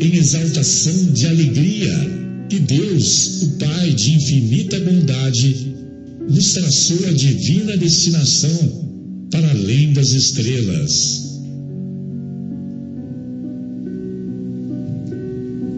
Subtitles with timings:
[0.00, 5.74] em exaltação de alegria que Deus, o Pai de infinita bondade,
[6.28, 11.40] nos traçou a divina destinação para além das estrelas.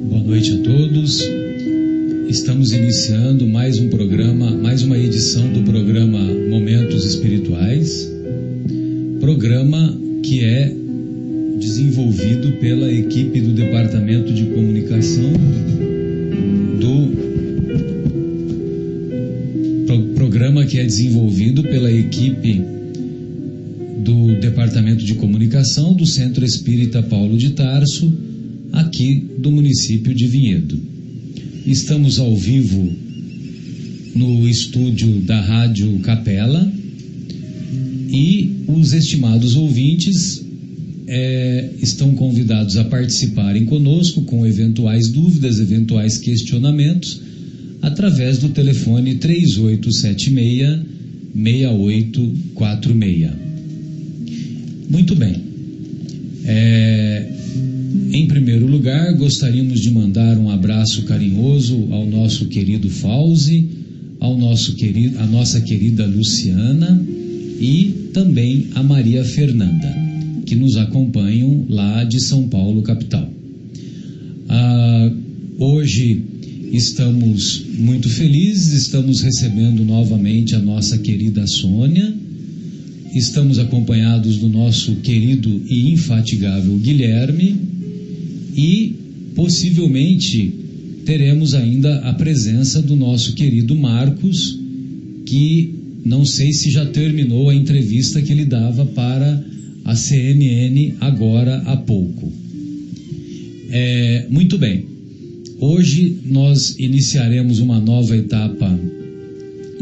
[0.09, 1.23] Boa noite a todos.
[2.29, 6.19] Estamos iniciando mais um programa, mais uma edição do programa
[6.51, 8.11] Momentos Espirituais.
[9.21, 10.86] Programa que é
[11.59, 15.33] desenvolvido pela equipe do Departamento de Comunicação
[16.79, 17.11] do
[19.87, 22.63] pro, programa que é desenvolvido pela equipe
[24.05, 28.13] do Departamento de Comunicação do Centro Espírita Paulo de Tarso,
[28.73, 30.79] aqui do município de Vinhedo.
[31.67, 32.89] Estamos ao vivo
[34.15, 36.73] no estúdio da Rádio Capela
[38.09, 40.46] e os estimados ouvintes
[41.07, 47.21] é, estão convidados a participarem conosco com eventuais dúvidas, eventuais questionamentos,
[47.81, 50.81] através do telefone 3876
[51.35, 53.31] 6846.
[54.89, 55.37] Muito bem.
[56.45, 57.27] É,
[58.13, 63.69] em primeiro lugar, gostaríamos de mandar um abraço carinhoso ao nosso querido Fauzi,
[64.19, 67.05] ao nosso querido, a nossa querida Luciana
[67.61, 70.06] e também a Maria Fernanda
[70.47, 73.29] que nos acompanham lá de São Paulo, capital.
[74.49, 75.13] Ah,
[75.59, 76.23] hoje
[76.73, 82.15] estamos muito felizes, estamos recebendo novamente a nossa querida Sônia,
[83.13, 87.57] estamos acompanhados do nosso querido e infatigável Guilherme
[88.57, 88.95] e
[89.35, 90.53] possivelmente
[91.05, 94.59] teremos ainda a presença do nosso querido Marcos,
[95.25, 95.75] que
[96.05, 99.45] não sei se já terminou a entrevista que ele dava para
[99.87, 102.33] a CNN agora há pouco.
[103.71, 104.85] É, muito bem,
[105.61, 108.69] hoje nós iniciaremos uma nova etapa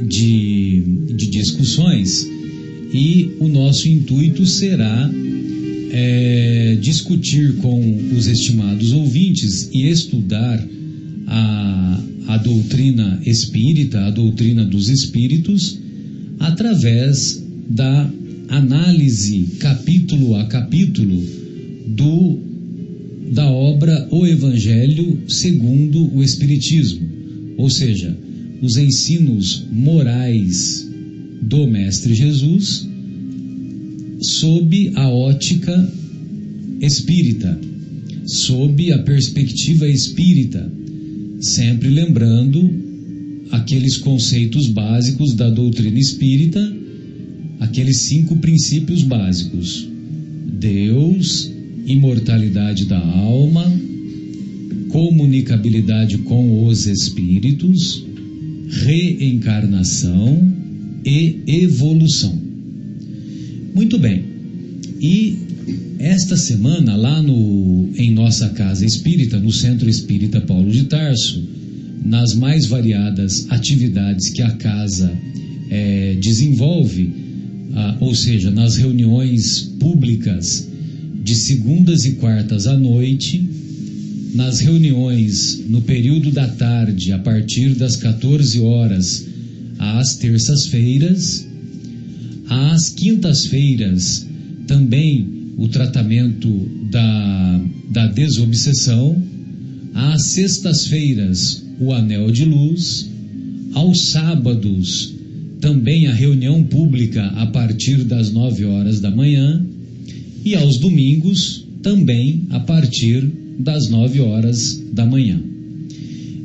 [0.07, 0.83] de,
[1.17, 2.29] de discussões
[2.93, 5.11] e o nosso intuito será
[5.91, 10.63] é, discutir com os estimados ouvintes e estudar
[11.27, 15.79] a, a doutrina espírita, a doutrina dos espíritos,
[16.39, 18.11] através da
[18.49, 21.23] análise capítulo a capítulo
[21.87, 22.39] do
[23.33, 27.09] da obra O Evangelho segundo o Espiritismo,
[27.57, 28.17] ou seja,
[28.61, 30.89] os ensinos morais
[31.43, 32.87] do Mestre Jesus
[34.21, 35.93] sob a ótica
[36.81, 37.59] espírita,
[38.27, 40.71] sob a perspectiva espírita,
[41.41, 42.71] sempre lembrando
[43.51, 46.84] aqueles conceitos básicos da doutrina espírita
[47.61, 49.89] aqueles cinco princípios básicos:
[50.59, 51.51] Deus,
[51.87, 53.65] imortalidade da alma,
[54.89, 58.05] comunicabilidade com os espíritos,
[58.69, 60.55] reencarnação
[61.05, 62.39] e evolução.
[63.75, 64.25] Muito bem.
[65.01, 65.37] E
[65.99, 71.43] esta semana, lá no, em nossa casa espírita, no Centro Espírita Paulo de Tarso,
[72.05, 75.13] nas mais variadas atividades que a casa
[75.71, 77.11] é, desenvolve,
[77.73, 80.69] ah, ou seja, nas reuniões públicas
[81.23, 83.49] de segundas e quartas à noite,
[84.35, 89.27] nas reuniões no período da tarde, a partir das 14 horas
[89.79, 91.47] às terças-feiras,
[92.49, 94.27] às quintas-feiras
[94.67, 99.23] também o tratamento da, da desobsessão,
[99.95, 103.09] às sextas-feiras o anel de luz,
[103.73, 105.14] aos sábados
[105.65, 109.65] também a reunião pública a partir das 9 horas da manhã
[110.45, 113.27] e aos domingos também a partir
[113.59, 115.41] das 9 horas da manhã.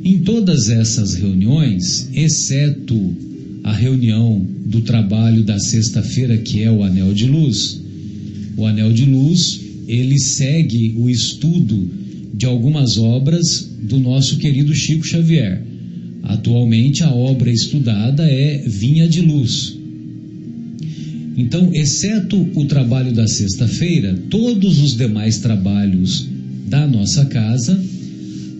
[0.02, 3.14] Em todas essas reuniões, exceto
[3.62, 7.78] a reunião do trabalho da sexta-feira, que é o Anel de Luz,
[8.56, 11.90] o Anel de Luz, ele segue o estudo
[12.32, 15.69] de algumas obras do nosso querido Chico Xavier.
[16.22, 19.76] Atualmente a obra estudada é Vinha de Luz.
[21.36, 26.26] Então, exceto o trabalho da sexta-feira, todos os demais trabalhos
[26.66, 27.82] da nossa casa,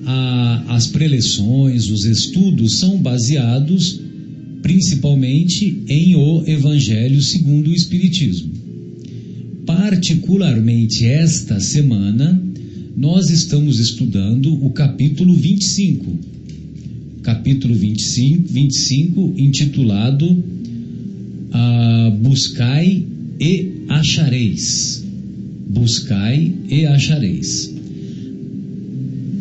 [0.07, 4.01] a, as preleções, os estudos são baseados
[4.63, 8.51] principalmente em o Evangelho segundo o Espiritismo.
[9.67, 12.41] Particularmente esta semana,
[12.97, 16.19] nós estamos estudando o capítulo 25.
[17.23, 20.45] Capítulo 25, 25 intitulado
[21.53, 23.05] ah, Buscai
[23.39, 25.05] e achareis.
[25.69, 27.73] Buscai e achareis.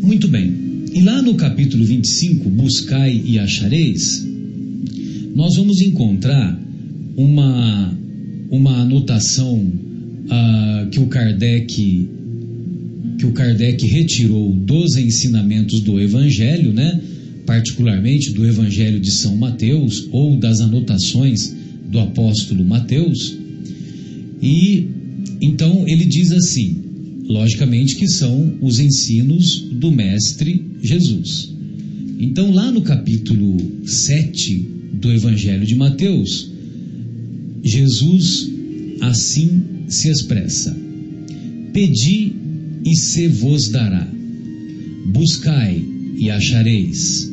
[0.02, 0.54] Muito bem.
[0.94, 4.26] E lá no capítulo 25, Buscai e achareis,
[5.36, 6.60] nós vamos encontrar
[7.16, 7.98] uma,
[8.50, 9.72] uma anotação
[10.30, 12.10] ah, que o Kardec
[13.18, 17.02] que o Kardec retirou dos ensinamentos do Evangelho, né?
[17.50, 21.52] Particularmente do Evangelho de São Mateus ou das anotações
[21.90, 23.36] do apóstolo Mateus.
[24.40, 24.86] E
[25.42, 26.78] então ele diz assim:
[27.24, 31.52] logicamente que são os ensinos do Mestre Jesus.
[32.20, 36.52] Então, lá no capítulo 7 do Evangelho de Mateus,
[37.64, 38.48] Jesus
[39.02, 40.78] assim se expressa:
[41.74, 42.32] Pedi
[42.86, 44.08] e se vos dará,
[45.08, 45.84] buscai
[46.16, 47.29] e achareis,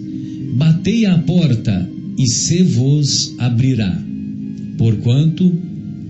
[0.55, 1.89] batei à porta
[2.19, 4.03] e se vos abrirá.
[4.79, 5.53] Porquanto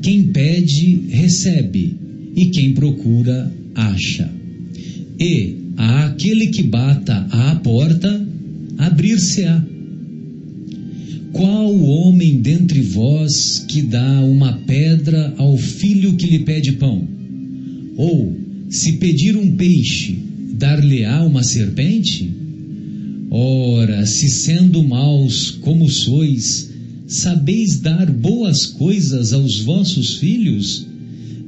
[0.03, 1.97] quem pede, recebe,
[2.37, 4.31] e quem procura, acha.
[5.19, 8.27] E a aquele que bata à porta,
[8.79, 9.65] abrir-se-á.
[11.33, 17.07] Qual homem dentre vós que dá uma pedra ao filho que lhe pede pão?
[17.97, 18.37] Ou,
[18.69, 20.19] se pedir um peixe,
[20.55, 22.46] dar-lhe-á uma serpente?
[23.31, 26.73] Ora, se sendo maus como sois,
[27.07, 30.87] sabeis dar boas coisas aos vossos filhos,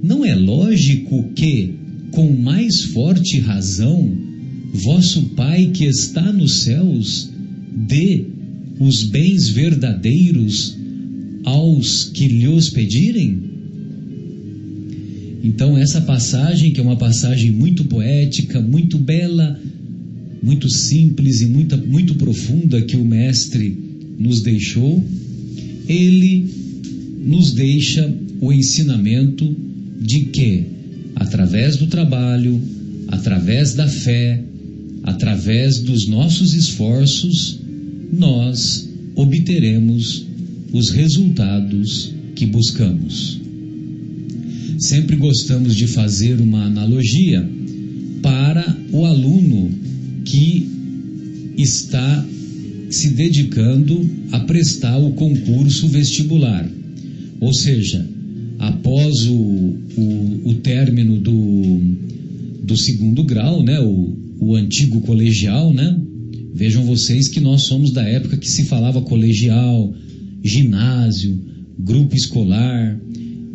[0.02, 1.74] não é lógico que,
[2.10, 4.16] com mais forte razão,
[4.72, 7.30] vosso Pai que está nos céus
[7.86, 8.24] dê
[8.80, 10.76] os bens verdadeiros
[11.44, 13.48] aos que lhe pedirem?
[15.42, 19.58] Então, essa passagem, que é uma passagem muito poética, muito bela,
[20.42, 23.76] muito simples e muito, muito profunda que o Mestre
[24.18, 25.02] nos deixou,
[25.88, 26.46] ele
[27.24, 29.56] nos deixa o ensinamento
[30.00, 30.64] de que,
[31.16, 32.60] através do trabalho,
[33.08, 34.42] através da fé,
[35.02, 37.58] através dos nossos esforços,
[38.12, 40.26] nós obteremos
[40.72, 43.40] os resultados que buscamos.
[44.78, 47.48] Sempre gostamos de fazer uma analogia
[48.22, 49.87] para o aluno
[50.28, 52.26] que está
[52.90, 56.70] se dedicando a prestar o concurso vestibular.
[57.40, 58.06] Ou seja,
[58.58, 61.80] após o, o, o término do,
[62.62, 65.98] do segundo grau, né, o, o antigo colegial, né?
[66.54, 69.94] Vejam vocês que nós somos da época que se falava colegial,
[70.42, 71.38] ginásio,
[71.78, 73.00] grupo escolar.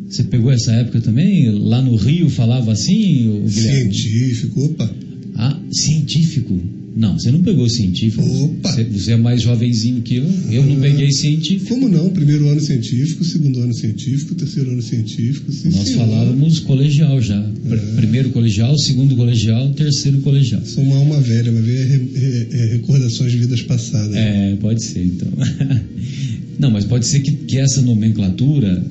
[0.08, 1.50] Você pegou essa época também?
[1.52, 3.44] Lá no Rio falava assim?
[3.48, 5.03] Científico, opa.
[5.36, 6.60] Ah, científico.
[6.96, 8.24] Não, você não pegou científico.
[8.24, 8.72] Opa!
[8.72, 10.26] Você, você é mais jovenzinho que eu.
[10.52, 11.70] Eu não peguei científico.
[11.70, 12.10] Como não?
[12.12, 15.52] Primeiro ano científico, segundo ano científico, terceiro ano científico.
[15.52, 16.08] Sim, Nós senhor.
[16.08, 17.40] falávamos colegial já.
[17.40, 17.78] É.
[17.96, 20.62] Primeiro colegial, segundo colegial, terceiro colegial.
[20.66, 24.16] Sou uma alma velha, ver é, é, recordações de vidas passadas.
[24.16, 25.32] É, pode ser então.
[26.60, 28.86] não, mas pode ser que, que essa nomenclatura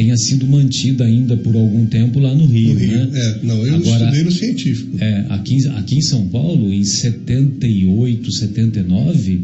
[0.00, 2.90] tenha sido mantida ainda por algum tempo lá no Rio, no Rio.
[2.90, 3.10] né?
[3.12, 4.96] É, não, eu Agora, estudei no científico.
[4.98, 9.40] É, aqui, aqui em São Paulo, em 78, 79,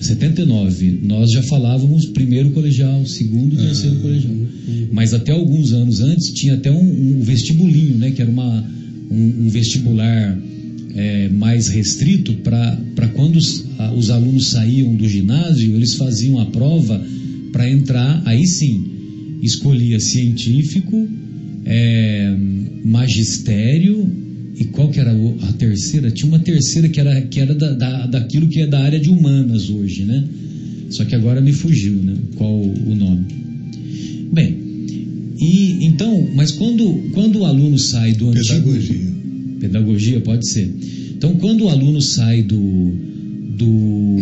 [0.00, 4.32] 79, nós já falávamos primeiro colegial, segundo, terceiro ah, colegial.
[4.32, 4.88] Uhum.
[4.92, 8.10] Mas até alguns anos antes tinha até um, um vestibulinho, né?
[8.12, 8.64] Que era uma,
[9.10, 10.38] um, um vestibular
[10.94, 16.46] é, mais restrito para quando os, a, os alunos saíam do ginásio, eles faziam a
[16.46, 17.00] prova
[17.52, 18.89] para entrar, aí sim,
[19.42, 21.08] escolhia científico,
[21.64, 22.36] é,
[22.84, 24.10] magistério
[24.60, 26.10] e qual que era a terceira?
[26.10, 29.08] Tinha uma terceira que era, que era da, da, daquilo que é da área de
[29.08, 30.22] humanas hoje, né?
[30.90, 32.14] Só que agora me fugiu, né?
[32.36, 33.24] Qual o nome?
[34.32, 34.58] Bem,
[35.40, 38.70] e então, mas quando, quando o aluno sai do antigo...
[38.70, 39.10] Pedagogia.
[39.60, 40.70] Pedagogia, pode ser.
[41.16, 42.92] Então, quando o aluno sai do,
[43.56, 44.16] do,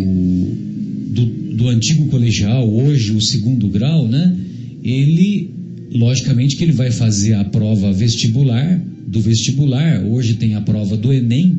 [1.09, 4.37] do, do antigo colegial, hoje o segundo grau, né?
[4.83, 5.51] Ele,
[5.91, 11.11] logicamente que ele vai fazer a prova vestibular, do vestibular, hoje tem a prova do
[11.11, 11.57] Enem,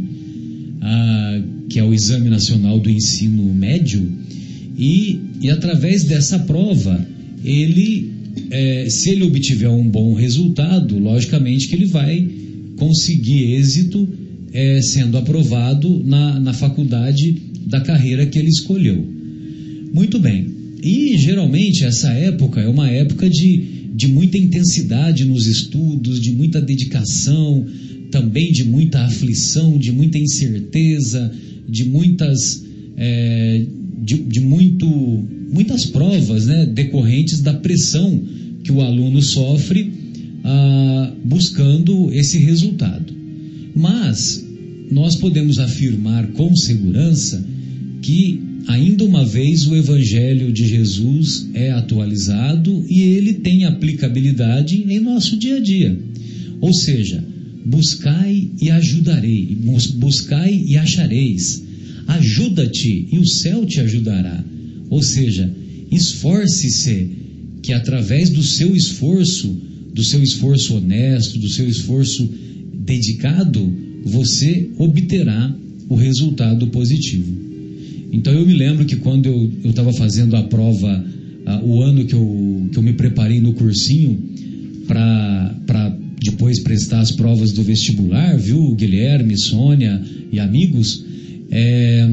[0.80, 4.08] ah, que é o Exame Nacional do Ensino Médio,
[4.78, 7.06] e, e através dessa prova,
[7.44, 8.12] ele,
[8.50, 12.26] é, se ele obtiver um bom resultado, logicamente que ele vai
[12.76, 14.08] conseguir êxito
[14.52, 17.36] é, sendo aprovado na, na faculdade
[17.66, 19.06] da carreira que ele escolheu.
[19.92, 20.49] Muito bem.
[20.82, 26.60] E geralmente essa época é uma época de, de muita intensidade nos estudos, de muita
[26.60, 27.66] dedicação,
[28.10, 31.32] também de muita aflição, de muita incerteza,
[31.68, 32.64] de muitas.
[32.96, 33.66] É,
[34.02, 34.86] de, de muito,
[35.52, 38.22] muitas provas né, decorrentes da pressão
[38.64, 39.92] que o aluno sofre
[40.42, 43.12] ah, buscando esse resultado.
[43.74, 44.44] Mas
[44.90, 47.44] nós podemos afirmar com segurança
[48.02, 55.00] que, ainda uma vez, o Evangelho de Jesus é atualizado e ele tem aplicabilidade em
[55.00, 55.98] nosso dia a dia.
[56.60, 57.24] Ou seja,
[57.64, 59.56] buscai e ajudarei,
[59.96, 61.62] buscai e achareis.
[62.06, 64.44] Ajuda-te e o céu te ajudará.
[64.88, 65.52] Ou seja,
[65.90, 67.08] esforce-se
[67.62, 69.48] que através do seu esforço,
[69.94, 72.28] do seu esforço honesto, do seu esforço
[72.74, 73.72] dedicado,
[74.04, 75.54] você obterá
[75.88, 77.49] o resultado positivo.
[78.12, 81.04] Então eu me lembro que quando eu estava fazendo a prova,
[81.46, 84.18] uh, o ano que eu, que eu me preparei no cursinho
[84.86, 90.02] para depois prestar as provas do vestibular, viu, Guilherme, Sônia
[90.32, 91.04] e amigos,
[91.50, 92.08] é,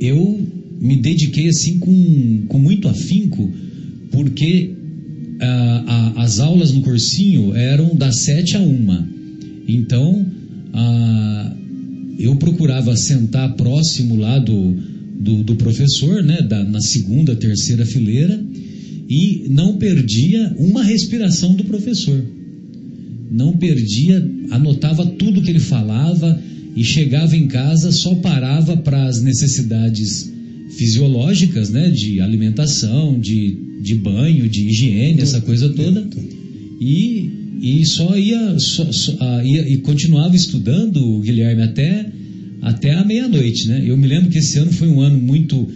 [0.00, 0.40] eu
[0.80, 3.52] me dediquei assim com, com muito afinco,
[4.10, 4.70] porque
[5.36, 9.06] uh, a, as aulas no cursinho eram das sete a uma.
[9.68, 10.26] Então,
[10.72, 11.56] ah,
[12.20, 14.76] eu procurava sentar próximo lá do,
[15.18, 18.44] do, do professor, né, da, na segunda, terceira fileira,
[19.08, 22.22] e não perdia uma respiração do professor.
[23.30, 26.40] Não perdia, anotava tudo que ele falava
[26.76, 30.30] e chegava em casa, só parava para as necessidades
[30.76, 36.06] fisiológicas, né, de alimentação, de, de banho, de higiene, essa coisa toda.
[36.80, 42.06] E e só ia, só, só, uh, ia e continuava estudando Guilherme até
[42.62, 43.82] até a meia-noite, né?
[43.86, 45.68] Eu me lembro que esse ano foi um ano muito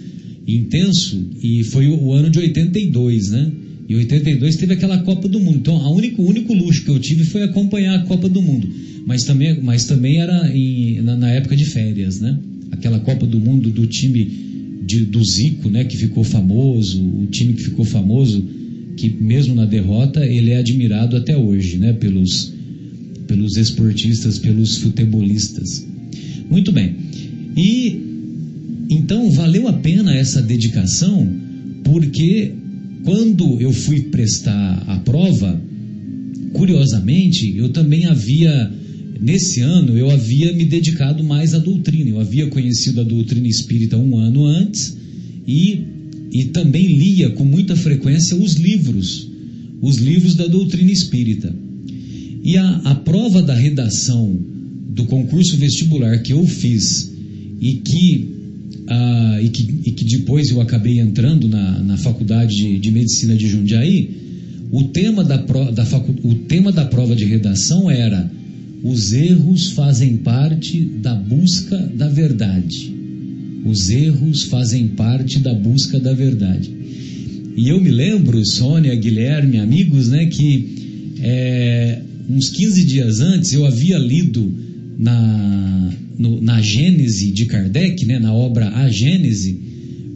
[0.47, 3.53] intenso e foi o, o ano de 82, né?
[3.89, 5.59] E 82 teve aquela Copa do Mundo.
[5.59, 8.69] Então, a único, o único luxo que eu tive foi acompanhar a Copa do Mundo.
[9.07, 12.39] Mas também, mas também era em, na, na, época de férias, né?
[12.71, 14.31] Aquela Copa do Mundo do time
[14.87, 15.85] de, do Zico, né?
[15.85, 18.43] Que ficou famoso, o time que ficou famoso
[18.97, 22.53] que mesmo na derrota ele é admirado até hoje, né, pelos
[23.27, 25.87] pelos esportistas, pelos futebolistas.
[26.51, 26.95] Muito bem.
[27.57, 28.01] E
[28.91, 31.27] então valeu a pena essa dedicação,
[31.83, 32.53] porque
[33.03, 35.61] quando eu fui prestar a prova,
[36.53, 38.71] curiosamente, eu também havia
[39.21, 42.11] nesse ano eu havia me dedicado mais à doutrina.
[42.11, 44.97] Eu havia conhecido a doutrina espírita um ano antes
[45.47, 45.94] e
[46.35, 49.31] e também lia com muita frequência os livros,
[49.81, 51.55] os livros da doutrina espírita.
[52.43, 54.37] E a, a prova da redação
[54.89, 57.13] do concurso vestibular que eu fiz
[57.61, 58.29] e que,
[58.89, 63.37] ah, e que, e que depois eu acabei entrando na, na faculdade de, de medicina
[63.37, 64.11] de Jundiaí,
[64.73, 68.29] o tema da, pro, da facu, o tema da prova de redação era
[68.83, 72.93] os erros fazem parte da busca da verdade.
[73.65, 76.71] Os erros fazem parte da busca da verdade.
[77.57, 83.65] E eu me lembro, Sônia, Guilherme, amigos, né, que é, uns 15 dias antes eu
[83.65, 84.53] havia lido
[84.99, 89.59] na, no, na Gênese de Kardec, né, na obra A Gênese,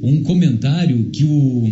[0.03, 1.71] um comentário que o,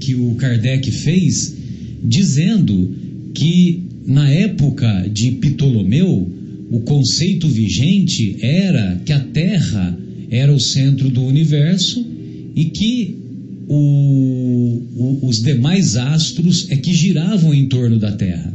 [0.00, 1.54] que o Kardec fez
[2.02, 2.94] dizendo
[3.34, 6.30] que na época de Ptolomeu
[6.70, 9.98] o conceito vigente era que a Terra
[10.30, 12.04] era o centro do universo
[12.54, 13.16] e que
[13.68, 18.52] o, o, os demais astros é que giravam em torno da Terra.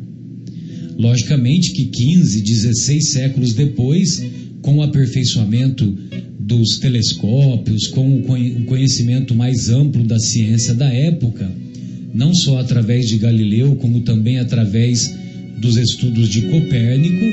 [0.98, 4.24] Logicamente que 15, 16 séculos depois,
[4.62, 5.98] com o aperfeiçoamento
[6.40, 11.50] dos telescópios, com o conhecimento mais amplo da ciência da época,
[12.14, 15.14] não só através de Galileu, como também através
[15.62, 17.26] dos estudos de Copérnico,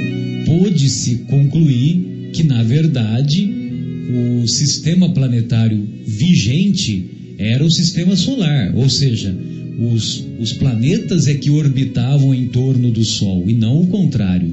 [0.44, 3.55] pôde-se concluir que, na verdade,
[4.08, 9.36] o sistema planetário vigente era o sistema solar, ou seja,
[9.78, 14.50] os, os planetas é que orbitavam em torno do Sol e não o contrário.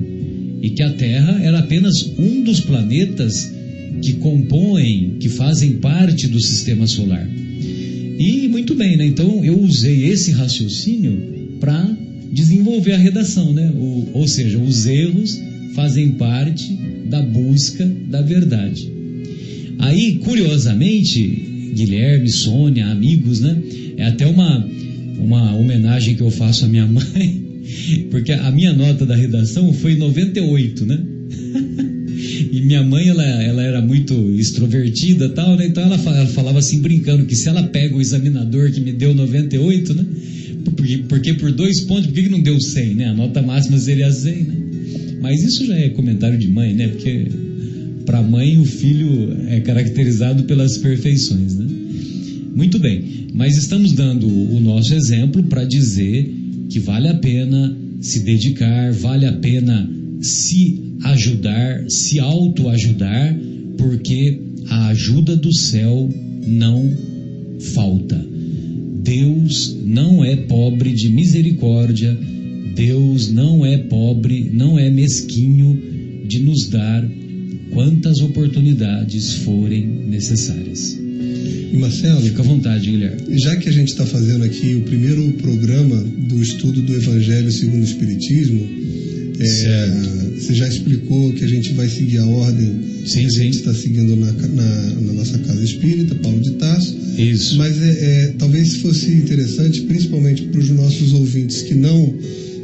[0.62, 3.52] E que a Terra era apenas um dos planetas
[4.02, 7.28] que compõem, que fazem parte do sistema solar.
[8.20, 9.06] E muito bem, né?
[9.06, 11.98] Então eu usei esse raciocínio para
[12.32, 13.72] desenvolver a redação, né?
[13.76, 15.40] O, ou seja, os erros
[15.74, 18.92] fazem parte da busca da verdade.
[19.84, 21.20] Aí, curiosamente,
[21.76, 23.62] Guilherme, Sônia, amigos, né?
[23.98, 24.66] É até uma,
[25.20, 27.44] uma homenagem que eu faço à minha mãe,
[28.10, 31.00] porque a minha nota da redação foi 98, né?
[32.54, 35.66] E minha mãe, ela, ela era muito extrovertida tal, né?
[35.66, 39.14] Então ela, ela falava assim, brincando, que se ela pega o examinador que me deu
[39.14, 40.06] 98, né?
[40.64, 43.06] Porque, porque por dois pontos, por que, não deu 100, né?
[43.08, 44.56] A nota máxima seria 100, né?
[45.22, 46.88] Mas isso já é comentário de mãe, né?
[46.88, 47.28] Porque
[48.06, 51.68] para mãe o filho é caracterizado pelas perfeições, né?
[52.56, 56.32] Muito bem, mas estamos dando o nosso exemplo para dizer
[56.70, 59.90] que vale a pena se dedicar, vale a pena
[60.22, 63.38] se ajudar, se autoajudar,
[63.78, 66.10] porque a ajuda do céu
[66.46, 66.90] não
[67.74, 68.24] falta.
[69.04, 72.18] Deus não é pobre de misericórdia,
[72.76, 75.80] Deus não é pobre, não é mesquinho
[76.26, 77.08] de nos dar
[77.74, 80.98] quantas oportunidades forem necessárias.
[81.74, 83.40] E Marcelo, Fica à vontade, Guilherme.
[83.40, 85.96] já que a gente está fazendo aqui o primeiro programa
[86.30, 88.68] do estudo do Evangelho segundo o Espiritismo,
[89.40, 93.58] é, você já explicou que a gente vai seguir a ordem Sim, que a gente
[93.58, 96.96] está seguindo na, na- na nossa casa espírita, Paulo de Tarso.
[97.18, 97.58] Isso.
[97.58, 102.14] Mas é, é, talvez fosse interessante, principalmente para os nossos ouvintes que não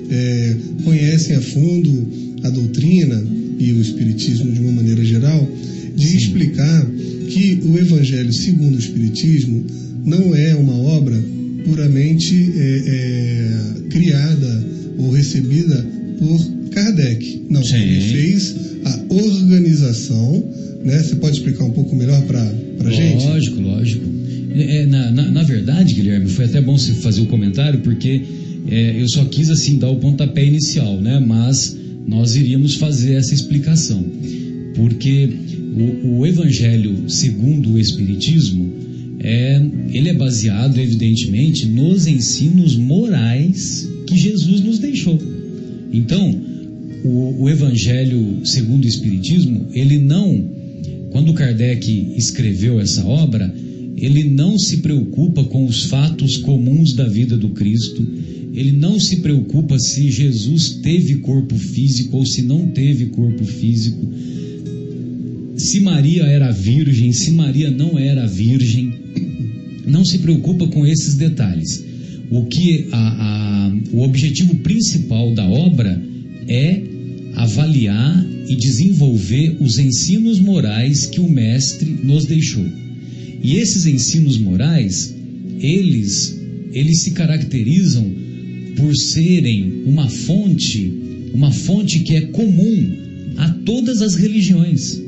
[0.09, 2.07] é, conhecem a fundo
[2.43, 3.21] a doutrina
[3.59, 5.47] e o Espiritismo de uma maneira geral,
[5.95, 6.17] de Sim.
[6.17, 6.85] explicar
[7.27, 9.65] que o Evangelho segundo o Espiritismo
[10.05, 11.21] não é uma obra
[11.65, 14.65] puramente é, é, criada
[14.97, 15.85] ou recebida
[16.17, 17.45] por Kardec.
[17.49, 17.75] Não, Sim.
[17.75, 20.43] ele fez a organização.
[20.83, 21.03] Né?
[21.03, 23.25] Você pode explicar um pouco melhor para a gente?
[23.25, 24.05] Lógico, lógico.
[24.51, 28.21] É, na, na, na verdade, Guilherme, foi até bom você fazer o comentário, porque
[28.69, 31.19] é, eu só quis assim dar o pontapé inicial, né?
[31.19, 31.75] Mas
[32.09, 34.03] nós iríamos fazer essa explicação.
[34.75, 35.29] Porque
[36.03, 38.73] o, o Evangelho segundo o Espiritismo,
[39.19, 45.19] é, ele é baseado, evidentemente, nos ensinos morais que Jesus nos deixou.
[45.93, 46.41] Então,
[47.03, 50.59] o, o Evangelho segundo o Espiritismo, ele não
[51.11, 53.53] quando Kardec escreveu essa obra,
[53.97, 58.05] ele não se preocupa com os fatos comuns da vida do Cristo,
[58.59, 64.05] ele não se preocupa se Jesus teve corpo físico ou se não teve corpo físico,
[65.55, 68.93] se Maria era virgem, se Maria não era virgem,
[69.87, 71.85] não se preocupa com esses detalhes.
[72.29, 76.01] O que a, a, o objetivo principal da obra
[76.45, 76.81] é
[77.35, 82.65] avaliar e desenvolver os ensinos morais que o mestre nos deixou.
[83.41, 85.15] E esses ensinos morais,
[85.61, 86.37] eles
[86.71, 88.18] eles se caracterizam
[88.79, 90.91] por serem uma fonte,
[91.33, 92.95] uma fonte que é comum
[93.37, 94.99] a todas as religiões.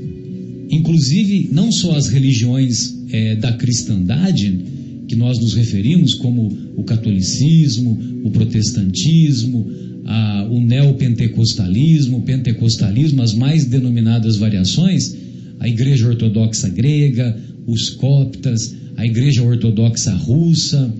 [0.69, 4.59] Inclusive, não só as religiões eh, da cristandade,
[5.07, 9.69] que nós nos referimos, como o catolicismo, o protestantismo,
[10.05, 15.15] a, o neopentecostalismo, o pentecostalismo, as mais denominadas variações,
[15.59, 20.93] a Igreja Ortodoxa Grega, os coptas, a Igreja Ortodoxa Russa,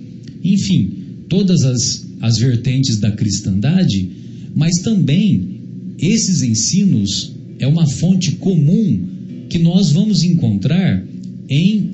[0.44, 0.90] enfim,
[1.28, 4.08] todas as, as vertentes da cristandade,
[4.54, 5.60] mas também
[5.98, 9.00] esses ensinos é uma fonte comum
[9.48, 11.04] que nós vamos encontrar
[11.48, 11.90] em,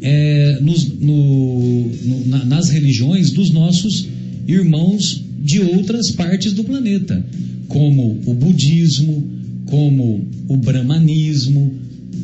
[0.00, 4.08] é, nos, no, no, na, nas religiões dos nossos
[4.48, 7.24] irmãos de outras partes do planeta,
[7.68, 9.22] como o budismo,
[9.66, 11.72] como o brahmanismo,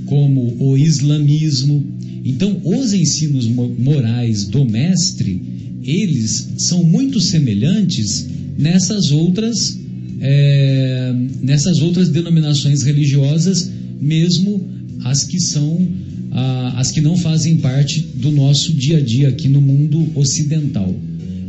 [0.07, 1.85] como o islamismo.
[2.25, 5.41] Então, os ensinos morais do mestre,
[5.85, 8.27] eles são muito semelhantes
[8.59, 9.79] nessas outras,
[10.21, 14.69] é, nessas outras denominações religiosas, mesmo
[15.05, 15.89] as que são
[16.33, 20.95] ah, as que não fazem parte do nosso dia a dia aqui no mundo ocidental.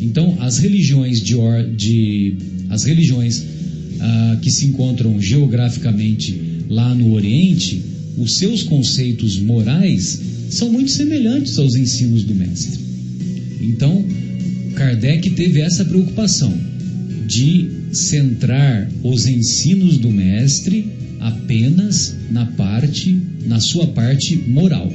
[0.01, 2.35] Então, as religiões de, or, de
[2.69, 3.43] as religiões
[3.99, 7.81] ah, que se encontram geograficamente lá no Oriente,
[8.17, 10.19] os seus conceitos morais
[10.49, 12.79] são muito semelhantes aos ensinos do mestre.
[13.61, 14.05] Então,
[14.75, 16.53] Kardec teve essa preocupação
[17.27, 20.87] de centrar os ensinos do mestre
[21.19, 24.91] apenas na parte, na sua parte moral.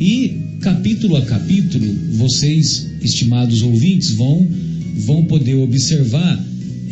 [0.00, 4.48] E capítulo a capítulo, vocês, estimados ouvintes, vão
[4.96, 6.42] vão poder observar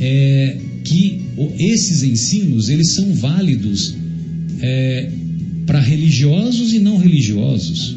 [0.00, 1.22] é, que
[1.58, 3.94] esses ensinos eles são válidos
[4.60, 5.10] é,
[5.66, 7.96] para religiosos e não religiosos,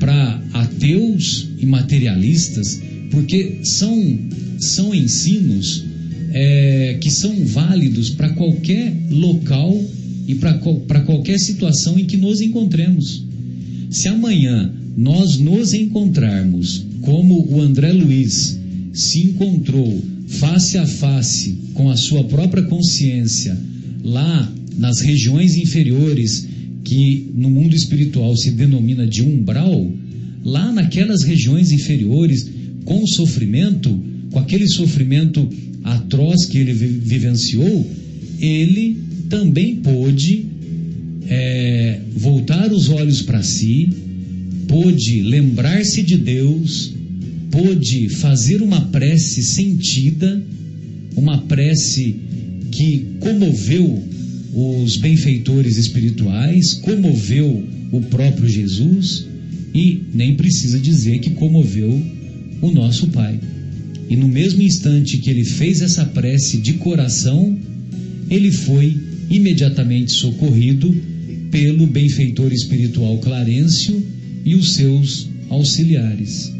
[0.00, 2.80] para ateus e materialistas,
[3.14, 4.18] porque são,
[4.58, 5.84] são ensinos
[6.32, 9.82] é, que são válidos para qualquer local
[10.26, 13.24] e para qualquer situação em que nos encontremos.
[13.88, 18.58] Se amanhã nós nos encontrarmos como o André Luiz
[18.92, 23.56] se encontrou face a face com a sua própria consciência
[24.02, 26.48] lá nas regiões inferiores
[26.82, 29.90] que no mundo espiritual se denomina de umbral,
[30.44, 32.48] lá naquelas regiões inferiores
[32.84, 33.98] com sofrimento,
[34.30, 35.48] com aquele sofrimento
[35.82, 37.90] atroz que ele vivenciou,
[38.40, 38.96] ele
[39.28, 40.46] também pôde
[41.28, 43.88] é, voltar os olhos para si,
[44.68, 46.92] pôde lembrar-se de Deus,
[47.50, 50.42] pôde fazer uma prece sentida,
[51.16, 52.16] uma prece
[52.70, 54.02] que comoveu
[54.52, 59.26] os benfeitores espirituais, comoveu o próprio Jesus
[59.74, 62.00] e nem precisa dizer que comoveu
[62.66, 63.38] o nosso Pai.
[64.08, 67.58] E no mesmo instante que ele fez essa prece de coração,
[68.30, 68.96] ele foi
[69.30, 70.94] imediatamente socorrido
[71.50, 74.02] pelo benfeitor espiritual Clarencio
[74.44, 76.52] e os seus auxiliares.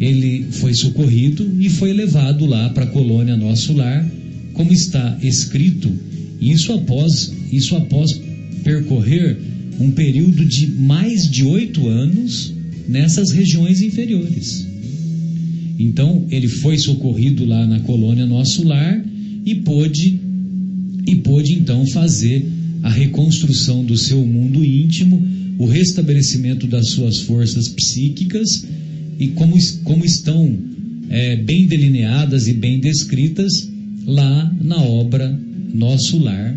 [0.00, 4.08] Ele foi socorrido e foi levado lá para a colônia Nosso Lar,
[4.52, 5.92] como está escrito,
[6.40, 8.10] isso após, isso após
[8.62, 9.38] percorrer
[9.80, 12.52] um período de mais de oito anos
[12.88, 14.73] nessas regiões inferiores.
[15.78, 19.04] Então ele foi socorrido lá na colônia Nosso Lar
[19.44, 20.20] e pôde
[21.06, 22.44] e pôde então fazer
[22.82, 25.22] a reconstrução do seu mundo íntimo,
[25.58, 28.66] o restabelecimento das suas forças psíquicas
[29.18, 30.56] e como, como estão
[31.08, 33.68] é, bem delineadas e bem descritas
[34.06, 35.38] lá na obra
[35.72, 36.56] Nosso Lar,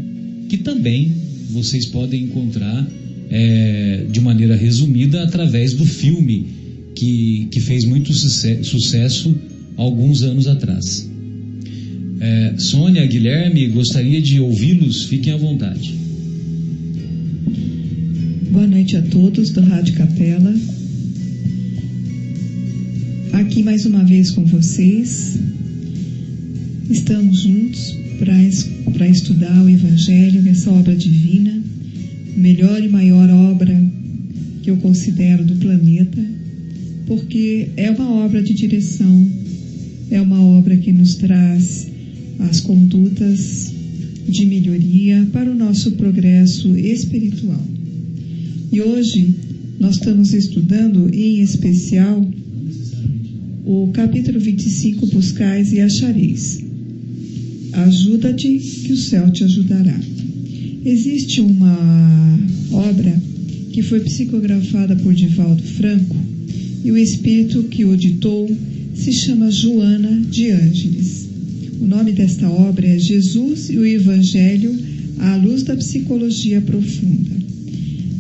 [0.50, 1.12] que também
[1.50, 2.88] vocês podem encontrar
[3.30, 6.57] é, de maneira resumida através do filme
[6.98, 9.36] que, que fez muito sucesso
[9.76, 11.08] alguns anos atrás.
[12.20, 15.96] É, Sônia, Guilherme, gostaria de ouvi-los, fiquem à vontade.
[18.52, 20.56] Boa noite a todos do Rádio Capela.
[23.34, 25.38] Aqui mais uma vez com vocês.
[26.90, 27.96] Estamos juntos
[28.96, 31.62] para estudar o Evangelho, essa obra divina,
[32.36, 33.80] melhor e maior obra
[34.64, 36.37] que eu considero do planeta,
[37.08, 39.28] porque é uma obra de direção,
[40.12, 41.88] é uma obra que nos traz
[42.40, 43.74] as condutas
[44.28, 47.66] de melhoria para o nosso progresso espiritual.
[48.72, 49.34] E hoje
[49.80, 52.30] nós estamos estudando em especial
[53.66, 56.62] o capítulo 25, Buscais e Achareis.
[57.72, 60.00] Ajuda-te, que o céu te ajudará.
[60.84, 62.40] Existe uma
[62.72, 63.22] obra
[63.72, 66.37] que foi psicografada por Divaldo Franco
[66.84, 68.50] e o espírito que o ditou
[68.94, 71.28] se chama Joana de Ângeles.
[71.80, 74.76] O nome desta obra é Jesus e o Evangelho
[75.20, 77.32] à luz da psicologia profunda.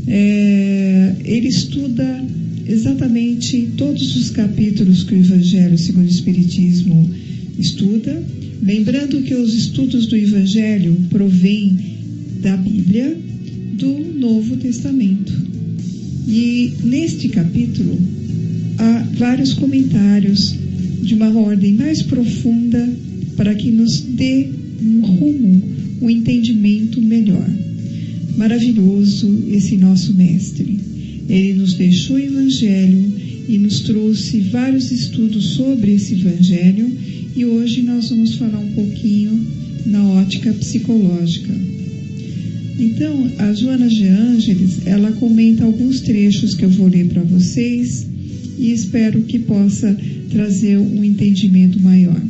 [0.08, 2.26] É, ele estuda
[2.68, 7.10] exatamente todos os capítulos que o Evangelho segundo o Espiritismo
[7.58, 8.24] estuda,
[8.62, 11.78] lembrando que os estudos do Evangelho provêm
[12.42, 13.18] da Bíblia,
[13.78, 15.34] do Novo Testamento.
[16.28, 17.98] E neste capítulo
[18.78, 20.56] há vários comentários
[21.02, 22.88] de uma ordem mais profunda
[23.36, 24.48] para que nos dê
[24.82, 25.62] um rumo,
[26.02, 27.50] um entendimento melhor.
[28.38, 30.80] Maravilhoso esse nosso Mestre.
[31.28, 33.14] Ele nos deixou o Evangelho
[33.48, 36.92] e nos trouxe vários estudos sobre esse Evangelho
[37.36, 39.40] e hoje nós vamos falar um pouquinho
[39.86, 41.54] na ótica psicológica.
[42.80, 48.06] Então, a Joana de Ângeles, ela comenta alguns trechos que eu vou ler para vocês
[48.58, 49.96] e espero que possa
[50.30, 52.22] trazer um entendimento maior.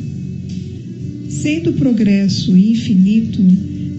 [1.28, 3.42] Sendo o progresso infinito,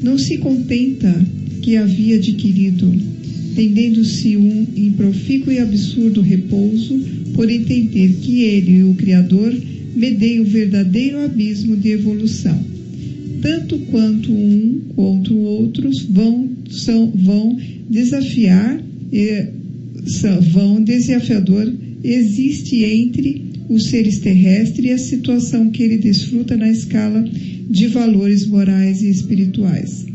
[0.02, 1.13] não se contenta
[1.62, 2.92] que havia adquirido,
[3.56, 7.00] tendendo-se um improfícuo e absurdo repouso
[7.34, 9.56] por entender que ele, o Criador,
[9.96, 12.60] medei o verdadeiro abismo de evolução.
[13.42, 17.58] Tanto quanto um quanto outros vão, são, vão
[17.89, 19.46] desafiar, e,
[20.08, 21.72] são, vão desafiador
[22.03, 27.23] existe entre os seres terrestres e a situação que ele desfruta na escala
[27.69, 30.05] de valores morais e espirituais.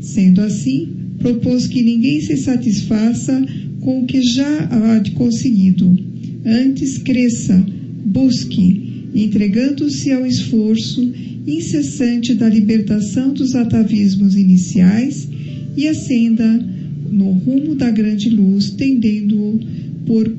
[0.00, 3.46] Sendo assim, propôs que ninguém se satisfaça
[3.80, 5.96] com o que já há conseguido.
[6.44, 7.64] Antes cresça,
[8.04, 11.12] busque, entregando-se ao esforço
[11.46, 15.28] incessante da libertação dos atavismos iniciais
[15.76, 16.66] e acenda
[17.10, 19.60] no rumo da grande luz, tendendo-o
[20.06, 20.30] por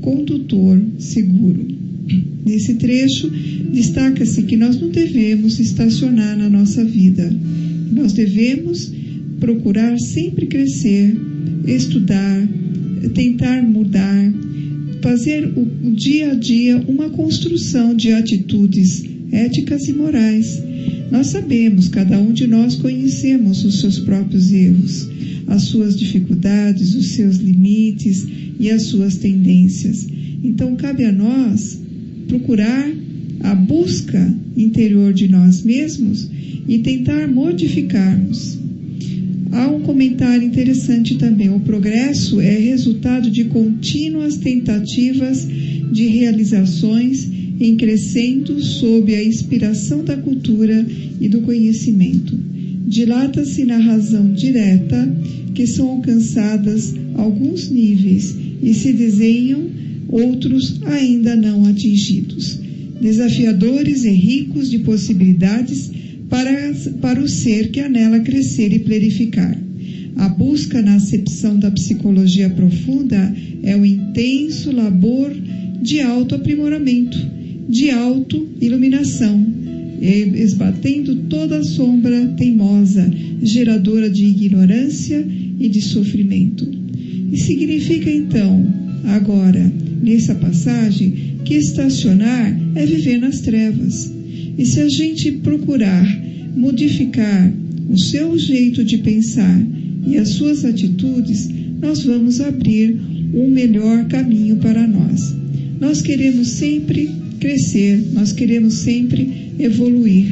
[0.00, 1.66] condutor seguro.
[2.44, 3.28] Nesse trecho,
[3.72, 7.28] destaca-se que nós não devemos estacionar na nossa vida.
[7.92, 8.92] Nós devemos
[9.40, 11.16] procurar sempre crescer,
[11.66, 12.48] estudar,
[13.14, 14.32] tentar mudar,
[15.02, 20.62] fazer o, dia a dia uma construção de atitudes éticas e morais.
[21.10, 25.08] Nós sabemos, cada um de nós conhecemos os seus próprios erros,
[25.46, 28.26] as suas dificuldades, os seus limites
[28.58, 30.06] e as suas tendências.
[30.42, 31.78] Então, cabe a nós
[32.28, 32.90] procurar
[33.40, 36.28] a busca interior de nós mesmos
[36.68, 38.58] e tentar modificarmos.
[39.52, 41.48] Há um comentário interessante também.
[41.50, 45.46] O progresso é resultado de contínuas tentativas
[45.92, 50.84] de realizações em crescendo sob a inspiração da cultura
[51.20, 52.38] e do conhecimento.
[52.86, 55.10] Dilata-se na razão direta
[55.54, 59.66] que são alcançadas alguns níveis e se desenham
[60.08, 62.58] outros ainda não atingidos,
[63.00, 65.90] desafiadores e ricos de possibilidades
[66.28, 69.56] para, para o ser que anela crescer e plenificar.
[70.16, 75.34] A busca na acepção da psicologia profunda é o intenso labor
[75.82, 77.18] de autoaprimoramento,
[77.68, 79.46] de auto-iluminação,
[80.00, 83.10] esbatendo toda sombra teimosa,
[83.42, 85.26] geradora de ignorância
[85.58, 86.85] e de sofrimento.
[87.32, 88.66] E significa então,
[89.04, 94.12] agora, nessa passagem, que estacionar é viver nas trevas.
[94.58, 96.06] E se a gente procurar
[96.56, 97.52] modificar
[97.88, 99.64] o seu jeito de pensar
[100.06, 101.48] e as suas atitudes,
[101.80, 102.98] nós vamos abrir
[103.34, 105.34] um melhor caminho para nós.
[105.80, 110.26] Nós queremos sempre crescer, nós queremos sempre evoluir,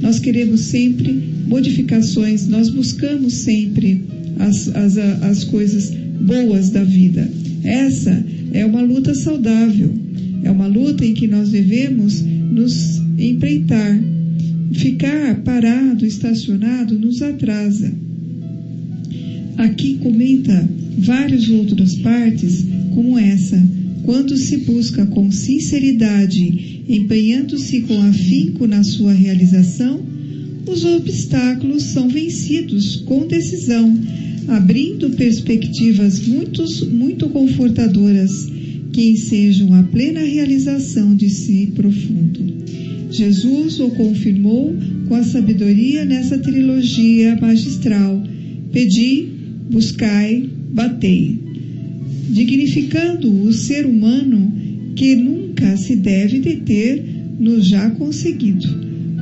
[0.00, 1.12] nós queremos sempre
[1.46, 4.02] modificações, nós buscamos sempre
[4.38, 5.92] as, as, as coisas
[6.28, 7.26] boas da vida.
[7.64, 9.90] Essa é uma luta saudável,
[10.44, 13.98] é uma luta em que nós devemos nos empreitar.
[14.70, 17.90] Ficar parado, estacionado, nos atrasa.
[19.56, 23.60] Aqui comenta várias outras partes, como essa.
[24.04, 30.02] Quando se busca com sinceridade, empenhando-se com afinco na sua realização,
[30.66, 33.98] os obstáculos são vencidos com decisão,
[34.48, 38.50] abrindo perspectivas muito, muito confortadoras
[38.92, 42.40] que ensejam a plena realização de si profundo.
[43.10, 44.74] Jesus o confirmou
[45.06, 48.22] com a sabedoria nessa trilogia magistral:
[48.72, 49.26] Pedi,
[49.70, 51.38] buscai, batei,
[52.28, 54.52] dignificando o ser humano
[54.96, 57.02] que nunca se deve deter
[57.38, 58.68] no já conseguido,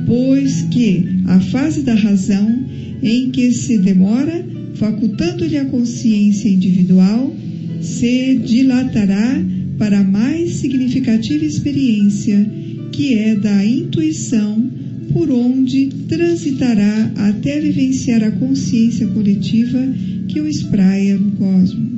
[0.05, 2.65] pois que a fase da razão
[3.01, 4.43] em que se demora,
[4.77, 7.35] facultando-lhe a consciência individual,
[7.81, 9.43] se dilatará
[9.77, 12.49] para a mais significativa experiência,
[12.91, 14.69] que é da intuição,
[15.13, 19.81] por onde transitará até vivenciar a consciência coletiva
[20.27, 21.97] que o espraia no cosmos.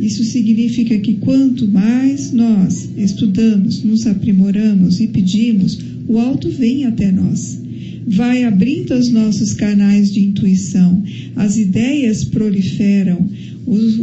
[0.00, 7.10] Isso significa que quanto mais nós estudamos, nos aprimoramos e pedimos, o alto vem até
[7.10, 7.60] nós.
[8.08, 11.02] Vai abrindo os nossos canais de intuição,
[11.36, 13.28] as ideias proliferam,
[13.66, 13.98] os,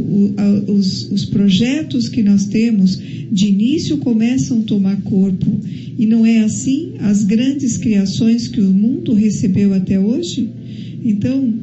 [0.67, 5.59] os, os projetos que nós temos de início começam a tomar corpo.
[5.97, 10.49] E não é assim as grandes criações que o mundo recebeu até hoje?
[11.03, 11.53] Então,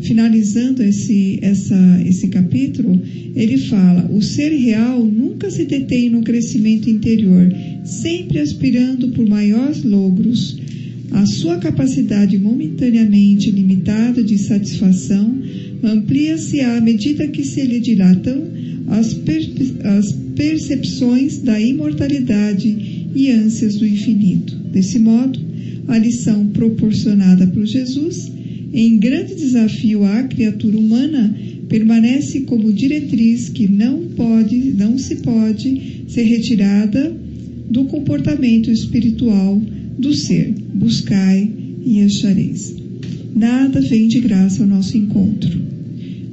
[0.00, 3.00] finalizando esse, essa, esse capítulo,
[3.34, 7.48] ele fala: o ser real nunca se detém no crescimento interior,
[7.84, 10.60] sempre aspirando por maiores logros.
[11.12, 15.36] A sua capacidade momentaneamente limitada de satisfação
[15.82, 18.42] amplia-se à medida que se lhe dilatam
[18.88, 19.40] as, per
[19.84, 24.56] as percepções da imortalidade e ânsias do infinito.
[24.72, 25.38] Desse modo,
[25.88, 28.32] a lição proporcionada por Jesus
[28.72, 31.34] em grande desafio à criatura humana,
[31.68, 37.14] permanece como diretriz que não pode, não se pode ser retirada
[37.68, 39.60] do comportamento espiritual
[40.02, 40.52] do ser.
[40.74, 41.48] Buscai
[41.84, 42.74] e achareis.
[43.34, 45.58] Nada vem de graça ao nosso encontro.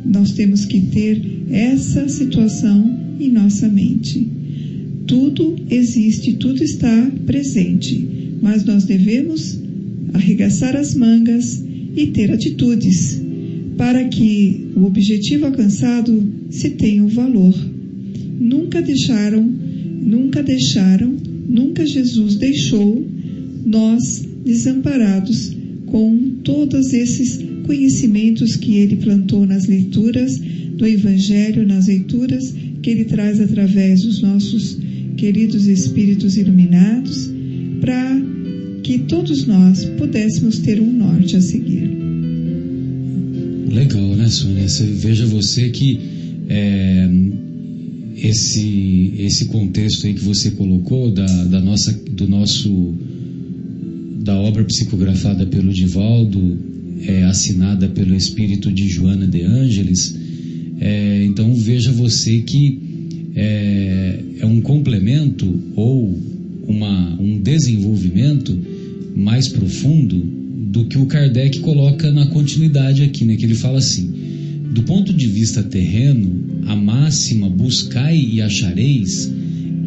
[0.03, 4.27] Nós temos que ter essa situação em nossa mente.
[5.05, 8.05] Tudo existe, tudo está presente,
[8.41, 9.57] mas nós devemos
[10.13, 11.63] arregaçar as mangas
[11.95, 13.21] e ter atitudes
[13.77, 17.55] para que o objetivo alcançado se tenha um valor.
[18.39, 21.15] Nunca deixaram, nunca deixaram,
[21.47, 23.18] nunca Jesus deixou
[23.65, 30.39] nós desamparados com todos esses conhecimentos que ele plantou nas leituras
[30.79, 34.77] do Evangelho nas leituras que ele traz através dos nossos
[35.17, 37.29] queridos espíritos iluminados,
[37.81, 38.21] para
[38.81, 41.89] que todos nós pudéssemos ter um norte a seguir.
[43.69, 44.65] Legal, né, Sônia?
[44.95, 45.99] veja você que
[46.47, 47.09] é,
[48.15, 52.95] esse, esse contexto aí que você colocou da, da nossa, do nosso
[54.29, 56.55] da obra psicografada pelo Divaldo,
[57.01, 60.15] é, assinada pelo espírito de Joana de Ângeles,
[60.79, 62.79] é, então veja você que
[63.35, 66.15] é, é um complemento ou
[66.67, 68.55] uma, um desenvolvimento
[69.15, 70.15] mais profundo
[70.71, 73.35] do que o Kardec coloca na continuidade aqui, né?
[73.35, 74.13] Que ele fala assim:
[74.71, 79.31] do ponto de vista terreno, a máxima buscai e achareis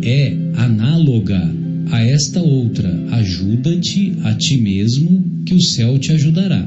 [0.03, 1.62] é análoga
[1.93, 6.67] a esta outra: ajuda-te a ti mesmo, que o céu te ajudará.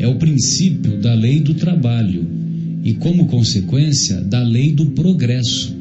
[0.00, 2.26] É o princípio da lei do trabalho
[2.84, 5.72] e, como consequência, da lei do progresso,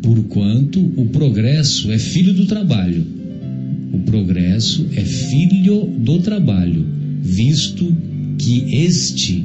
[0.00, 3.04] porquanto o progresso é filho do trabalho.
[3.92, 6.86] O progresso é filho do trabalho,
[7.20, 7.92] visto
[8.38, 9.44] que este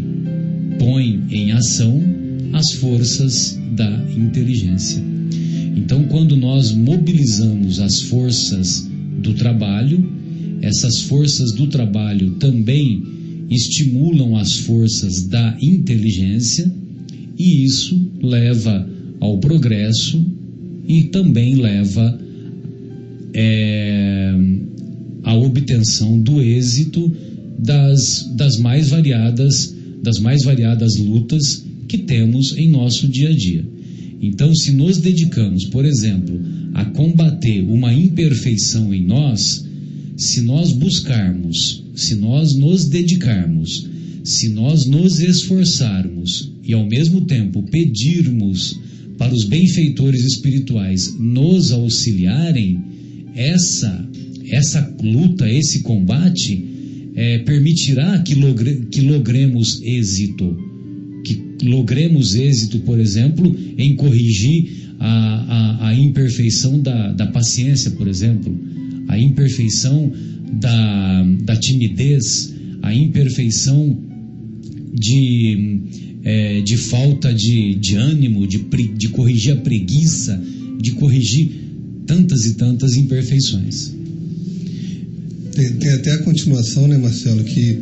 [0.78, 2.00] põe em ação
[2.54, 5.11] as forças da inteligência.
[5.76, 8.88] Então, quando nós mobilizamos as forças
[9.22, 10.04] do trabalho,
[10.62, 13.04] essas forças do trabalho também
[13.50, 16.72] estimulam as forças da inteligência,
[17.38, 18.88] e isso leva
[19.20, 20.24] ao progresso
[20.88, 22.20] e também leva
[23.34, 24.34] é,
[25.24, 27.12] à obtenção do êxito
[27.58, 33.64] das, das mais variadas das mais variadas lutas que temos em nosso dia a dia.
[34.22, 36.40] Então, se nos dedicamos, por exemplo,
[36.74, 39.66] a combater uma imperfeição em nós,
[40.16, 43.88] se nós buscarmos, se nós nos dedicarmos,
[44.24, 48.80] se nós nos esforçarmos e ao mesmo tempo pedirmos
[49.18, 52.80] para os benfeitores espirituais nos auxiliarem,
[53.36, 54.10] essa
[54.52, 56.66] essa luta, esse combate
[57.16, 60.71] é, permitirá que, logre, que logremos êxito.
[61.64, 68.58] Logremos êxito, por exemplo, em corrigir a, a, a imperfeição da, da paciência, por exemplo,
[69.08, 70.12] a imperfeição
[70.54, 73.98] da, da timidez, a imperfeição
[74.94, 75.80] de,
[76.24, 78.60] é, de falta de, de ânimo, de,
[78.96, 80.42] de corrigir a preguiça,
[80.80, 81.50] de corrigir
[82.06, 83.94] tantas e tantas imperfeições.
[85.54, 87.78] Tem, tem, até a continuação, né, Marcelo, que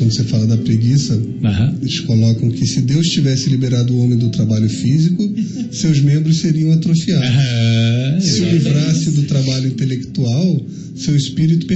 [0.00, 1.78] quando você fala da preguiça, uhum.
[1.82, 5.22] eles colocam que se Deus tivesse liberado o homem do trabalho físico,
[5.70, 7.28] seus membros seriam atrofiados.
[7.28, 11.66] Uhum, se o livrasse do trabalho intelectual, seu espírito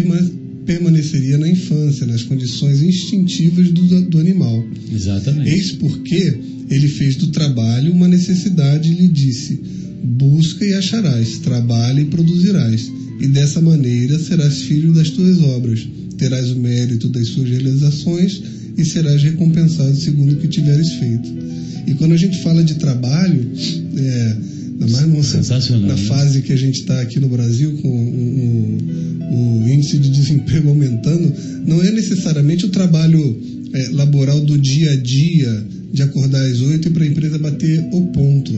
[0.65, 4.67] permaneceria na infância, nas condições instintivas do, do animal.
[4.91, 5.51] Exatamente.
[5.51, 6.39] Eis porque
[6.71, 9.61] ele fez do trabalho uma necessidade e lhe disse:
[10.03, 15.87] Busca e acharás, trabalha e produzirás e dessa maneira serás filho das tuas obras,
[16.19, 18.43] terás o mérito das suas realizações
[18.77, 21.29] e serás recompensado segundo o que tiveres feito.
[21.87, 23.51] E quando a gente fala de trabalho,
[23.97, 24.37] é,
[24.85, 25.97] ainda mais numa, na né?
[26.09, 28.79] fase que a gente está aqui no Brasil, com o,
[29.31, 31.33] o, o, índice de desemprego aumentando,
[31.67, 33.41] não é necessariamente o trabalho
[33.73, 37.81] é, laboral do dia a dia, de acordar às oito e para a empresa bater
[37.93, 38.53] o ponto.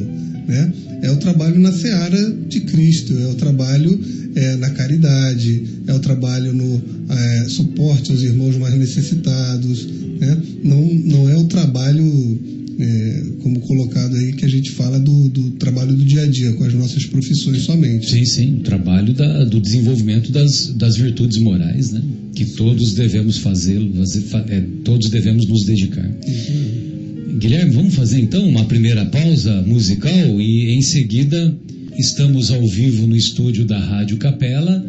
[0.47, 0.73] Né?
[1.03, 3.99] É o trabalho na seara de Cristo, é o trabalho
[4.35, 9.87] é, na caridade, é o trabalho no é, suporte aos irmãos mais necessitados.
[10.21, 10.43] Né?
[10.63, 12.39] Não, não é o trabalho,
[12.79, 16.53] é, como colocado aí, que a gente fala do, do, trabalho do dia a dia,
[16.53, 18.11] com as nossas profissões somente.
[18.11, 22.03] Sim, sim, o trabalho da, do desenvolvimento das, das virtudes morais, né?
[22.35, 26.05] que todos devemos fazê-lo, fazer, é, todos devemos nos dedicar.
[26.07, 26.96] Uhum.
[27.37, 31.55] Guilherme, vamos fazer então uma primeira pausa musical e em seguida
[31.99, 34.83] estamos ao vivo no estúdio da Rádio Capela,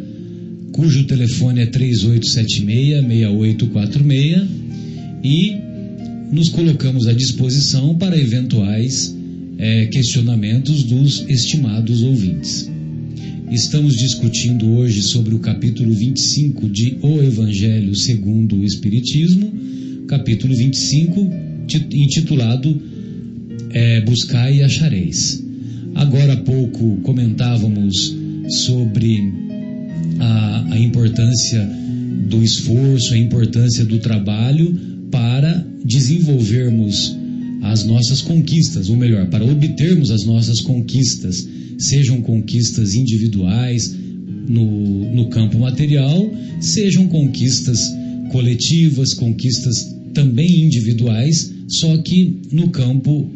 [0.72, 4.46] cujo telefone é 3876-6846
[5.22, 5.56] e
[6.32, 9.14] nos colocamos à disposição para eventuais
[9.58, 12.70] é, questionamentos dos estimados ouvintes.
[13.50, 19.52] Estamos discutindo hoje sobre o capítulo 25 de O Evangelho segundo o Espiritismo,
[20.06, 22.80] capítulo 25 intitulado
[23.70, 25.42] é, Buscai e Achareis.
[25.94, 28.14] Agora há pouco comentávamos
[28.48, 29.32] sobre
[30.20, 31.68] a, a importância
[32.28, 34.78] do esforço, a importância do trabalho
[35.10, 37.16] para desenvolvermos
[37.62, 41.46] as nossas conquistas, ou melhor, para obtermos as nossas conquistas,
[41.78, 43.94] sejam conquistas individuais
[44.48, 47.78] no, no campo material, sejam conquistas
[48.30, 53.30] coletivas, conquistas também individuais, só que no campo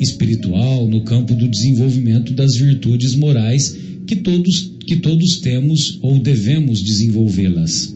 [0.00, 6.82] espiritual, no campo do desenvolvimento das virtudes morais que todos, que todos temos ou devemos
[6.82, 7.94] desenvolvê-las.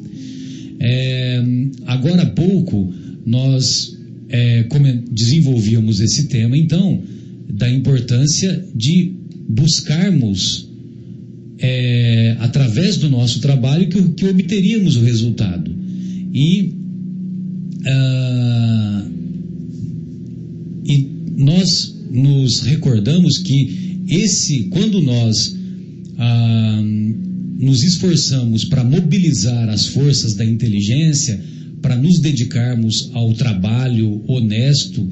[0.80, 1.42] É,
[1.86, 2.92] agora há pouco
[3.26, 3.96] nós
[4.28, 4.66] é,
[5.10, 7.02] desenvolvíamos esse tema, então,
[7.48, 9.14] da importância de
[9.48, 10.68] buscarmos,
[11.58, 15.74] é, através do nosso trabalho, que, que obteríamos o resultado.
[16.32, 16.74] E,
[17.80, 19.17] uh,
[20.88, 25.54] e nós nos recordamos que esse, quando nós
[26.16, 26.82] ah,
[27.58, 31.38] nos esforçamos para mobilizar as forças da inteligência,
[31.82, 35.06] para nos dedicarmos ao trabalho honesto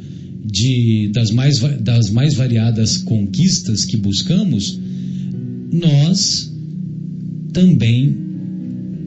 [0.45, 4.79] de, das, mais, das mais variadas conquistas que buscamos,
[5.72, 6.53] nós
[7.53, 8.16] também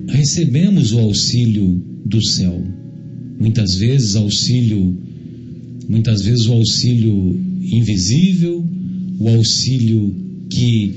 [0.07, 2.63] recebemos o auxílio do céu.
[3.39, 4.97] Muitas vezes auxílio,
[5.89, 8.63] muitas vezes o auxílio invisível,
[9.19, 10.15] o auxílio
[10.51, 10.93] que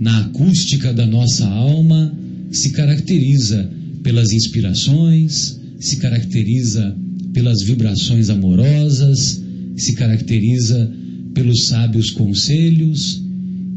[0.00, 2.12] na acústica da nossa alma
[2.50, 3.70] se caracteriza
[4.02, 6.96] pelas inspirações, se caracteriza
[7.32, 9.40] pelas vibrações amorosas,
[9.76, 10.92] se caracteriza
[11.32, 13.22] pelos sábios conselhos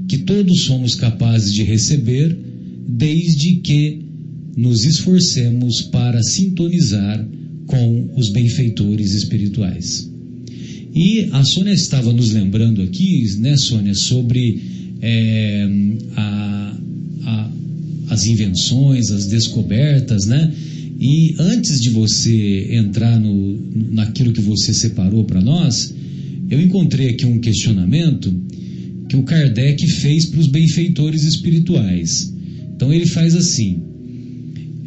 [0.08, 2.36] que todos somos capazes de receber,
[2.88, 4.02] desde que
[4.56, 7.28] nos esforcemos para sintonizar
[7.68, 10.17] com os benfeitores espirituais.
[10.98, 14.60] E a Sônia estava nos lembrando aqui, né, Sônia, sobre
[15.00, 15.70] é,
[16.16, 16.78] a,
[17.24, 17.52] a,
[18.10, 20.52] as invenções, as descobertas, né?
[21.00, 23.60] E antes de você entrar no,
[23.94, 25.94] naquilo que você separou para nós,
[26.50, 28.34] eu encontrei aqui um questionamento
[29.08, 32.34] que o Kardec fez para os benfeitores espirituais.
[32.76, 33.84] Então ele faz assim: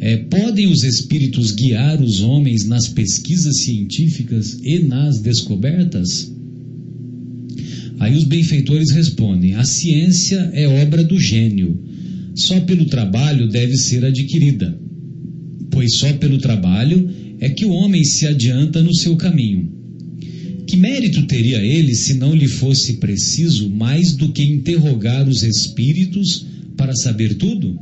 [0.01, 6.29] é, podem os espíritos guiar os homens nas pesquisas científicas e nas descobertas?
[7.99, 11.79] Aí os benfeitores respondem: a ciência é obra do gênio,
[12.35, 14.81] só pelo trabalho deve ser adquirida
[15.71, 19.71] pois só pelo trabalho é que o homem se adianta no seu caminho.
[20.67, 26.45] Que mérito teria ele se não lhe fosse preciso mais do que interrogar os espíritos
[26.77, 27.79] para saber tudo?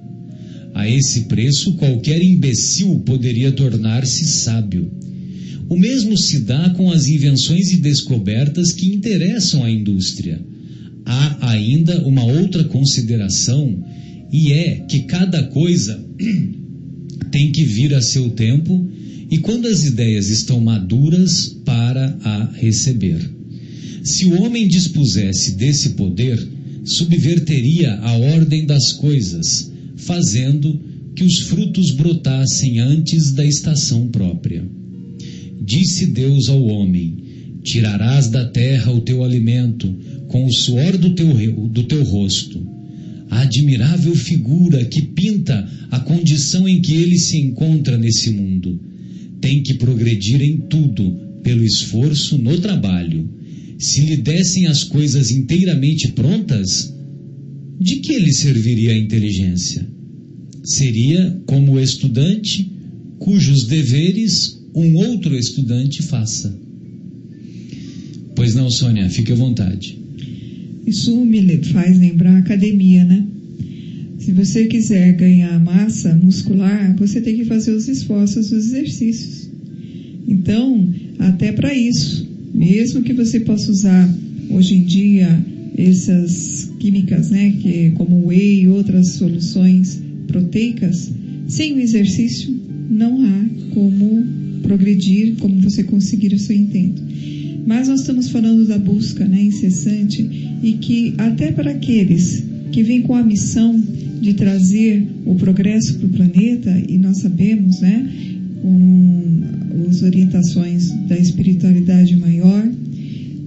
[0.79, 4.89] A esse preço, qualquer imbecil poderia tornar-se sábio.
[5.67, 10.41] O mesmo se dá com as invenções e descobertas que interessam a indústria.
[11.05, 13.83] Há ainda uma outra consideração,
[14.31, 16.01] e é que cada coisa
[17.29, 18.89] tem que vir a seu tempo
[19.29, 23.19] e quando as ideias estão maduras para a receber.
[24.01, 26.39] Se o homem dispusesse desse poder,
[26.85, 29.69] subverteria a ordem das coisas,
[29.99, 30.79] fazendo
[31.15, 34.67] que os frutos brotassem antes da estação própria.
[35.61, 37.17] Disse Deus ao homem:
[37.63, 39.93] Tirarás da terra o teu alimento
[40.27, 41.33] com o suor do teu,
[41.67, 42.69] do teu rosto
[43.29, 48.79] a admirável figura que pinta a condição em que ele se encontra nesse mundo.
[49.39, 51.11] Tem que progredir em tudo
[51.43, 53.29] pelo esforço no trabalho.
[53.77, 56.93] Se lhe dessem as coisas inteiramente prontas,
[57.79, 59.87] de que lhe serviria a inteligência?
[60.63, 62.69] Seria como o estudante
[63.17, 66.57] cujos deveres um outro estudante faça.
[68.35, 69.97] Pois não, Sônia, fique à vontade.
[70.85, 73.25] Isso me faz lembrar a academia, né?
[74.19, 79.49] Se você quiser ganhar massa muscular, você tem que fazer os esforços, os exercícios.
[80.27, 84.13] Então, até para isso, mesmo que você possa usar
[84.49, 85.45] hoje em dia
[85.79, 91.09] essas químicas, né, que como whey e outras soluções proteicas,
[91.47, 92.53] sem o exercício
[92.89, 94.23] não há como
[94.61, 97.01] progredir, como você conseguir o seu intento.
[97.65, 100.27] Mas nós estamos falando da busca né, incessante
[100.61, 103.81] e que até para aqueles que vêm com a missão
[104.21, 108.09] de trazer o progresso para o planeta, e nós sabemos, né,
[108.61, 112.69] com as orientações da espiritualidade maior,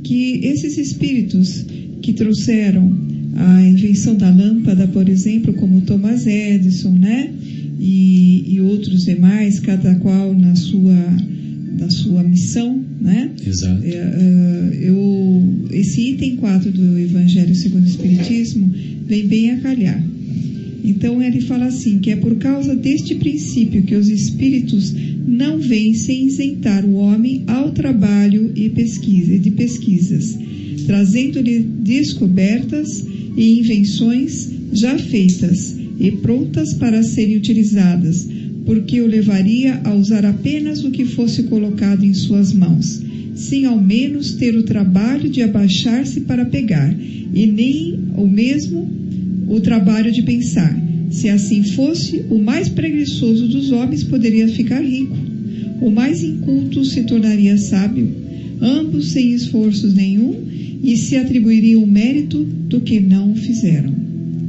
[0.03, 1.64] que esses espíritos
[2.03, 2.93] que trouxeram
[3.35, 7.31] a invenção da lâmpada, por exemplo, como Thomas Edison, né,
[7.79, 11.17] e, e outros demais, cada qual na sua
[11.73, 13.31] da sua missão, né?
[13.45, 13.83] Exato.
[13.85, 18.73] É, uh, eu, esse item 4 do Evangelho segundo o Espiritismo
[19.07, 20.05] vem bem a calhar.
[20.85, 24.95] Então ele fala assim, que é por causa deste princípio que os espíritos
[25.27, 30.39] não vêm sem isentar o homem ao trabalho e pesquisa, de pesquisas,
[30.87, 33.05] trazendo-lhe descobertas
[33.37, 38.29] e invenções já feitas e prontas para serem utilizadas,
[38.64, 43.01] porque o levaria a usar apenas o que fosse colocado em suas mãos,
[43.35, 46.95] sem ao menos ter o trabalho de abaixar-se para pegar,
[47.35, 48.89] e nem o mesmo
[49.49, 50.81] o trabalho de pensar.
[51.11, 55.16] Se assim fosse, o mais preguiçoso dos homens poderia ficar rico,
[55.81, 58.22] o mais inculto se tornaria sábio,
[58.63, 60.41] ambos sem esforços nenhum,
[60.83, 63.93] e se atribuiriam o mérito do que não fizeram.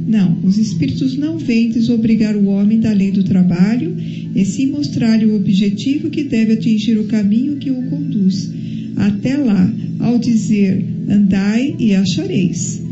[0.06, 3.96] Não, os espíritos não vêm desobrigar o homem da lei do trabalho,
[4.34, 8.50] e sim mostrar-lhe o objetivo que deve atingir o caminho que o conduz.
[8.96, 12.82] Até lá, ao dizer: Andai e achareis,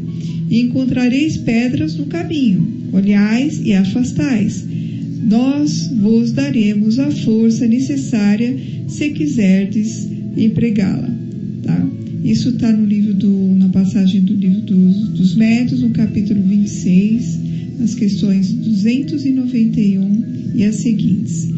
[0.50, 4.64] e encontrareis pedras no caminho, olhais e afastais.
[5.28, 8.56] Nós vos daremos a força necessária
[8.88, 11.10] se quiserdes empregá-la.
[11.62, 11.88] Tá?
[12.24, 17.40] Isso está no livro do, na passagem do livro dos, dos médios, no capítulo 26,
[17.82, 20.24] as questões 291
[20.54, 21.48] e as seguintes.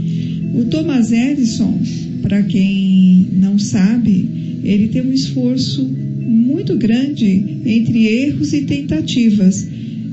[0.54, 1.78] O Thomas Edison,
[2.22, 4.28] para quem não sabe,
[4.62, 9.66] ele tem um esforço muito grande entre erros e tentativas.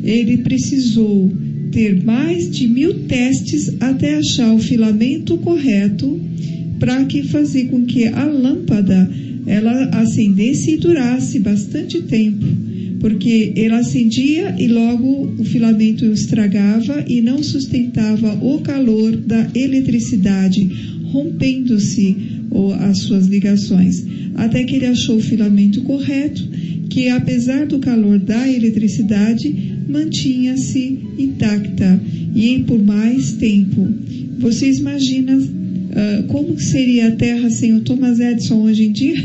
[0.03, 1.31] Ele precisou
[1.71, 6.19] ter mais de mil testes até achar o filamento correto
[6.81, 9.07] para que fazer com que a lâmpada
[9.45, 12.43] ela acendesse e durasse bastante tempo,
[12.99, 20.67] porque ela acendia e logo o filamento estragava e não sustentava o calor da eletricidade,
[21.03, 22.17] rompendo-se
[22.79, 24.03] as suas ligações,
[24.33, 26.49] até que ele achou o filamento correto,
[26.89, 29.53] que apesar do calor da eletricidade,
[29.87, 32.01] mantinha-se intacta.
[32.33, 33.87] E por mais tempo.
[34.39, 35.60] Vocês imaginam
[35.91, 39.15] uh, como seria a Terra sem o Thomas Edison hoje em dia?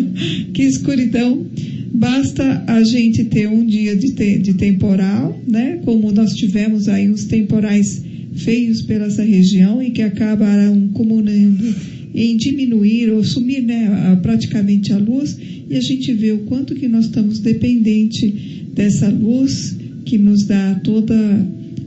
[0.52, 1.46] que escuridão!
[1.92, 5.80] Basta a gente ter um dia de, te de temporal, né?
[5.84, 8.02] Como nós tivemos aí uns temporais
[8.34, 11.72] feios pela essa região e que acabaram comunando
[12.14, 15.36] em diminuir ou sumir né, praticamente a luz
[15.68, 18.32] e a gente vê o quanto que nós estamos dependentes
[18.74, 21.14] dessa luz que nos dá toda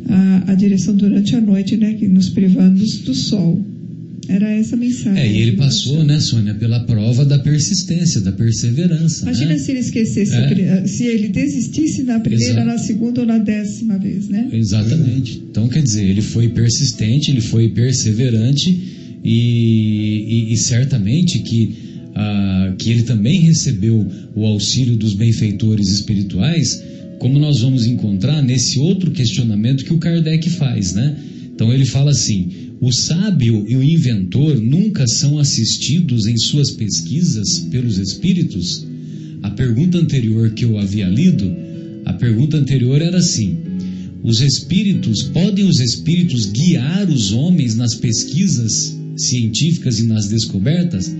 [0.09, 3.63] a, a direção durante a noite, né, que nos privando do sol.
[4.29, 5.21] Era essa a mensagem.
[5.21, 9.23] É, e ele passou, né, Sônia, pela prova da persistência, da perseverança.
[9.23, 9.57] Imagina né?
[9.57, 10.85] se ele esquecesse, é.
[10.85, 12.67] se ele desistisse na primeira, Exato.
[12.67, 14.49] na segunda ou na décima vez, né?
[14.51, 15.41] Exatamente.
[15.49, 18.69] Então, quer dizer, ele foi persistente, ele foi perseverante
[19.23, 21.75] e, e, e certamente que,
[22.15, 24.05] ah, que ele também recebeu
[24.35, 26.83] o auxílio dos benfeitores espirituais,
[27.19, 31.15] como nós vamos encontrar nesse outro questionamento que o Kardec faz, né?
[31.53, 37.59] Então ele fala assim: o sábio e o inventor nunca são assistidos em suas pesquisas
[37.71, 38.85] pelos espíritos?
[39.41, 41.51] A pergunta anterior que eu havia lido,
[42.05, 43.57] a pergunta anterior era assim:
[44.23, 51.11] os espíritos, podem os espíritos guiar os homens nas pesquisas científicas e nas descobertas?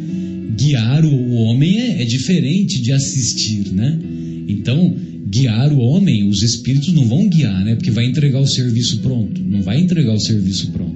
[0.55, 3.99] Guiar o homem é, é diferente de assistir, né?
[4.47, 4.95] Então,
[5.29, 7.75] guiar o homem, os espíritos não vão guiar, né?
[7.75, 9.41] Porque vai entregar o serviço pronto.
[9.43, 10.86] Não vai entregar o serviço pronto.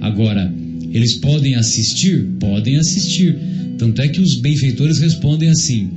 [0.00, 0.52] Agora,
[0.92, 2.26] eles podem assistir?
[2.38, 3.36] Podem assistir.
[3.78, 5.90] Tanto é que os benfeitores respondem assim: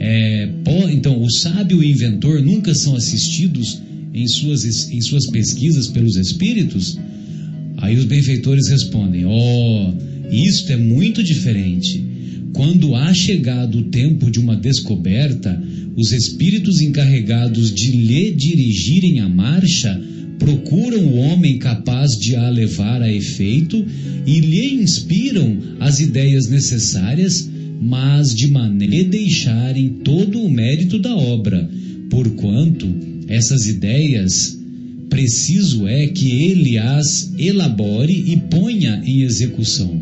[0.00, 0.48] é,
[0.92, 3.80] então, o sábio e o inventor nunca são assistidos
[4.14, 6.98] em suas, em suas pesquisas pelos espíritos?
[7.78, 9.92] Aí os benfeitores respondem: Oh,
[10.30, 12.04] isto é muito diferente.
[12.52, 15.60] Quando há chegado o tempo de uma descoberta,
[15.96, 20.00] os espíritos encarregados de lhe dirigirem a marcha
[20.38, 23.84] procuram o homem capaz de a levar a efeito
[24.26, 27.48] e lhe inspiram as ideias necessárias,
[27.80, 31.68] mas de maneira deixarem todo o mérito da obra,
[32.10, 32.88] porquanto
[33.28, 34.58] essas ideias
[35.08, 40.00] preciso é que ele as elabore e ponha em execução.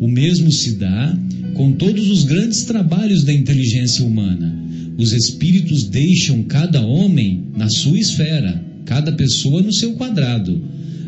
[0.00, 1.18] O mesmo se dá
[1.54, 4.56] com todos os grandes trabalhos da inteligência humana.
[4.96, 10.58] Os espíritos deixam cada homem na sua esfera, cada pessoa no seu quadrado.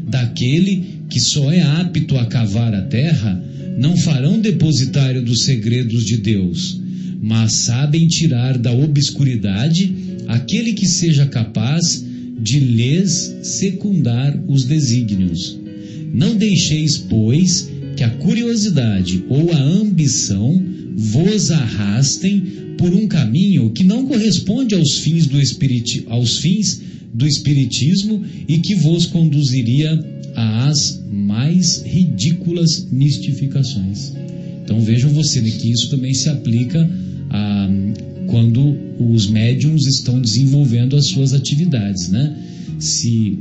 [0.06, 3.42] Daquele que só é apto a cavar a terra,
[3.78, 6.78] não farão depositário dos segredos de Deus,
[7.22, 9.94] mas sabem tirar da obscuridade
[10.28, 12.04] aquele que seja capaz
[12.38, 15.58] de lhes secundar os desígnios.
[16.12, 20.62] Não deixeis, pois, que a curiosidade ou a ambição
[20.96, 22.42] vos arrastem
[22.76, 28.58] por um caminho que não corresponde aos fins do, espiriti aos fins do espiritismo e
[28.58, 29.98] que vos conduziria
[30.34, 34.12] às mais ridículas mistificações.
[34.62, 36.88] Então vejam você né, que isso também se aplica
[37.30, 37.68] a
[38.26, 42.36] quando os médiums estão desenvolvendo as suas atividades, né?
[42.78, 43.36] Se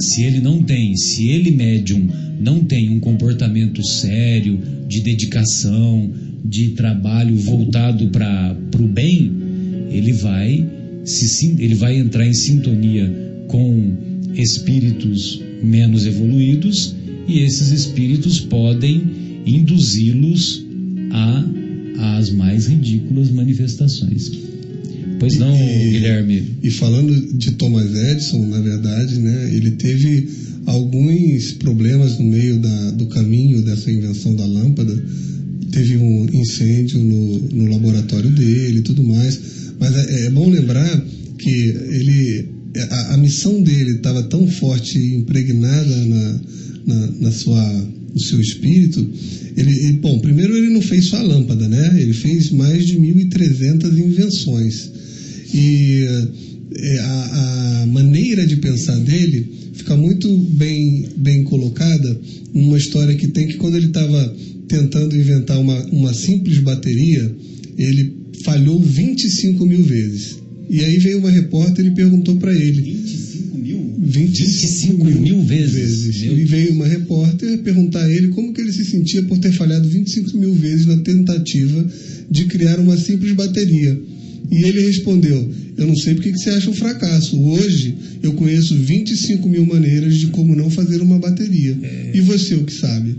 [0.00, 2.08] se ele não tem, se ele médium
[2.40, 6.10] não tem um comportamento sério, de dedicação,
[6.44, 9.32] de trabalho voltado para o bem,
[9.90, 10.68] ele vai,
[11.04, 13.12] se, ele vai entrar em sintonia
[13.48, 13.92] com
[14.34, 16.94] espíritos menos evoluídos
[17.28, 19.02] e esses espíritos podem
[19.46, 20.64] induzi-los
[21.10, 21.44] a
[22.18, 24.30] as mais ridículas manifestações.
[25.20, 26.42] Pois não, E- Guilherme?
[26.62, 30.28] E falando de Thomas Edison, na verdade, né, ele teve
[30.66, 35.00] alguns problemas no meio da- do caminho dessa invenção da lâmpada.
[35.70, 39.38] Teve um incêndio no, no laboratório dele e tudo mais.
[39.82, 41.04] Mas é, é bom lembrar
[41.36, 42.48] que ele,
[42.88, 46.40] a, a missão dele estava tão forte e impregnada na,
[46.86, 49.04] na, na sua, no seu espírito.
[49.56, 52.00] Ele, bom, primeiro ele não fez só a lâmpada, né?
[52.00, 54.88] Ele fez mais de 1.300 invenções.
[55.52, 56.06] E
[56.76, 62.20] eh, a, a maneira de pensar dele fica muito bem, bem colocada
[62.54, 64.36] numa história que tem que quando ele estava
[64.68, 67.34] tentando inventar uma, uma simples bateria,
[67.76, 70.36] ele falhou 25 mil vezes.
[70.68, 72.80] E aí veio uma repórter e perguntou para ele.
[72.80, 73.94] 25 mil?
[73.98, 76.22] 25 mil vezes.
[76.22, 79.52] Meu E veio uma repórter perguntar a ele como que ele se sentia por ter
[79.52, 81.86] falhado 25 mil vezes na tentativa
[82.30, 84.00] de criar uma simples bateria.
[84.50, 87.38] E ele respondeu: Eu não sei porque que você acha um fracasso.
[87.38, 91.76] Hoje eu conheço 25 mil maneiras de como não fazer uma bateria.
[92.14, 93.14] E você o que sabe?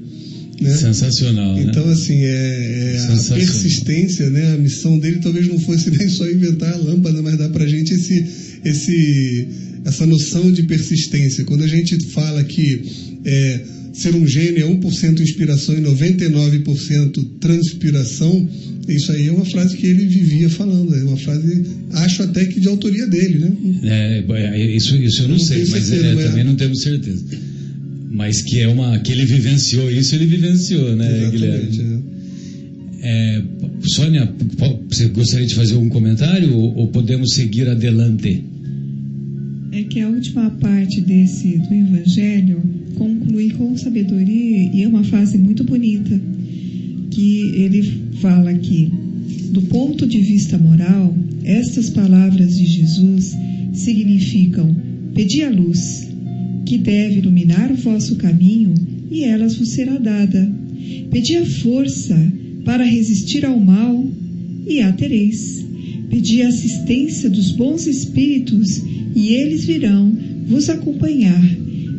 [0.62, 0.78] Né?
[0.78, 1.66] Sensacional, né?
[1.68, 4.54] Então, assim, é, é a persistência, né?
[4.54, 7.94] A missão dele talvez não fosse nem só inventar a lâmpada, mas dá pra gente
[7.94, 8.26] esse,
[8.64, 9.48] esse,
[9.86, 11.44] essa noção de persistência.
[11.44, 12.82] Quando a gente fala que
[13.26, 13.62] é,
[13.94, 18.48] ser um gênio é 1% inspiração e 99% transpiração,
[18.88, 20.94] isso aí é uma frase que ele vivia falando.
[20.96, 23.52] É uma frase, acho até que de autoria dele, né?
[23.84, 24.24] É,
[24.60, 27.24] é, isso, isso eu não, Não sei, mas certeza, é, mas- também não temos certeza.
[28.14, 31.78] Mas que é uma que ele vivenciou isso, ele vivenciou, né, Exatamente.
[31.78, 32.04] Guilherme?
[32.10, 32.14] é.
[33.06, 33.44] É,
[33.82, 34.34] Sônia,
[34.88, 38.46] você gostaria de fazer algum comentário ou, ou podemos seguir adelante?
[39.72, 42.62] É que a última parte desse do Evangelho
[42.96, 46.22] conclui com sabedoria e é uma frase muito bonita
[47.10, 47.84] que ele
[48.22, 48.90] fala aqui.
[49.50, 53.36] Do ponto de vista moral, estas palavras de Jesus
[53.74, 54.74] significam:
[55.14, 56.08] pedi a luz,
[56.66, 58.74] que deve iluminar o vosso caminho,
[59.12, 60.52] e elas vos será dada.
[61.12, 62.18] Pedi a força
[62.66, 64.06] para resistir ao mal,
[64.68, 65.64] e a tereis.
[66.10, 68.82] Pedi a assistência dos bons espíritos,
[69.16, 70.16] e eles virão
[70.48, 71.44] vos acompanhar,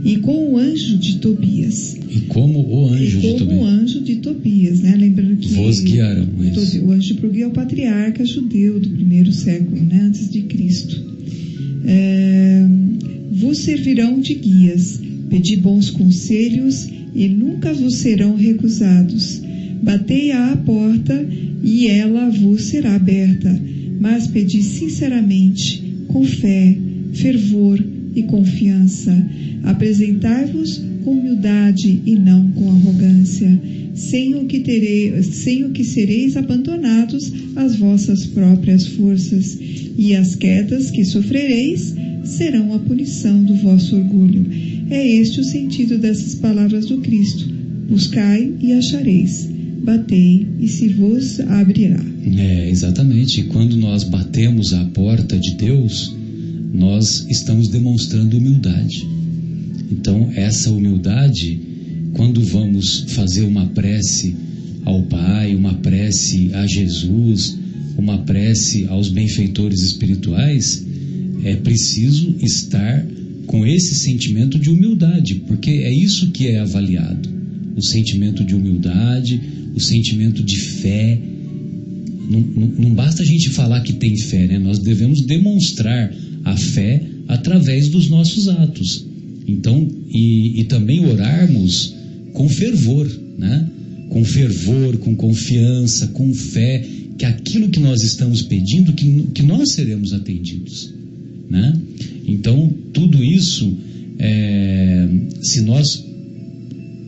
[0.04, 1.96] e com o anjo de Tobias.
[2.10, 4.96] E como o anjo e de como o Tobias anjo de Tobias, né?
[4.96, 5.78] Lembrando que vos
[6.38, 6.54] o Isso.
[6.54, 10.02] Tobi- o anjo de Tobias é o patriarca judeu do primeiro século, né?
[10.06, 11.02] Antes de Cristo.
[11.86, 12.63] É,
[13.34, 15.00] vos servirão de guias.
[15.28, 19.42] Pedi bons conselhos e nunca vos serão recusados.
[19.82, 21.26] Batei à porta
[21.62, 23.60] e ela vos será aberta.
[24.00, 26.76] Mas pedi sinceramente, com fé,
[27.12, 27.82] fervor
[28.14, 29.14] e confiança.
[29.64, 33.60] Apresentai-vos com humildade e não com arrogância,
[33.94, 39.58] sem o que terei, sem o que sereis abandonados às vossas próprias forças,
[39.96, 44.46] e as quedas que sofrereis serão a punição do vosso orgulho.
[44.90, 47.48] É este o sentido dessas palavras do Cristo.
[47.88, 49.48] Buscai e achareis.
[49.82, 52.02] Batei e se vos abrirá.
[52.36, 53.44] É, exatamente.
[53.44, 56.14] Quando nós batemos à porta de Deus,
[56.72, 59.06] nós estamos demonstrando humildade.
[59.92, 61.60] Então, essa humildade,
[62.14, 64.34] quando vamos fazer uma prece
[64.84, 67.56] ao Pai, uma prece a Jesus,
[67.96, 70.84] uma prece aos benfeitores espirituais,
[71.44, 73.06] é preciso estar
[73.46, 77.28] com esse sentimento de humildade, porque é isso que é avaliado.
[77.76, 79.40] O sentimento de humildade,
[79.74, 81.18] o sentimento de fé,
[82.30, 84.58] não, não- não basta a gente falar que tem fé, né?
[84.58, 89.04] Nós devemos demonstrar a fé através dos nossos atos.
[89.46, 91.94] Então, e, e também orarmos
[92.34, 93.66] com fervor, né?
[94.10, 99.72] Com fervor, com confiança, com fé, que aquilo que nós estamos pedindo, que, que nós
[99.72, 100.92] seremos atendidos,
[101.48, 101.74] né?
[102.26, 103.74] Então, tudo isso,
[104.18, 105.08] é,
[105.42, 106.04] se nós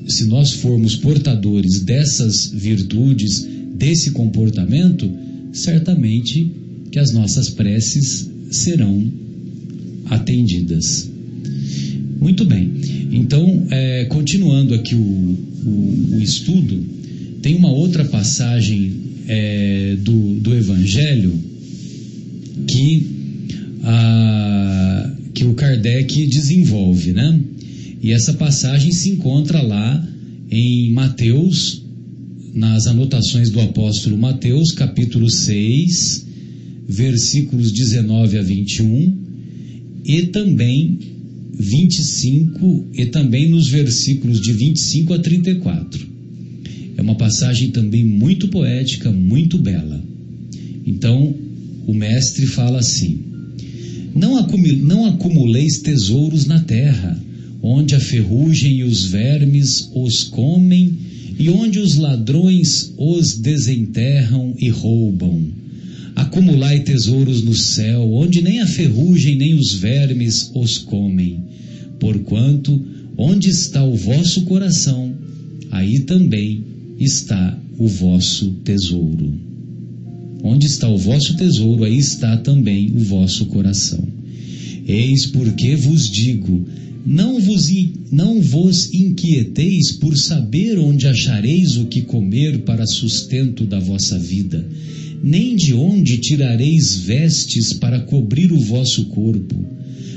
[0.08, 5.10] se nós formos portadores dessas virtudes, desse comportamento,
[5.52, 6.48] certamente
[6.92, 9.12] que as nossas preces serão
[10.04, 11.10] atendidas.
[12.20, 12.70] Muito bem.
[13.12, 16.82] Então, é, continuando aqui o, o- o estudo,
[17.42, 18.92] tem uma outra passagem
[19.28, 21.32] é, do, do Evangelho
[22.66, 23.06] que,
[23.82, 27.40] ah, que o Kardec desenvolve, né?
[28.02, 30.08] E essa passagem se encontra lá
[30.50, 31.82] em Mateus,
[32.54, 36.24] nas anotações do apóstolo Mateus, capítulo 6,
[36.88, 39.14] versículos 19 a 21,
[40.04, 40.98] e também
[41.58, 46.06] 25, e também nos versículos de 25 a 34.
[46.96, 50.02] É uma passagem também muito poética, muito bela.
[50.86, 51.34] Então,
[51.86, 53.20] o mestre fala assim:
[54.14, 54.38] Não,
[55.06, 57.20] acumuleis tesouros na terra,
[57.62, 60.92] onde a ferrugem e os vermes os comem,
[61.38, 65.66] e onde os ladrões os desenterram e roubam.
[66.14, 71.45] Acumulai tesouros no céu, onde nem a ferrugem nem os vermes os comem.
[71.98, 72.80] Porquanto,
[73.16, 75.14] onde está o vosso coração,
[75.70, 76.64] aí também
[76.98, 79.32] está o vosso tesouro.
[80.42, 84.06] Onde está o vosso tesouro, aí está também o vosso coração.
[84.86, 86.64] Eis porque vos digo:
[87.04, 87.72] não vos,
[88.10, 94.66] não vos inquieteis por saber onde achareis o que comer para sustento da vossa vida,
[95.22, 99.54] nem de onde tirareis vestes para cobrir o vosso corpo.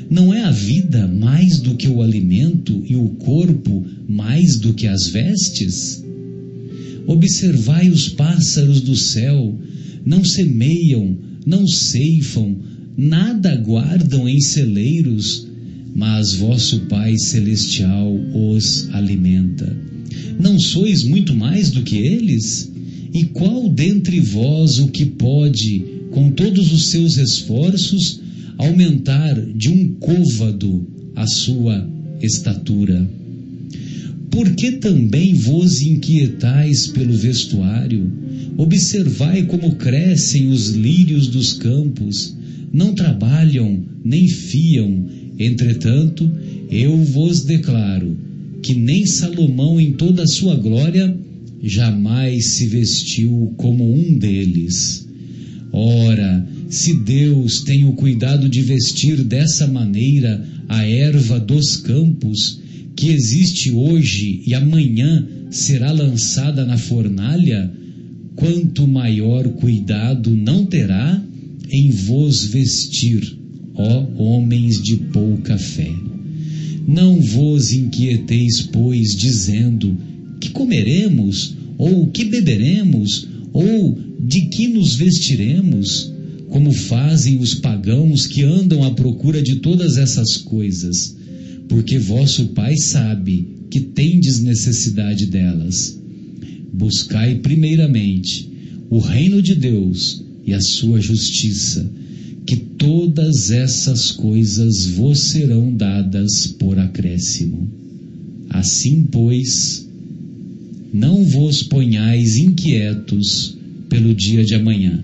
[0.09, 4.87] Não é a vida mais do que o alimento e o corpo mais do que
[4.87, 6.03] as vestes?
[7.05, 9.55] Observai os pássaros do céu,
[10.03, 12.57] não semeiam, não ceifam,
[12.97, 15.47] nada guardam em celeiros,
[15.95, 19.77] mas vosso Pai Celestial os alimenta.
[20.39, 22.71] Não sois muito mais do que eles?
[23.13, 28.21] E qual dentre vós o que pode, com todos os seus esforços,
[28.59, 30.85] aumentar de um côvado
[31.15, 31.89] a sua
[32.21, 33.09] estatura?
[34.29, 38.11] Por que também vos inquietais pelo vestuário?
[38.57, 42.35] Observai como crescem os lírios dos campos,
[42.71, 45.05] não trabalham nem fiam,
[45.39, 46.29] entretanto,
[46.69, 48.17] eu vos declaro
[48.61, 51.17] que nem Salomão em toda a sua glória
[51.63, 55.08] jamais se vestiu como um deles.
[55.71, 62.59] Ora, se Deus tem o cuidado de vestir dessa maneira a erva dos campos,
[62.95, 67.71] que existe hoje e amanhã será lançada na fornalha,
[68.35, 71.21] quanto maior cuidado não terá
[71.71, 73.37] em vos vestir,
[73.73, 75.91] ó homens de pouca fé.
[76.87, 79.95] Não vos inquieteis, pois, dizendo:
[80.39, 83.27] que comeremos, ou que beberemos,
[83.59, 86.11] ou de que nos vestiremos,
[86.49, 91.19] como fazem os pagãos que andam à procura de todas essas coisas
[91.69, 95.97] porque vosso Pai sabe que tendes necessidade delas.
[96.73, 98.49] Buscai primeiramente
[98.89, 101.89] o reino de Deus e a sua justiça,
[102.45, 107.69] que todas essas coisas vos serão dadas por acréscimo.
[108.49, 109.87] Assim, pois,
[110.93, 113.57] não vos ponhais inquietos
[113.89, 115.03] pelo dia de amanhã,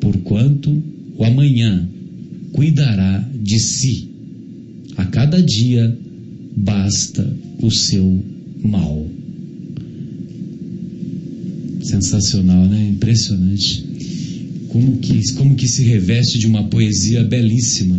[0.00, 0.82] porquanto
[1.16, 1.88] o amanhã
[2.52, 4.12] cuidará de si
[4.96, 5.96] a cada dia
[6.56, 7.28] basta
[7.60, 8.22] o seu
[8.62, 9.06] mal.
[11.82, 12.90] Sensacional, né?
[12.90, 13.84] Impressionante.
[14.68, 17.98] Como que, como que se reveste de uma poesia belíssima.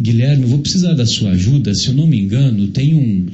[0.00, 1.74] Guilherme, eu vou precisar da sua ajuda.
[1.74, 3.26] Se eu não me engano, tem um,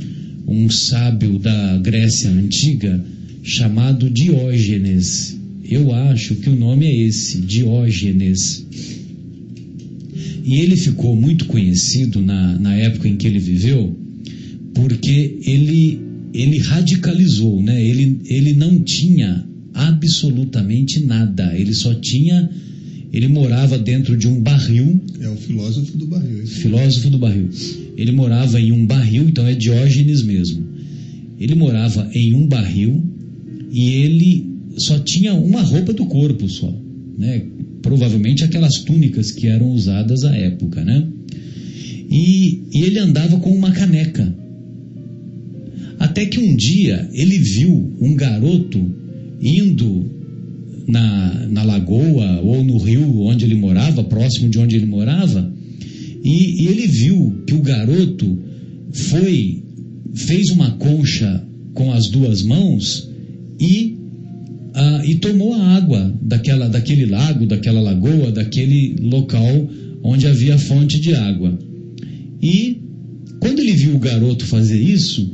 [0.52, 3.02] um sábio da Grécia Antiga
[3.42, 5.36] chamado Diógenes.
[5.64, 8.66] Eu acho que o nome é esse, Diógenes.
[10.44, 13.96] E ele ficou muito conhecido na, na época em que ele viveu,
[14.74, 16.00] porque ele,
[16.34, 17.82] ele radicalizou, né?
[17.82, 22.50] ele, ele não tinha absolutamente nada, ele só tinha.
[23.12, 24.98] Ele morava dentro de um barril.
[25.20, 26.46] É o filósofo do barril.
[26.46, 27.50] Filósofo do barril.
[27.96, 30.66] Ele morava em um barril, então é Diógenes mesmo.
[31.38, 33.02] Ele morava em um barril
[33.70, 36.72] e ele só tinha uma roupa do corpo só,
[37.18, 37.42] né?
[37.82, 41.06] provavelmente aquelas túnicas que eram usadas à época, né?
[42.08, 44.34] E, e ele andava com uma caneca.
[45.98, 48.78] Até que um dia ele viu um garoto
[49.40, 50.10] indo
[50.86, 55.52] na, na lagoa ou no rio onde ele morava, próximo de onde ele morava,
[56.22, 58.38] e, e ele viu que o garoto
[58.92, 59.62] foi,
[60.14, 61.44] fez uma concha
[61.74, 63.08] com as duas mãos
[63.60, 63.96] e
[64.74, 69.68] ah, e tomou a água daquela, daquele lago, daquela lagoa, daquele local
[70.02, 71.58] onde havia fonte de água.
[72.42, 72.80] E
[73.38, 75.30] quando ele viu o garoto fazer isso,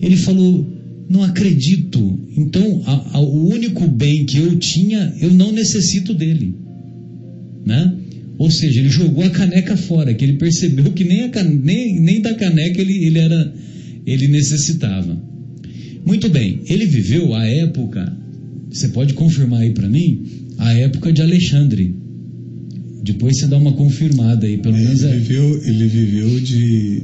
[0.00, 0.66] ele falou:
[1.08, 2.18] Não acredito.
[2.36, 6.54] Então, a, a, o único bem que eu tinha, eu não necessito dele.
[7.66, 7.94] Né?
[8.38, 12.20] Ou seja, ele jogou a caneca fora, que ele percebeu que nem, a, nem, nem
[12.20, 13.52] da caneca ele, ele, era,
[14.06, 15.20] ele necessitava.
[16.06, 18.16] Muito bem, ele viveu a época
[18.70, 20.22] você pode confirmar aí para mim
[20.58, 21.94] a época de Alexandre.
[23.02, 25.02] Depois você dá uma confirmada aí, pelo menos.
[25.02, 25.18] Ele É...
[25.18, 27.02] viveu, ele viveu de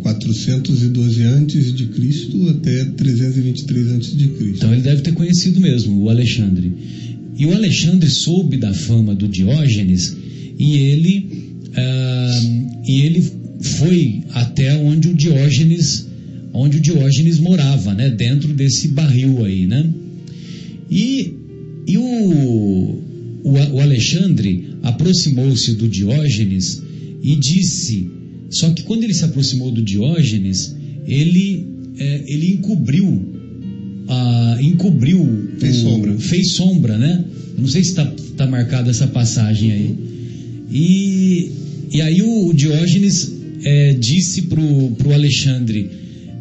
[0.00, 4.56] 412 antes de Cristo até 323 antes de Cristo.
[4.56, 6.72] Então ele deve ter conhecido mesmo o Alexandre.
[7.36, 10.16] E o Alexandre soube da fama do Diógenes
[10.58, 11.26] e ele,
[11.74, 12.40] ah,
[12.86, 13.22] e ele
[13.60, 16.06] foi até onde o Diógenes,
[16.52, 18.10] onde o Diógenes morava, né?
[18.10, 19.88] Dentro desse barril aí, né?
[20.90, 21.32] E,
[21.86, 22.02] e o,
[23.44, 26.82] o, o Alexandre aproximou-se do Diógenes
[27.22, 28.08] e disse,
[28.50, 30.74] só que quando ele se aproximou do Diógenes,
[31.06, 31.66] ele,
[31.98, 33.38] eh, ele encobriu
[34.08, 35.50] ah, encobriu.
[35.58, 36.18] Fez o- sombra.
[36.18, 37.24] Fez sombra, né?
[37.56, 38.06] Eu não sei se está
[38.36, 39.94] tá marcada essa passagem aí.
[40.70, 41.50] E,
[41.92, 43.32] e aí o, Diógenes
[43.64, 45.90] eh, disse pro, pro Alexandre: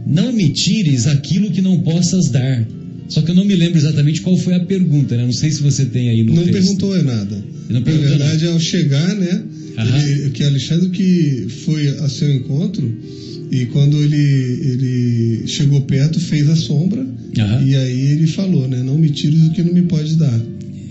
[0.05, 2.67] Não me tires aquilo que não possas dar.
[3.09, 5.23] Só que eu não me lembro exatamente qual foi a pergunta, né?
[5.23, 6.51] Não sei se você tem aí no Não texto.
[6.53, 7.35] perguntou nada.
[7.69, 9.43] Não Na perguntou verdade, ao chegar, né?
[9.77, 12.91] Ele, que Alexandre que foi a seu encontro
[13.51, 17.05] e quando ele, ele chegou perto fez a sombra
[17.37, 17.63] Aham.
[17.63, 18.81] e aí ele falou, né?
[18.83, 20.41] Não me tires o que não me pode dar.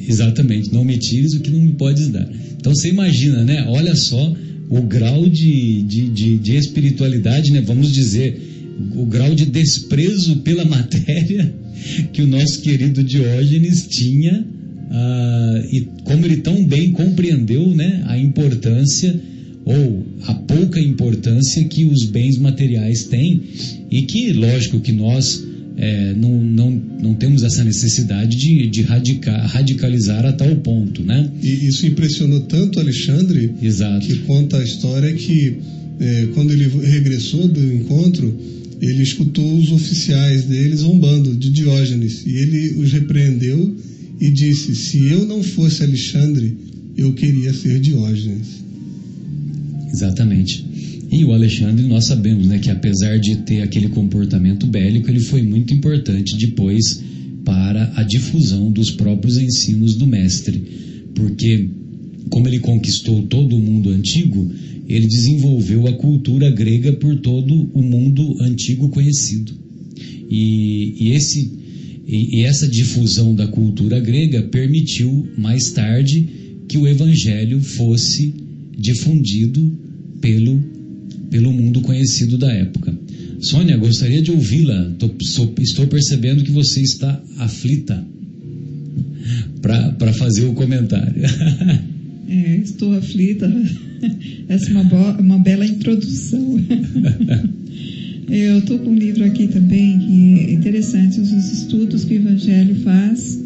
[0.09, 2.29] Exatamente, não me tires o que não me podes dar.
[2.67, 3.65] Então você imagina, né?
[3.69, 4.37] Olha só
[4.69, 7.61] o grau de, de, de, de espiritualidade, né?
[7.61, 8.41] Vamos dizer,
[8.97, 11.55] o grau de desprezo pela matéria
[12.13, 14.45] que o nosso querido Diógenes tinha
[14.91, 18.03] ah, e como ele tão bem compreendeu, né?
[18.07, 19.15] A importância
[19.65, 23.43] ou a pouca importância que os bens materiais têm
[23.89, 25.41] e que, lógico, que nós
[25.77, 31.31] é, não, não, não temos essa necessidade de, de radica- radicalizar a tal ponto, né?
[31.43, 34.07] E isso impressionou tanto Alexandre Exato.
[34.07, 35.57] que conta a história que
[36.01, 38.35] eh, quando ele regressou do encontro,
[38.81, 43.77] ele escutou os oficiais dele zombando de Diógenes e ele os repreendeu
[44.21, 46.57] e disse: Se eu não fosse Alexandre,
[46.97, 48.65] eu queria ser Diógenes.
[49.93, 50.66] Exatamente.
[51.11, 55.43] E o Alexandre, nós sabemos né, que apesar de ter aquele comportamento bélico, ele foi
[55.43, 57.03] muito importante depois
[57.45, 60.63] para a difusão dos próprios ensinos do mestre.
[61.15, 61.69] Porque,
[62.29, 64.51] como ele conquistou todo o mundo antigo,
[64.89, 69.53] ele desenvolveu a cultura grega por todo o mundo antigo conhecido.
[70.29, 71.53] E, e esse,
[72.07, 76.29] e, e essa difusão da cultura grega permitiu, mais tarde,
[76.69, 78.35] que o evangelho fosse
[78.77, 79.73] difundido
[80.21, 80.61] pelo,
[81.31, 82.93] pelo mundo conhecido da época.
[83.41, 84.93] Sônia, gostaria de ouvi-la.
[85.61, 88.03] Estou percebendo que você está aflita
[89.63, 91.23] para fazer o comentário.
[92.29, 93.47] É, estou aflita.
[94.49, 96.59] Essa é uma, bo- uma bela introdução.
[98.29, 102.75] Eu estou com um livro aqui também que é interessante, os estudos que o Evangelho
[102.83, 103.39] faz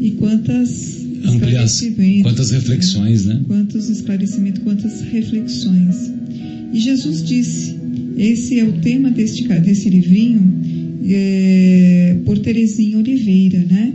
[0.00, 3.40] e quantas esclarecimentos, quantas reflexões, né?
[3.46, 6.10] Quantos esclarecimentos, quantas reflexões.
[6.74, 7.76] E Jesus disse,
[8.18, 10.60] esse é o tema deste, desse livrinho,
[11.08, 13.92] é, por Terezinha Oliveira, né?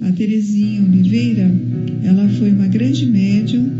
[0.00, 1.54] A Terezinha Oliveira,
[2.02, 3.70] ela foi uma grande médium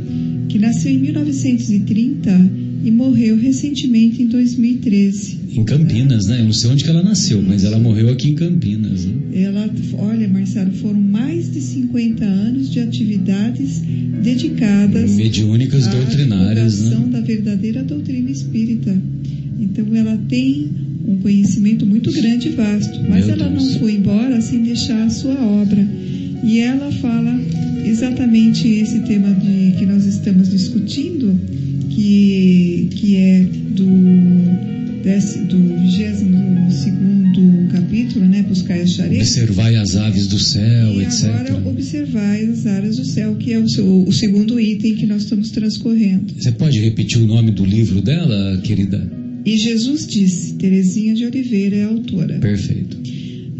[0.51, 2.51] que nasceu em 1930
[2.85, 5.42] e morreu recentemente em 2013.
[5.55, 6.41] Em Campinas, né?
[6.41, 9.05] Eu não sei onde que ela nasceu, mas ela morreu aqui em Campinas.
[9.05, 9.13] Né?
[9.35, 13.83] Ela, olha, Marcelo, foram mais de 50 anos de atividades
[14.23, 17.09] dedicadas Mediúnicas à doutrinárias, né?
[17.11, 18.97] da verdadeira doutrina espírita.
[19.61, 20.71] Então ela tem
[21.07, 23.73] um conhecimento muito grande e vasto, mas Meu ela Deus.
[23.73, 25.87] não foi embora sem deixar a sua obra.
[26.45, 27.41] E ela fala
[27.85, 31.39] exatamente esse tema de, que nós estamos discutindo,
[31.91, 33.87] que, que é do,
[35.03, 38.43] desse, do 22 capítulo, né?
[38.43, 39.29] Buscar e achareis.
[39.31, 41.25] Observai as aves do céu, E etc.
[41.25, 45.23] agora observai as áreas do céu, que é o, seu- o segundo item que nós
[45.23, 46.33] estamos transcorrendo.
[46.39, 49.11] Você pode repetir o nome do livro dela, querida?
[49.45, 52.39] E Jesus disse, Terezinha de Oliveira é a autora.
[52.39, 52.97] Perfeito.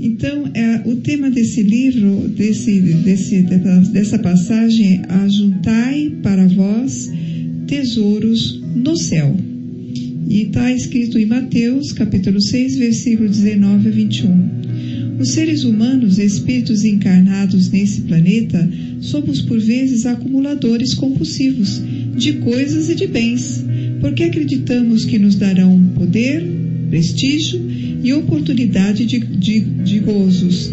[0.01, 7.11] Então, é, o tema desse livro, desse, desse, dessa, dessa passagem é Ajuntai para vós
[7.67, 9.37] tesouros no céu.
[10.29, 15.19] E está escrito em Mateus, capítulo 6, versículo 19 a 21.
[15.19, 18.69] Os seres humanos, espíritos encarnados nesse planeta,
[19.01, 21.81] somos por vezes acumuladores compulsivos
[22.17, 23.65] de coisas e de bens,
[24.01, 26.45] porque acreditamos que nos darão poder,
[26.91, 27.61] prestígio
[28.03, 30.71] e oportunidade de, de, de gozos,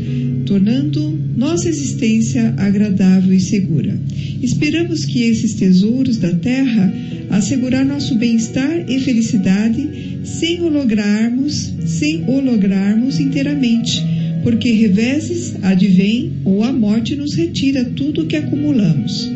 [0.49, 3.95] tornando nossa existência agradável e segura.
[4.41, 6.91] Esperamos que esses tesouros da terra
[7.29, 9.87] assegurar nosso bem-estar e felicidade
[10.23, 14.01] sem o lograrmos, sem o lograrmos inteiramente,
[14.41, 19.29] porque reveses advém ou a morte nos retira tudo o que acumulamos.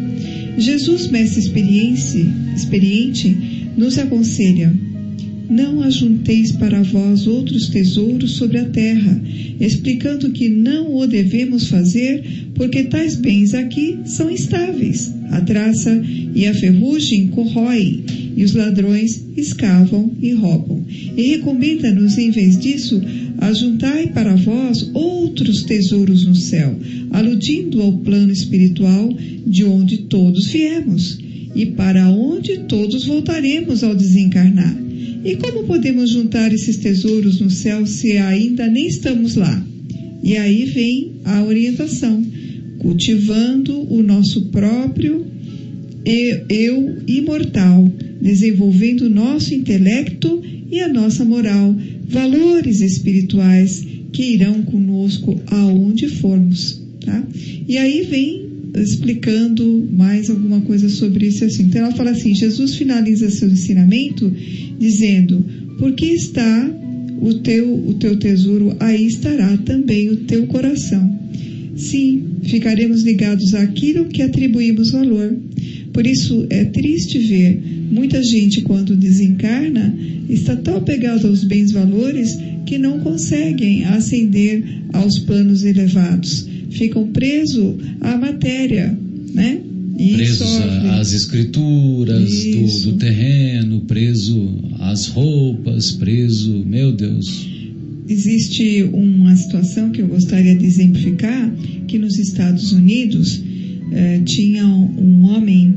[0.57, 3.38] Jesus, mestre experiente, experiente
[3.78, 4.74] nos aconselha:
[5.54, 9.22] não ajunteis para vós outros tesouros sobre a terra,
[9.60, 12.24] explicando que não o devemos fazer,
[12.56, 15.14] porque tais bens aqui são instáveis.
[15.30, 18.04] A traça e a ferrugem corroem,
[18.36, 20.84] e os ladrões escavam e roubam.
[21.16, 22.99] E recomenda-nos, em vez disso,
[23.38, 26.76] ajuntai para vós outros tesouros no céu,
[27.12, 31.20] aludindo ao plano espiritual de onde todos viemos
[31.56, 34.84] e para onde todos voltaremos ao desencarnar.
[35.24, 39.66] E como podemos juntar esses tesouros no céu se ainda nem estamos lá?
[40.24, 42.24] E aí vem a orientação,
[42.80, 45.26] cultivando o nosso próprio
[46.06, 47.89] eu imortal,
[48.22, 51.76] desenvolvendo o nosso intelecto e a nossa moral,
[52.08, 56.82] valores espirituais que irão conosco aonde formos.
[57.06, 57.26] Tá?
[57.68, 58.43] E aí vem
[58.76, 61.64] explicando mais alguma coisa sobre isso assim.
[61.64, 64.32] Então ela fala assim: Jesus finaliza seu ensinamento
[64.84, 65.43] dizendo:
[65.79, 66.69] Porque está
[67.21, 71.19] o teu, o teu tesouro, aí estará também o teu coração.
[71.75, 75.36] Sim, ficaremos ligados àquilo que atribuímos valor.
[75.93, 77.61] Por isso é triste ver
[77.91, 79.95] muita gente, quando desencarna,
[80.29, 86.47] está tão apegado aos bens valores que não conseguem ascender aos planos elevados.
[86.71, 88.97] Ficam presos à matéria,
[89.34, 89.61] né?
[89.95, 90.57] Presos
[90.91, 97.47] às escrituras do, do, terreno, preso às roupas, preso, meu Deus.
[98.09, 101.53] Existe uma situação que eu gostaria de exemplificar,
[101.87, 103.41] que nos Estados Unidos
[103.91, 105.75] eh, tinha um homem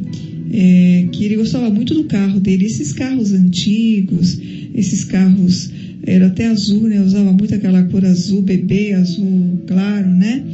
[0.50, 4.38] eh, que ele gostava muito do carro dele, esses carros antigos,
[4.74, 5.70] esses carros
[6.06, 7.00] era até azul, né?
[7.00, 10.44] Usava muito aquela cor azul bebê, azul claro, né?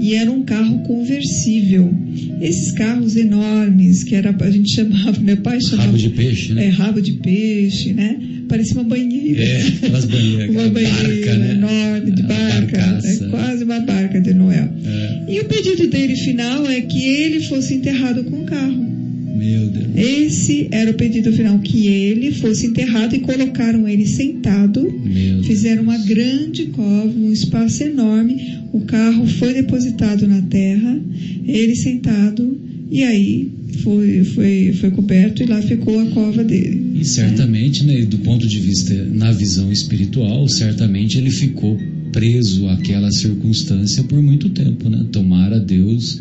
[0.00, 1.92] E era um carro conversível.
[2.40, 5.88] Esses carros enormes, que era, a gente chamava, meu pai chamava.
[5.88, 6.66] Rabo de peixe, né?
[6.66, 8.18] É, rabo de peixe, né?
[8.48, 9.42] Parecia uma banheira.
[9.42, 10.50] É, aquelas banheiras.
[10.50, 11.50] uma banheira barca, né?
[11.52, 13.00] enorme de barca.
[13.04, 14.68] É quase uma barca de Noel.
[14.84, 15.24] É.
[15.28, 18.99] E o pedido dele final é que ele fosse enterrado com o carro.
[19.40, 19.86] Meu Deus.
[19.96, 24.82] Esse era o pedido final, que ele fosse enterrado e colocaram ele sentado.
[24.82, 28.36] Meu fizeram uma grande cova, um espaço enorme.
[28.70, 31.00] O carro foi depositado na terra,
[31.46, 32.60] ele sentado,
[32.90, 33.50] e aí
[33.82, 36.98] foi, foi, foi coberto e lá ficou a cova dele.
[37.00, 41.78] E certamente, né, do ponto de vista, na visão espiritual, certamente ele ficou
[42.12, 45.06] preso àquela circunstância por muito tempo, né?
[45.10, 46.20] Tomara Deus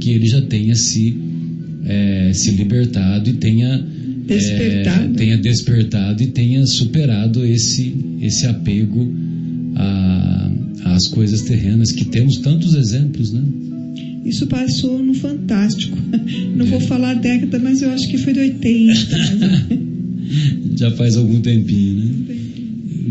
[0.00, 1.25] que ele já tenha se
[1.86, 3.84] é, se libertado e tenha
[4.26, 5.14] despertado.
[5.14, 9.14] É, tenha despertado e tenha superado esse, esse apego
[9.76, 10.52] a,
[10.84, 13.42] às coisas terrenas, que temos tantos exemplos, né?
[14.24, 15.96] Isso passou no Fantástico.
[16.56, 16.68] Não é.
[16.68, 19.86] vou falar a década, mas eu acho que foi de 80.
[20.76, 22.34] Já faz algum tempinho, né?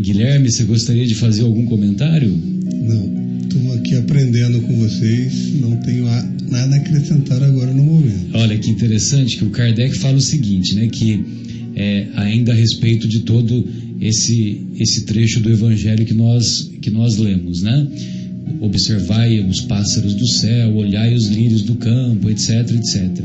[0.00, 2.30] Guilherme, você gostaria de fazer algum comentário?
[2.30, 3.15] Não.
[3.48, 6.04] Estou aqui aprendendo com vocês, não tenho
[6.50, 8.30] nada a acrescentar agora no momento.
[8.34, 11.24] Olha que interessante que o Kardec fala o seguinte, né, que
[11.76, 13.64] é, ainda a respeito de todo
[14.00, 17.86] esse esse trecho do Evangelho que nós que nós lemos, né?
[18.60, 23.24] Observai os pássaros do céu, olhai os lírios do campo, etc, etc.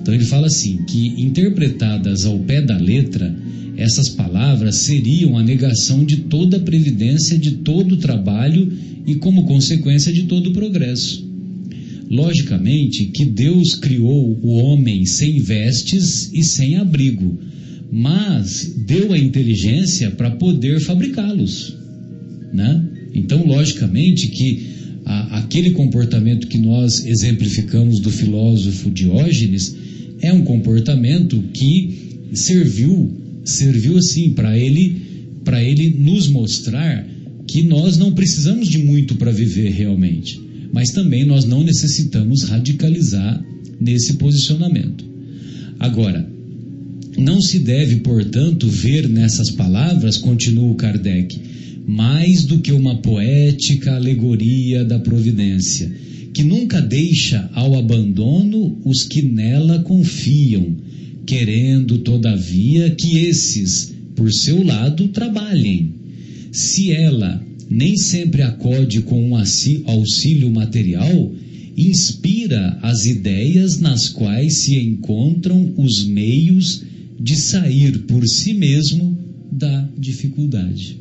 [0.00, 3.34] Então ele fala assim que interpretadas ao pé da letra
[3.80, 8.70] essas palavras seriam a negação de toda a previdência, de todo o trabalho
[9.06, 11.26] e, como consequência, de todo o progresso.
[12.10, 17.38] Logicamente que Deus criou o homem sem vestes e sem abrigo,
[17.90, 21.74] mas deu a inteligência para poder fabricá-los.
[22.52, 22.84] Né?
[23.14, 24.66] Então, logicamente que
[25.06, 29.74] a, aquele comportamento que nós exemplificamos do filósofo Diógenes
[30.20, 33.19] é um comportamento que serviu
[33.50, 35.10] serviu assim para ele
[35.44, 37.06] para ele nos mostrar
[37.46, 40.40] que nós não precisamos de muito para viver realmente,
[40.72, 43.42] mas também nós não necessitamos radicalizar
[43.80, 45.04] nesse posicionamento.
[45.78, 46.30] Agora,
[47.16, 51.40] não se deve, portanto, ver nessas palavras, continua o Kardec,
[51.86, 55.90] mais do que uma poética alegoria da providência,
[56.32, 60.76] que nunca deixa ao abandono os que nela confiam,
[61.30, 65.94] querendo, todavia, que esses, por seu lado, trabalhem
[66.50, 71.32] se ela nem sempre acode com um auxílio material,
[71.76, 76.82] inspira as ideias nas quais se encontram os meios
[77.20, 79.16] de sair por si mesmo
[79.52, 80.98] da dificuldade.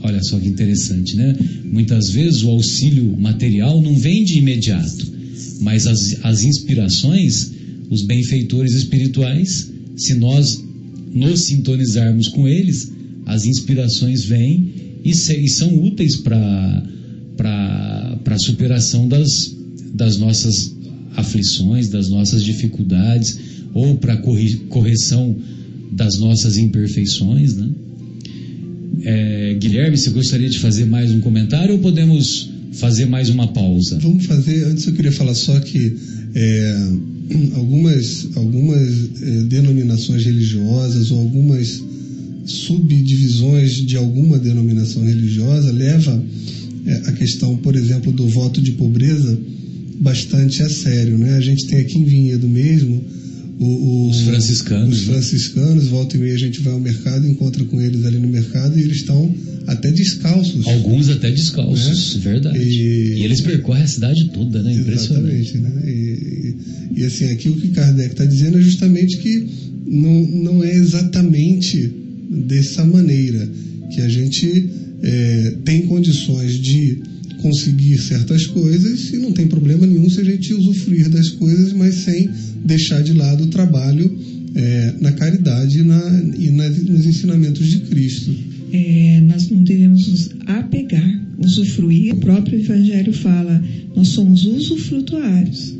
[0.00, 1.36] Olha só que interessante, né?
[1.64, 5.12] Muitas vezes o auxílio material não vem de imediato,
[5.60, 7.57] mas as, as inspirações,
[7.90, 10.62] os benfeitores espirituais, se nós
[11.12, 12.92] nos sintonizarmos com eles,
[13.26, 14.72] as inspirações vêm
[15.04, 16.82] e, e são úteis para
[18.26, 19.54] a superação das,
[19.94, 20.74] das nossas
[21.16, 23.38] aflições, das nossas dificuldades,
[23.74, 24.16] ou para
[24.68, 25.36] correção
[25.92, 27.68] das nossas imperfeições, né?
[29.04, 33.98] É, Guilherme, você gostaria de fazer mais um comentário ou podemos fazer mais uma pausa?
[34.00, 34.64] Vamos fazer.
[34.64, 35.96] Antes eu queria falar só que
[36.34, 36.92] é,
[37.54, 41.82] algumas, algumas é, denominações religiosas ou algumas
[42.44, 46.24] subdivisões de alguma denominação religiosa leva
[46.86, 49.38] é, a questão, por exemplo, do voto de pobreza
[50.00, 51.18] bastante a sério.
[51.18, 51.34] Né?
[51.34, 53.04] A gente tem aqui em Vinhedo mesmo
[53.58, 55.00] o, o, os franciscanos.
[55.00, 55.12] Os né?
[55.14, 58.78] franciscanos, volta e meia a gente vai ao mercado, encontra com eles ali no mercado
[58.78, 59.34] e eles estão
[59.66, 60.66] até descalços.
[60.66, 62.20] Alguns até descalços, né?
[62.22, 62.58] verdade.
[62.58, 64.72] E, e, eles percorrem a cidade toda, né?
[64.72, 65.34] Impressionante.
[65.34, 65.90] Exatamente, né?
[65.90, 66.54] E,
[66.96, 69.46] e, assim, aqui o que Kardec está dizendo é justamente que
[69.86, 71.92] não, não é exatamente
[72.30, 73.48] dessa maneira
[73.92, 74.70] que a gente
[75.02, 76.98] é, tem condições de
[77.42, 81.94] conseguir certas coisas e não tem problema nenhum se a gente usufruir das coisas, mas
[81.96, 82.28] sem
[82.64, 84.18] deixar de lado o trabalho
[84.54, 88.34] é, na caridade e, na, e na, nos ensinamentos de Cristo.
[88.72, 92.14] É, nós não devemos nos apegar, usufruir.
[92.14, 93.62] O próprio Evangelho fala,
[93.94, 95.74] nós somos usufrutuários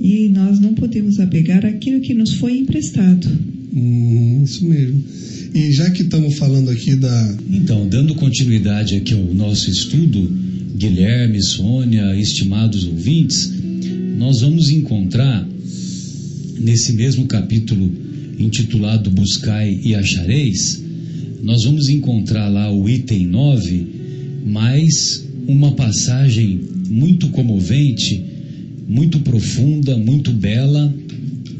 [0.00, 3.28] e nós não podemos apegar aquilo que nos foi emprestado.
[3.74, 5.02] Hum, isso mesmo.
[5.54, 7.36] E já que estamos falando aqui da.
[7.50, 10.30] Então, dando continuidade aqui ao nosso estudo,
[10.76, 13.52] Guilherme, Sônia, estimados ouvintes,
[14.18, 15.48] nós vamos encontrar
[16.58, 17.90] nesse mesmo capítulo
[18.38, 20.82] intitulado Buscai e Achareis,
[21.42, 23.86] nós vamos encontrar lá o item 9,
[24.46, 28.22] mais uma passagem muito comovente,
[28.88, 30.94] muito profunda, muito bela,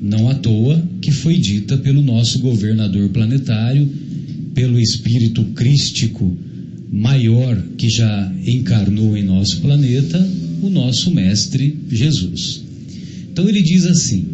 [0.01, 3.89] não à toa, que foi dita pelo nosso governador planetário,
[4.55, 6.37] pelo espírito crístico
[6.91, 10.19] maior que já encarnou em nosso planeta,
[10.63, 12.63] o nosso Mestre Jesus.
[13.33, 14.34] Então ele diz assim: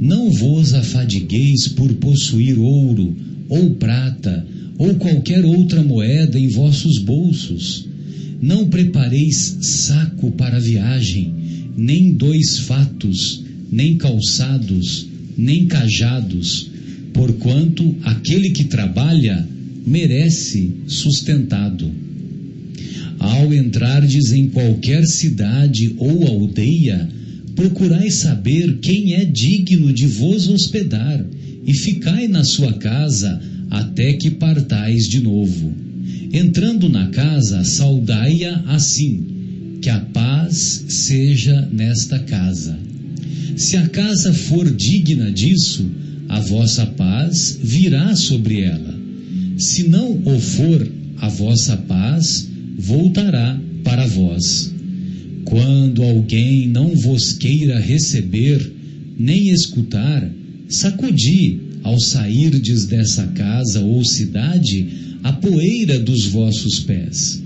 [0.00, 3.14] Não vos afadigueis por possuir ouro,
[3.48, 7.86] ou prata, ou qualquer outra moeda em vossos bolsos.
[8.40, 11.32] Não prepareis saco para a viagem,
[11.76, 16.68] nem dois fatos, nem calçados, nem cajados,
[17.12, 19.46] porquanto aquele que trabalha
[19.86, 21.90] merece sustentado.
[23.18, 27.08] Ao entrardes em qualquer cidade ou aldeia,
[27.54, 31.24] procurai saber quem é digno de vos hospedar,
[31.66, 33.40] e ficai na sua casa
[33.70, 35.72] até que partais de novo.
[36.32, 42.78] Entrando na casa, saudai-a assim: que a paz seja nesta casa.
[43.56, 45.86] Se a casa for digna disso,
[46.28, 48.94] a vossa paz virá sobre ela
[49.56, 50.86] se não o for,
[51.18, 54.73] a vossa paz voltará para vós.
[55.44, 58.72] Quando alguém não vos queira receber,
[59.18, 60.28] nem escutar,
[60.68, 64.86] sacudi, ao sairdes dessa casa ou cidade,
[65.22, 67.42] a poeira dos vossos pés.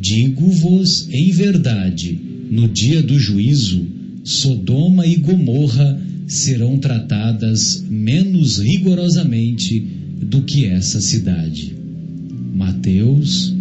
[0.00, 2.18] Digo-vos em verdade,
[2.50, 3.86] no dia do juízo,
[4.24, 9.80] Sodoma e Gomorra serão tratadas menos rigorosamente
[10.22, 11.74] do que essa cidade.
[12.54, 13.52] Mateus,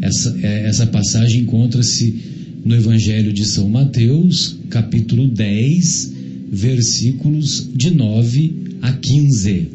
[0.00, 2.35] essa, é, essa passagem encontra-se
[2.66, 6.12] no Evangelho de São Mateus, capítulo 10,
[6.50, 9.68] versículos de 9 a 15.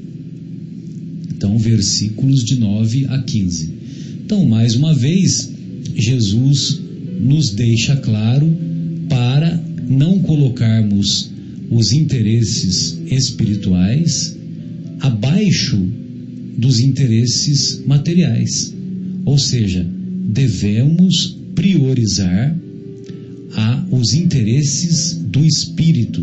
[1.34, 3.70] Então, versículos de 9 a 15.
[4.26, 5.50] Então, mais uma vez,
[5.96, 6.82] Jesus
[7.18, 8.54] nos deixa claro
[9.08, 9.58] para
[9.88, 11.32] não colocarmos
[11.70, 14.36] os interesses espirituais
[15.00, 15.78] abaixo
[16.58, 18.74] dos interesses materiais.
[19.24, 19.88] Ou seja,
[20.28, 22.54] devemos priorizar
[23.56, 26.22] a, os interesses do espírito,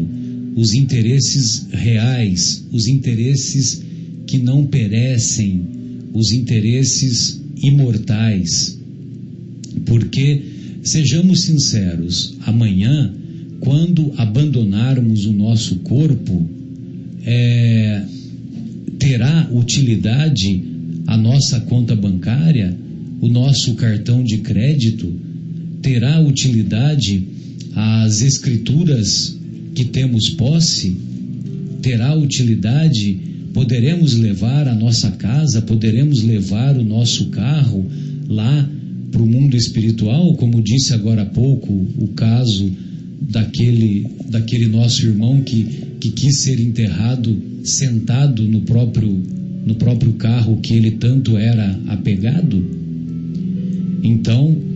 [0.57, 3.83] os interesses reais, os interesses
[4.27, 5.63] que não perecem,
[6.13, 8.79] os interesses imortais.
[9.87, 10.43] Porque,
[10.83, 13.15] sejamos sinceros, amanhã,
[13.61, 16.49] quando abandonarmos o nosso corpo,
[17.25, 18.05] é,
[18.99, 20.63] terá utilidade
[21.07, 22.77] a nossa conta bancária,
[23.21, 25.13] o nosso cartão de crédito,
[25.83, 27.27] terá utilidade
[27.75, 29.39] as escrituras
[29.75, 30.97] que temos posse,
[31.81, 33.21] terá utilidade,
[33.55, 37.87] poderemos levar a nossa casa, poderemos levar o nosso carro
[38.29, 38.69] lá
[39.13, 42.71] para o mundo espiritual, como disse agora há pouco o caso
[43.21, 45.65] daquele, daquele nosso irmão que,
[46.01, 49.23] que quis ser enterrado sentado no próprio,
[49.65, 52.65] no próprio carro que ele tanto era apegado.
[54.03, 54.68] Então,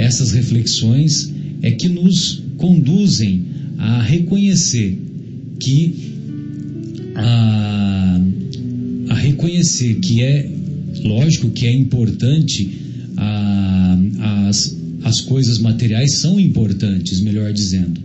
[0.00, 1.30] essas reflexões
[1.62, 3.44] é que nos conduzem
[3.78, 4.98] a reconhecer
[5.58, 5.94] que
[7.14, 8.20] a,
[9.10, 10.50] a reconhecer que é
[11.04, 12.70] lógico que é importante
[13.16, 13.98] a,
[14.48, 18.00] as, as coisas materiais são importantes, melhor dizendo,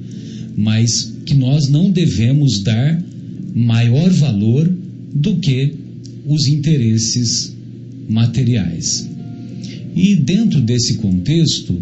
[0.55, 3.01] mas que nós não devemos dar
[3.53, 4.72] maior valor
[5.13, 5.73] do que
[6.26, 7.55] os interesses
[8.09, 9.14] materiais.
[9.95, 11.73] E dentro desse contexto,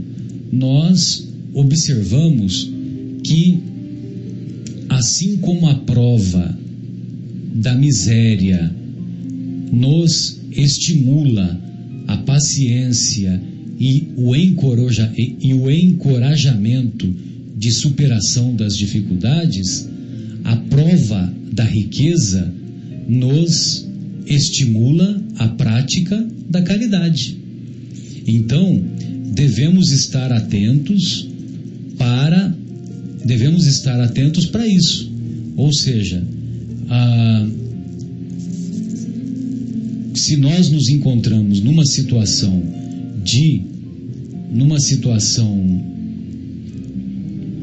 [0.52, 2.72] nós observamos
[3.24, 3.60] que,
[4.88, 6.56] assim como a prova
[7.56, 8.72] da miséria
[9.72, 11.60] nos estimula
[12.08, 13.42] a paciência
[13.80, 17.12] e o, encoraja, e o encorajamento
[17.58, 19.90] de superação das dificuldades,
[20.44, 22.54] a prova da riqueza
[23.08, 23.88] nos
[24.28, 27.43] estimula a prática da caridade.
[28.28, 28.84] Então,
[29.34, 31.28] devemos estar atentos
[31.98, 32.54] para
[33.26, 35.12] devemos estar atentos para isso.
[35.56, 36.24] Ou seja,
[36.90, 37.48] a,
[40.14, 42.62] se nós nos encontramos numa situação
[43.24, 43.62] de
[44.52, 45.84] numa situação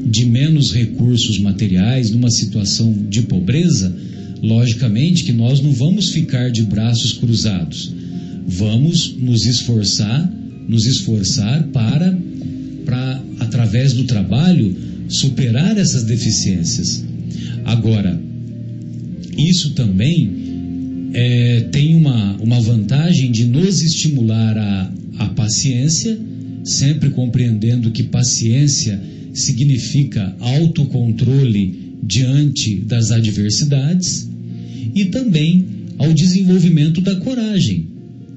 [0.05, 3.95] de menos recursos materiais, numa situação de pobreza,
[4.41, 7.93] logicamente que nós não vamos ficar de braços cruzados.
[8.45, 10.29] Vamos nos esforçar,
[10.67, 12.17] nos esforçar para
[12.85, 14.75] para através do trabalho
[15.07, 17.03] superar essas deficiências.
[17.65, 18.19] Agora,
[19.37, 26.17] isso também é, tem uma, uma vantagem de nos estimular a, a paciência,
[26.63, 28.99] sempre compreendendo que paciência
[29.33, 34.29] significa autocontrole diante das adversidades,
[34.93, 35.65] e também
[35.97, 37.90] ao desenvolvimento da coragem,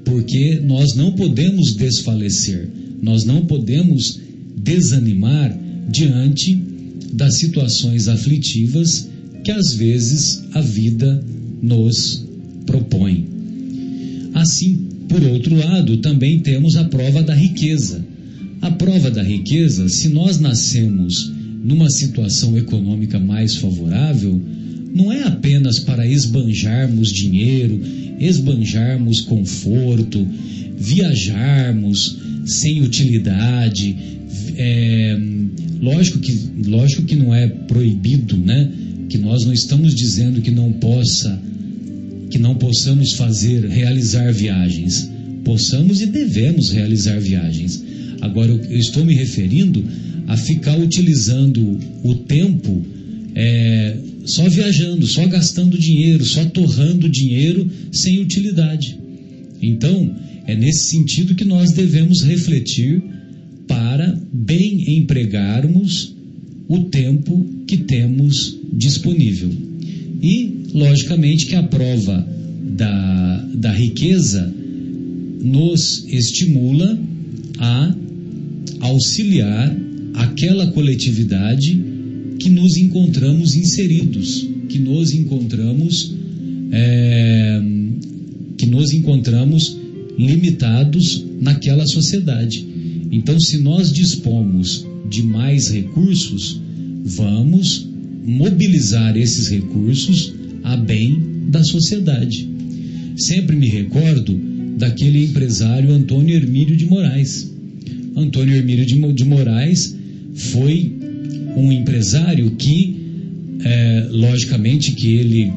[0.05, 2.69] porque nós não podemos desfalecer,
[3.01, 4.19] nós não podemos
[4.55, 5.57] desanimar
[5.89, 6.55] diante
[7.11, 9.07] das situações aflitivas
[9.43, 11.23] que às vezes a vida
[11.61, 12.25] nos
[12.65, 13.25] propõe.
[14.33, 18.03] Assim, por outro lado, também temos a prova da riqueza.
[18.61, 21.31] A prova da riqueza, se nós nascemos
[21.63, 24.41] numa situação econômica mais favorável,
[24.93, 27.81] não é apenas para esbanjarmos dinheiro,
[28.19, 30.25] esbanjarmos conforto,
[30.77, 33.95] viajarmos sem utilidade.
[34.57, 35.17] É,
[35.81, 38.71] lógico, que, lógico que não é proibido, né?
[39.09, 41.41] Que nós não estamos dizendo que não possa
[42.29, 45.09] que não possamos fazer, realizar viagens.
[45.43, 47.83] Possamos e devemos realizar viagens.
[48.19, 49.83] Agora, eu estou me referindo
[50.27, 52.83] a ficar utilizando o tempo
[53.35, 58.97] é, só viajando, só gastando dinheiro, só torrando dinheiro sem utilidade.
[59.61, 60.15] Então,
[60.47, 63.03] é nesse sentido que nós devemos refletir
[63.67, 66.15] para bem empregarmos
[66.67, 69.51] o tempo que temos disponível.
[70.21, 72.25] E, logicamente, que a prova
[72.63, 74.51] da, da riqueza
[75.41, 76.97] nos estimula
[77.59, 77.95] a
[78.79, 79.75] auxiliar
[80.13, 81.94] aquela coletividade
[82.39, 86.13] que nos encontramos inseridos, que nos encontramos
[86.71, 87.61] é,
[88.57, 89.77] que nos encontramos
[90.17, 92.65] limitados naquela sociedade.
[93.11, 96.59] Então, se nós dispomos de mais recursos,
[97.03, 97.87] vamos
[98.25, 100.33] mobilizar esses recursos
[100.63, 102.47] a bem da sociedade.
[103.15, 104.37] Sempre me recordo
[104.77, 107.51] daquele empresário Antônio Hermílio de Moraes.
[108.15, 109.95] Antônio Hermílio de Moraes
[110.33, 110.94] foi
[111.55, 112.95] um empresário que,
[113.63, 115.51] é, logicamente, que ele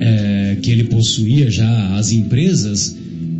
[0.00, 2.96] é, que ele possuía já as empresas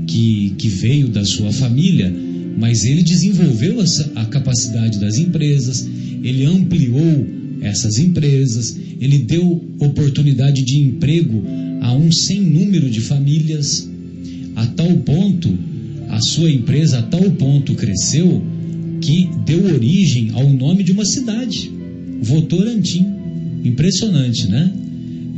[0.07, 2.13] que, que veio da sua família,
[2.57, 5.87] mas ele desenvolveu a, a capacidade das empresas,
[6.23, 7.27] ele ampliou
[7.61, 11.43] essas empresas, ele deu oportunidade de emprego
[11.81, 13.89] a um sem número de famílias,
[14.55, 15.57] a tal ponto,
[16.09, 18.43] a sua empresa a tal ponto cresceu
[19.07, 21.71] que deu origem ao nome de uma cidade,
[22.21, 23.07] Votorantim.
[23.65, 24.73] Impressionante, né?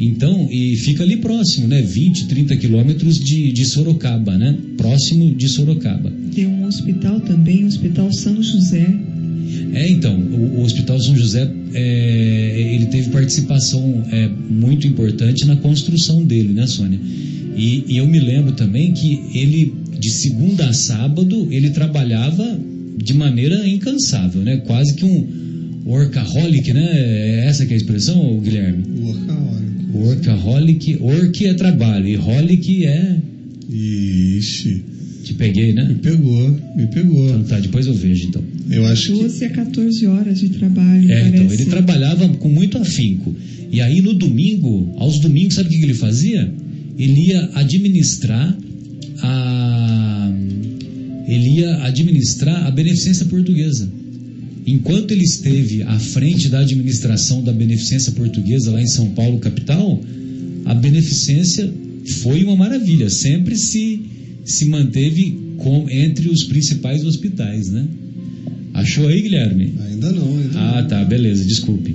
[0.01, 1.83] Então, e fica ali próximo, né?
[1.83, 4.57] 20, 30 quilômetros de, de Sorocaba, né?
[4.77, 6.13] Próximo de Sorocaba.
[6.35, 8.87] Tem um hospital também, o Hospital São José,
[9.73, 15.57] é, então, o, o Hospital São José, é, ele teve participação é, muito importante na
[15.57, 16.99] construção dele, né, Sônia?
[17.57, 22.59] E, e, eu me lembro também que ele, de segunda a sábado, ele trabalhava
[23.03, 24.59] de maneira incansável, né?
[24.59, 25.27] Quase que um
[25.87, 26.87] workaholic, né?
[26.93, 28.85] É essa que é a expressão, Guilherme?
[29.01, 29.93] Workaholic.
[29.95, 33.17] Workaholic, work é trabalho e holic é...
[33.71, 34.83] Ixi,
[35.25, 35.97] Te peguei, me né?
[36.03, 37.29] pegou, me pegou.
[37.29, 38.43] Então tá, depois eu vejo então.
[38.71, 41.63] Eu acho que 12 a 14 horas de trabalho, É, então, parece.
[41.63, 43.35] ele trabalhava com muito afinco.
[43.71, 46.51] E aí no domingo, aos domingos, sabe o que que ele fazia?
[46.99, 48.57] Ele ia administrar
[49.23, 50.33] a
[51.29, 53.89] ele ia administrar a beneficência portuguesa.
[54.67, 60.03] Enquanto ele esteve à frente da administração da beneficência portuguesa lá em São Paulo, capital,
[60.65, 61.73] a beneficência
[62.23, 64.01] foi uma maravilha, sempre se
[64.45, 67.87] se manteve com, entre os principais hospitais, né?
[68.73, 69.75] Achou aí, Guilherme?
[69.91, 70.89] ainda não, ainda Ah, não.
[70.89, 71.95] tá, beleza, desculpe.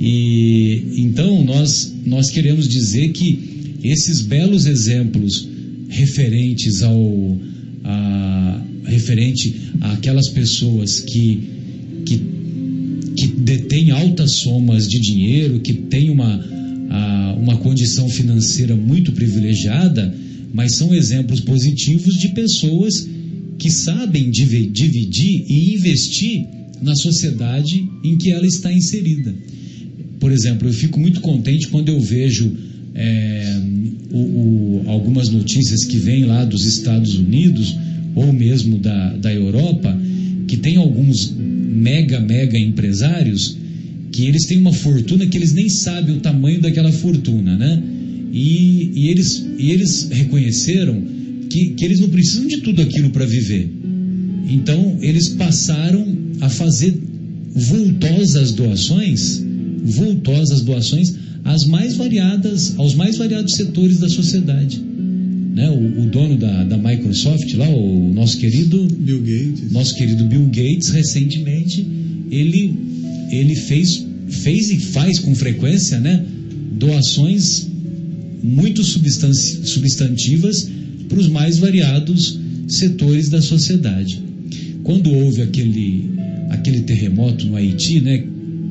[0.00, 3.38] E então nós nós queremos dizer que
[3.82, 5.48] esses belos exemplos
[5.88, 7.38] referentes ao
[8.96, 11.26] referente àquelas pessoas que
[12.06, 12.16] que
[13.18, 16.30] que detêm altas somas de dinheiro, que têm uma
[16.90, 20.14] a, uma condição financeira muito privilegiada,
[20.52, 22.92] mas são exemplos positivos de pessoas
[23.58, 26.46] que sabem divi- dividir e investir
[26.82, 29.34] na sociedade em que ela está inserida.
[30.20, 32.46] Por exemplo, eu fico muito contente quando eu vejo
[32.98, 33.60] é,
[34.10, 37.74] o- o- algumas notícias que vêm lá dos Estados Unidos
[38.16, 39.96] ou mesmo da, da Europa,
[40.48, 43.56] que tem alguns mega, mega empresários
[44.10, 47.82] que eles têm uma fortuna que eles nem sabem o tamanho daquela fortuna, né?
[48.32, 51.02] E, e eles, e eles reconheceram
[51.50, 53.70] que, que eles não precisam de tudo aquilo para viver.
[54.48, 56.98] Então, eles passaram a fazer
[57.54, 59.44] vultosas doações,
[59.84, 61.14] vultosas doações
[61.44, 64.80] às mais variadas, aos mais variados setores da sociedade.
[65.56, 65.70] Né?
[65.70, 69.72] O, o dono da, da Microsoft lá, o nosso querido Bill Gates.
[69.72, 71.80] nosso querido Bill Gates recentemente
[72.30, 72.74] ele
[73.30, 76.22] ele fez fez e faz com frequência né
[76.72, 77.66] doações
[78.42, 80.68] muito substantivas
[81.08, 82.38] para os mais variados
[82.68, 84.20] setores da sociedade
[84.82, 86.10] quando houve aquele
[86.50, 88.22] aquele terremoto no Haiti né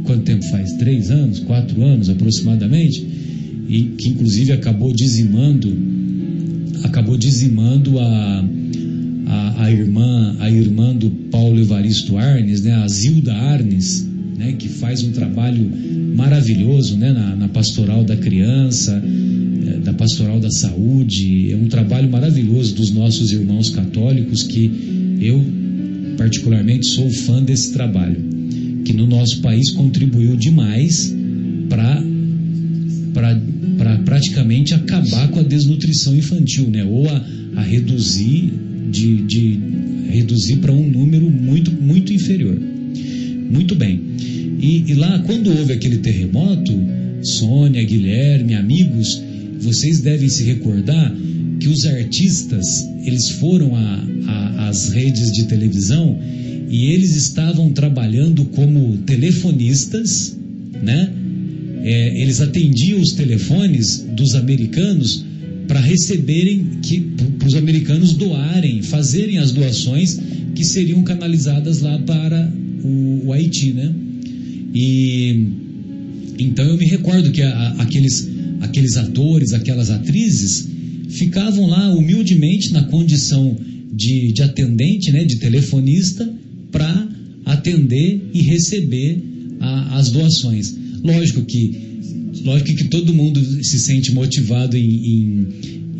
[0.04, 3.04] quanto tempo faz três anos quatro anos aproximadamente
[3.68, 5.96] e que inclusive acabou dizimando
[6.86, 8.46] acabou dizimando a,
[9.28, 14.08] a, a irmã a irmã do Paulo Evaristo Arnes, né, a Zilda Arnes,
[14.38, 15.70] né, que faz um trabalho
[16.16, 22.10] maravilhoso né, na, na pastoral da criança, eh, da pastoral da saúde, é um trabalho
[22.10, 25.44] maravilhoso dos nossos irmãos católicos que eu
[26.18, 28.22] particularmente sou fã desse trabalho,
[28.86, 31.14] que no nosso país contribuiu demais
[31.68, 32.04] para
[33.86, 36.84] para praticamente acabar com a desnutrição infantil, né?
[36.84, 37.26] Ou a,
[37.58, 38.52] a reduzir
[38.92, 39.60] de, de
[40.10, 42.60] reduzir para um número muito muito inferior.
[42.60, 44.02] Muito bem.
[44.60, 46.74] E, e lá quando houve aquele terremoto,
[47.22, 49.22] Sônia, Guilherme, amigos,
[49.60, 51.16] vocês devem se recordar
[51.60, 53.74] que os artistas eles foram
[54.58, 56.18] às redes de televisão
[56.72, 60.36] e eles estavam trabalhando como telefonistas,
[60.82, 61.14] né?
[61.88, 65.24] É, eles atendiam os telefones dos americanos
[65.68, 66.66] para receberem
[67.38, 70.20] para os americanos doarem, fazerem as doações
[70.56, 72.52] que seriam canalizadas lá para
[72.84, 73.94] o, o Haiti, né?
[74.74, 75.48] E
[76.40, 78.30] então eu me recordo que a- a- aqueles
[78.62, 80.68] aqueles atores, aquelas atrizes
[81.10, 83.56] ficavam lá humildemente na condição
[83.94, 86.28] de, de atendente, né, de telefonista,
[86.72, 87.08] para
[87.46, 89.22] atender e receber
[89.60, 90.76] a- as doações.
[91.04, 91.72] Lógico que,
[92.44, 95.48] lógico que todo mundo se sente motivado em, em,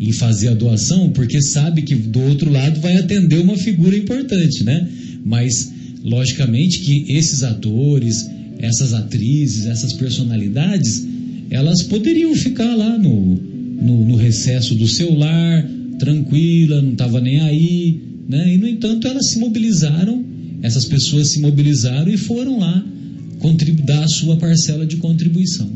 [0.00, 4.64] em fazer a doação, porque sabe que do outro lado vai atender uma figura importante,
[4.64, 4.88] né?
[5.24, 8.28] Mas, logicamente, que esses atores,
[8.58, 11.06] essas atrizes, essas personalidades,
[11.50, 13.36] elas poderiam ficar lá no,
[13.82, 15.68] no, no recesso do seu lar,
[15.98, 18.54] tranquila, não estava nem aí, né?
[18.54, 20.24] E, no entanto, elas se mobilizaram,
[20.62, 22.84] essas pessoas se mobilizaram e foram lá
[23.84, 25.70] dar a sua parcela de contribuição.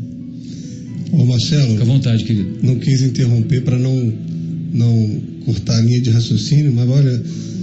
[1.13, 2.57] Ô Marcelo, Fica à vontade, querido.
[2.63, 4.13] não quis interromper para não,
[4.73, 7.21] não cortar a linha de raciocínio, mas olha,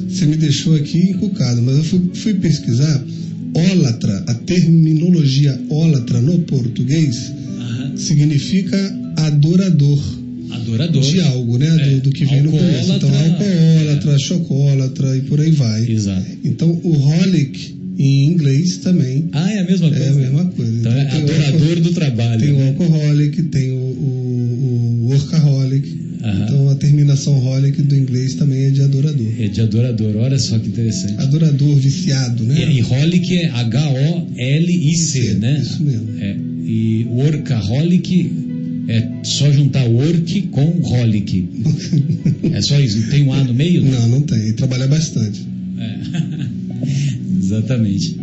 [0.09, 3.05] você me deixou aqui encucado, mas eu fui, fui pesquisar
[3.55, 7.33] ólatra, a terminologia ólatra no português
[7.97, 8.77] significa
[9.17, 9.99] adorador
[10.51, 11.03] Adorador.
[11.03, 11.67] de algo, né?
[11.67, 12.93] É, Do, do que vem no começo.
[12.93, 15.91] Então, alcoólatra, alcoólatra, chocólatra e por aí vai.
[15.91, 16.27] Exato.
[16.45, 20.05] Então, o holic em inglês também Ah, é a mesma coisa.
[20.05, 20.73] é a mesma coisa.
[20.79, 22.41] Então é tem o adorador do trabalho.
[22.41, 22.69] Tem o né?
[22.69, 25.99] alcoholic, tem o, o, o workaholic.
[26.23, 26.45] Aham.
[26.45, 29.27] Então a terminação holic do inglês também é de adorador.
[29.39, 31.15] É de adorador, olha só que interessante.
[31.19, 32.69] Adorador viciado, né?
[32.71, 35.61] E, e holic é H-O-L-I-C, né?
[35.63, 36.09] Isso mesmo.
[36.21, 38.33] É, e workaholic
[38.89, 41.49] é só juntar work com holic.
[42.53, 43.85] É só isso, não tem um A no meio?
[43.85, 44.39] Não, não tem.
[44.39, 45.47] Ele trabalha bastante.
[45.79, 45.99] É.
[47.49, 48.17] Exatamente.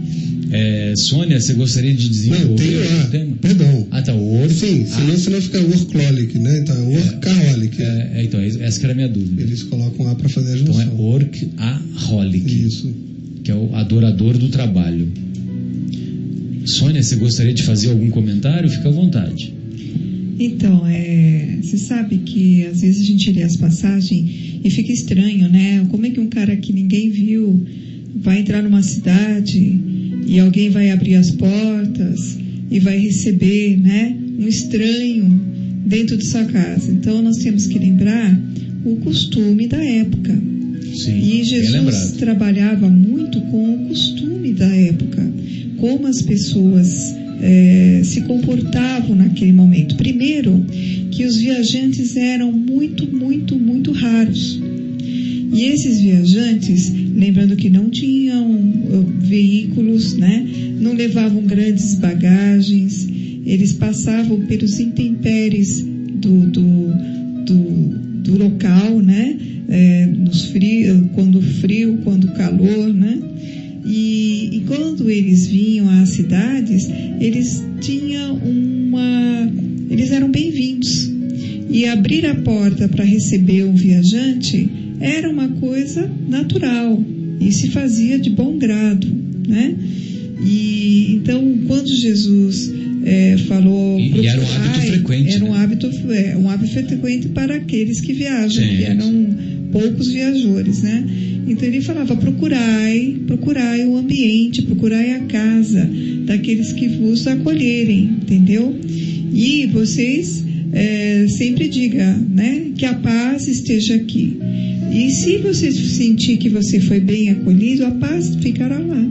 [0.52, 3.36] É, Sônia, você gostaria de Não, desenvolver tem o tema?
[3.42, 3.88] Perdão.
[3.92, 4.54] Ah, tá, o work.
[4.54, 6.60] Sim, senão ah, senão fica workaholic, né?
[6.60, 7.82] Então é workaholic.
[7.82, 9.42] é, é, então, essa que era a minha dúvida.
[9.42, 11.00] Eles colocam lá para fazer a Então é junção.
[11.00, 12.94] workaholic, Isso.
[13.44, 15.08] que é o adorador do trabalho.
[16.66, 18.70] Sônia, você gostaria de fazer algum comentário?
[18.70, 19.54] Fica à vontade.
[20.40, 24.30] Então, é, você sabe que às vezes a gente lê as passagens
[24.64, 25.86] e fica estranho, né?
[25.90, 27.66] Como é que um cara que ninguém viu
[28.16, 29.80] vai entrar numa cidade
[30.26, 32.38] e alguém vai abrir as portas
[32.70, 35.30] e vai receber, né, um estranho
[35.86, 36.92] dentro de sua casa?
[36.92, 38.40] Então, nós temos que lembrar
[38.84, 40.34] o costume da época.
[40.96, 45.22] Sim, E Jesus trabalhava muito com o costume da época,
[45.78, 49.96] como as pessoas eh, se comportavam naquele momento.
[49.96, 50.66] Primeiro,
[51.12, 54.60] que os viajantes eram muito, muito, muito raros.
[55.56, 60.46] E esses viajantes, lembrando que não tinham eh, veículos, né?
[60.82, 63.08] não levavam grandes bagagens,
[63.46, 66.94] eles passavam pelos intempéries do, do,
[67.46, 67.62] do,
[68.22, 69.38] do local, né?
[69.70, 73.18] É, nos frio, quando frio, quando calor, né?
[73.86, 76.90] E, e quando eles vinham às cidades,
[77.22, 79.50] eles tinham uma,
[79.90, 81.10] eles eram bem-vindos.
[81.70, 84.70] E abrir a porta para receber um viajante
[85.00, 87.04] era uma coisa natural
[87.40, 89.08] e se fazia de bom grado,
[89.48, 89.76] né?
[90.44, 92.72] E então, quando Jesus
[93.04, 95.58] eh, falou, E- e era um hábito frequente, era um né?
[95.64, 98.78] hábito, é, um hábito frequente para aqueles que viajam, Sim.
[98.78, 99.28] que eram
[99.72, 101.04] poucos viajores, né?
[101.48, 105.88] Então ele falava: procurai, procurai o ambiente, procurai a casa
[106.26, 108.76] daqueles que vos acolherem, entendeu?
[109.34, 110.44] E vocês
[110.74, 114.38] eh, sempre diga, né, que a paz esteja aqui.
[114.96, 119.06] E se você sentir que você foi bem acolhido, a paz ficará lá.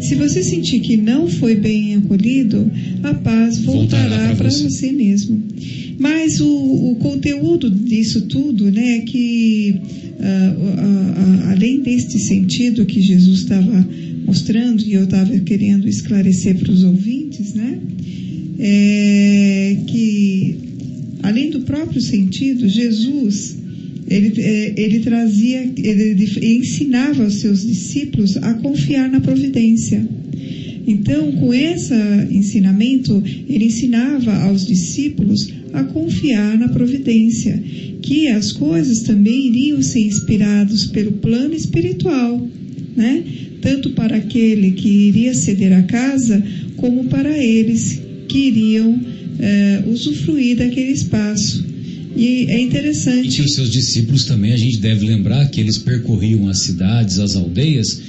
[0.00, 2.70] Se você sentir que não foi bem acolhido,
[3.02, 4.68] a paz Voltará voltará para você.
[4.68, 5.42] você mesmo.
[5.98, 9.80] Mas o, o conteúdo disso tudo, né, é que
[10.20, 13.88] ah, ah, ah, além deste sentido que Jesus estava
[14.26, 17.78] mostrando e eu estava querendo esclarecer para os ouvintes, né,
[18.58, 20.56] é que
[21.22, 23.56] além do próprio sentido, Jesus
[24.10, 30.06] ele, eh, ele trazia, ele, ensinava aos seus discípulos a confiar na providência.
[30.86, 31.92] Então, com esse
[32.30, 37.62] ensinamento, ele ensinava aos discípulos a confiar na providência,
[38.00, 42.48] que as coisas também iriam ser inspiradas pelo plano espiritual,
[42.96, 43.22] né?
[43.60, 46.42] Tanto para aquele que iria ceder a casa,
[46.76, 48.98] como para eles que iriam
[49.40, 51.64] eh, usufruir daquele espaço.
[52.16, 53.28] E é E interessante.
[53.36, 57.36] que os seus discípulos também, a gente deve lembrar que eles percorriam as cidades, as
[57.36, 58.00] aldeias,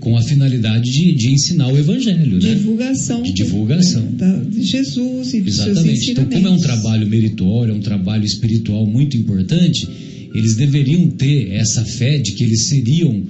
[0.00, 2.54] com a finalidade de, de ensinar o evangelho, né?
[2.54, 4.06] divulgação, De divulgação.
[4.50, 6.10] de Jesus e dos seus Exatamente.
[6.10, 6.34] Então, ensinamentos.
[6.34, 9.88] como é um trabalho meritório, é um trabalho espiritual muito importante,
[10.34, 13.22] eles deveriam ter essa fé de que eles seriam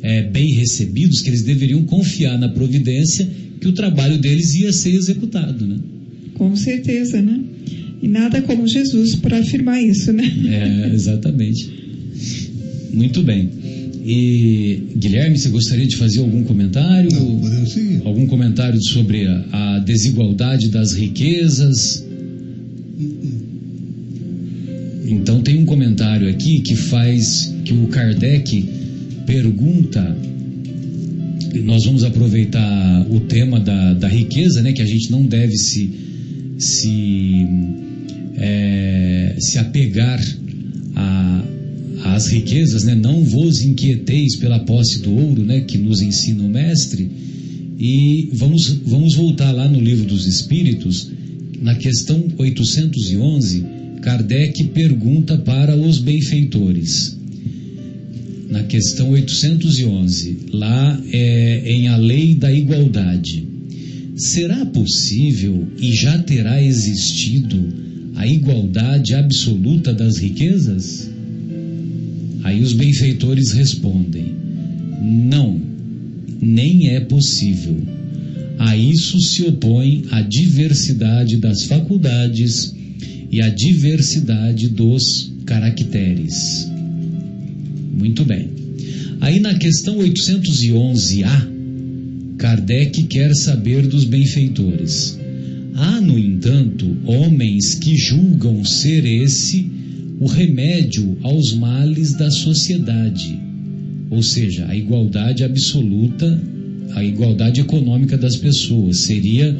[0.00, 3.28] é, bem recebidos, que eles deveriam confiar na providência,
[3.60, 5.76] que o trabalho deles ia ser executado, né?
[6.34, 7.40] Com certeza, né?
[8.02, 10.24] E nada como Jesus para afirmar isso, né?
[10.46, 11.70] É, exatamente.
[12.92, 13.48] Muito bem.
[14.04, 17.08] E Guilherme, você gostaria de fazer algum comentário?
[17.12, 18.02] Não, podemos seguir.
[18.04, 22.04] Algum comentário sobre a, a desigualdade das riquezas?
[25.06, 28.68] Então tem um comentário aqui que faz que o Kardec
[29.24, 30.16] pergunta.
[31.62, 34.72] Nós vamos aproveitar o tema da, da riqueza, né?
[34.72, 36.02] Que a gente não deve se
[36.62, 37.46] se,
[38.44, 40.20] é, se apegar
[40.96, 41.44] a,
[42.06, 42.94] às riquezas, né?
[42.96, 45.60] Não vos inquieteis pela posse do ouro, né?
[45.60, 47.08] Que nos ensina o mestre.
[47.78, 51.08] E vamos, vamos voltar lá no livro dos Espíritos,
[51.60, 53.64] na questão 811,
[54.02, 57.16] Kardec pergunta para os benfeitores.
[58.50, 63.46] Na questão 811, lá é em A Lei da Igualdade.
[64.16, 67.82] Será possível e já terá existido
[68.14, 71.10] a igualdade absoluta das riquezas?
[72.44, 74.34] Aí os benfeitores respondem:
[75.02, 75.60] não,
[76.40, 77.76] nem é possível.
[78.58, 82.74] A isso se opõe a diversidade das faculdades
[83.30, 86.68] e a diversidade dos caracteres.
[87.92, 88.48] Muito bem.
[89.20, 91.48] Aí na questão 811A,
[92.36, 95.18] Kardec quer saber dos benfeitores.
[95.74, 99.70] Há, no entanto, homens que julgam ser esse
[100.20, 103.38] o remédio aos males da sociedade,
[104.10, 106.40] ou seja, a igualdade absoluta,
[106.94, 109.56] a igualdade econômica das pessoas seria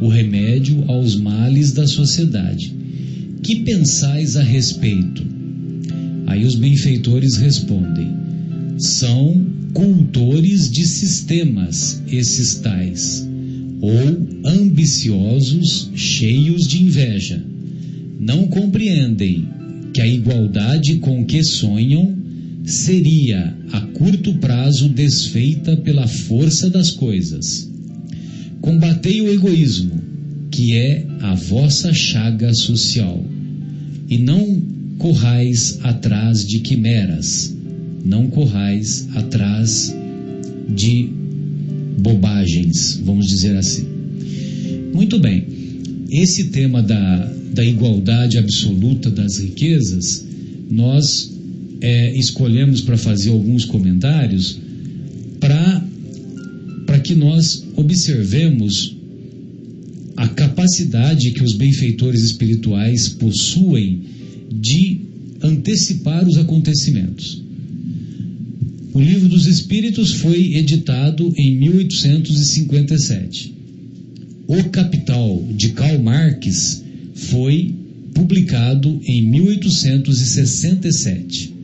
[0.00, 2.74] o remédio aos males da sociedade.
[3.42, 5.24] Que pensais a respeito?
[6.26, 8.08] Aí os benfeitores respondem:
[8.78, 13.28] são cultores de sistemas esses tais,
[13.82, 17.44] ou ambiciosos, cheios de inveja.
[18.20, 19.48] Não compreendem
[19.92, 22.16] que a igualdade com que sonham
[22.64, 27.68] seria a curto prazo desfeita pela força das coisas.
[28.60, 30.00] Combatei o egoísmo,
[30.48, 33.20] que é a vossa chaga social,
[34.08, 34.62] e não
[34.96, 37.52] corrais atrás de quimeras,
[38.04, 39.92] não corrais atrás
[40.68, 41.21] de
[41.98, 43.86] bobagens, vamos dizer assim.
[44.92, 45.44] Muito bem,
[46.10, 50.24] esse tema da, da igualdade absoluta das riquezas,
[50.70, 51.32] nós
[51.80, 54.58] é, escolhemos para fazer alguns comentários
[55.40, 58.96] para que nós observemos
[60.16, 64.02] a capacidade que os benfeitores espirituais possuem
[64.52, 65.00] de
[65.42, 67.41] antecipar os acontecimentos.
[68.94, 73.54] O Livro dos Espíritos foi editado em 1857.
[74.46, 77.74] O Capital de Karl Marx foi
[78.12, 81.54] publicado em 1867,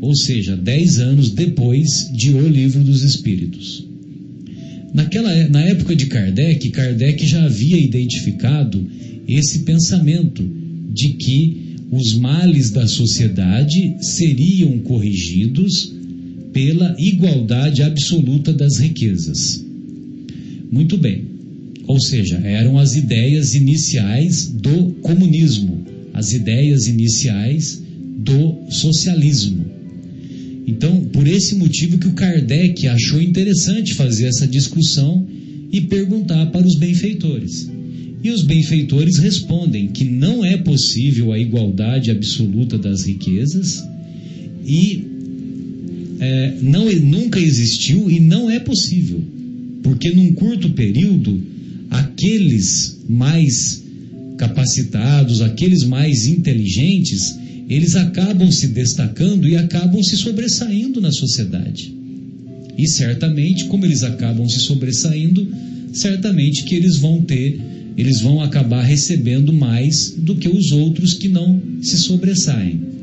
[0.00, 3.86] ou seja, dez anos depois de O Livro dos Espíritos.
[4.92, 8.84] Naquela, é, na época de Kardec, Kardec já havia identificado
[9.28, 10.44] esse pensamento
[10.92, 15.94] de que os males da sociedade seriam corrigidos
[16.56, 19.62] pela igualdade absoluta das riquezas.
[20.72, 21.26] Muito bem.
[21.86, 25.84] Ou seja, eram as ideias iniciais do comunismo,
[26.14, 27.82] as ideias iniciais
[28.16, 29.66] do socialismo.
[30.66, 35.28] Então, por esse motivo que o Kardec achou interessante fazer essa discussão
[35.70, 37.68] e perguntar para os benfeitores.
[38.24, 43.84] E os benfeitores respondem que não é possível a igualdade absoluta das riquezas
[44.64, 45.15] e
[46.18, 49.22] é, não, nunca existiu e não é possível,
[49.82, 51.40] porque num curto período
[51.90, 53.82] aqueles mais
[54.36, 57.36] capacitados, aqueles mais inteligentes,
[57.68, 61.94] eles acabam se destacando e acabam se sobressaindo na sociedade.
[62.76, 65.48] E certamente, como eles acabam se sobressaindo,
[65.92, 67.58] certamente que eles vão ter,
[67.96, 72.95] eles vão acabar recebendo mais do que os outros que não se sobressaem.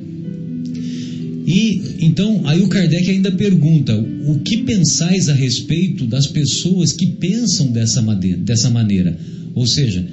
[1.46, 7.08] E então, aí o Kardec ainda pergunta: o que pensais a respeito das pessoas que
[7.08, 9.18] pensam dessa maneira, dessa maneira?
[9.54, 10.06] Ou seja,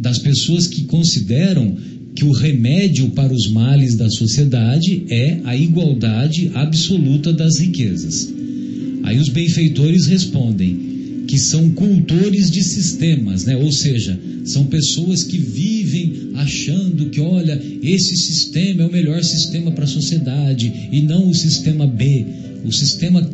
[0.00, 1.76] das pessoas que consideram
[2.14, 8.32] que o remédio para os males da sociedade é a igualdade absoluta das riquezas.
[9.02, 13.56] Aí os benfeitores respondem: que são cultores de sistemas, né?
[13.56, 19.70] ou seja, são pessoas que vivem achando que, olha, esse sistema é o melhor sistema
[19.70, 22.26] para a sociedade e não o sistema B.
[22.64, 23.28] O sistema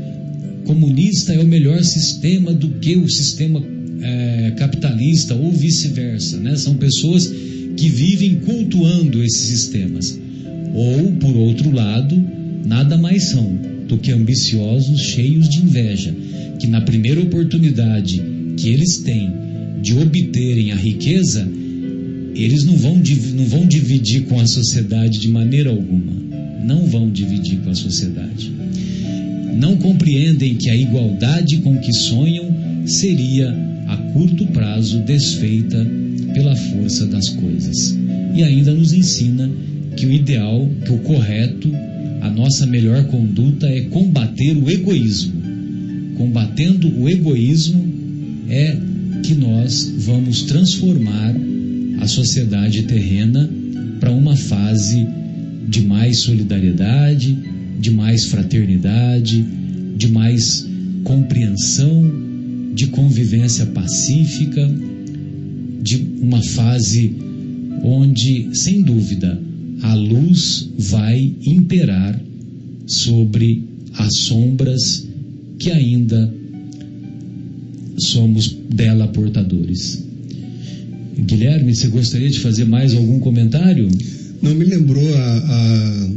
[0.65, 3.63] comunista é o melhor sistema do que o sistema
[4.03, 6.39] é, capitalista ou vice-versa.
[6.39, 6.57] Né?
[6.57, 7.33] São pessoas
[7.77, 10.19] que vivem cultuando esses sistemas.
[10.75, 12.23] Ou, por outro lado,
[12.65, 13.59] nada mais são
[13.89, 16.15] do que ambiciosos, cheios de inveja
[16.59, 18.23] que na primeira oportunidade
[18.57, 19.33] que eles têm
[19.81, 21.47] de obterem a riqueza,
[22.43, 23.01] eles não vão,
[23.35, 26.13] não vão dividir com a sociedade de maneira alguma.
[26.65, 28.53] Não vão dividir com a sociedade.
[29.57, 32.55] Não compreendem que a igualdade com que sonham
[32.85, 33.55] seria,
[33.87, 35.87] a curto prazo, desfeita
[36.35, 37.97] pela força das coisas.
[38.35, 39.51] E ainda nos ensina
[39.97, 41.71] que o ideal, que o correto,
[42.21, 45.47] a nossa melhor conduta é combater o egoísmo
[46.17, 47.85] combatendo o egoísmo,
[48.49, 48.77] é
[49.23, 51.35] que nós vamos transformar
[52.01, 53.51] a sociedade terrena
[54.01, 55.07] para uma fase
[55.69, 57.37] de mais solidariedade,
[57.81, 59.45] de mais fraternidade,
[59.97, 60.67] de mais
[61.05, 62.11] compreensão,
[62.75, 64.69] de convivência pacífica,
[65.83, 67.15] de uma fase
[67.83, 69.41] onde, sem dúvida,
[69.83, 72.21] a luz vai imperar
[72.87, 73.65] sobre
[73.99, 75.07] as sombras
[75.59, 76.33] que ainda
[77.99, 80.05] somos dela portadores.
[81.19, 83.89] Guilherme, você gostaria de fazer mais algum comentário?
[84.43, 86.09] Não me lembrou a,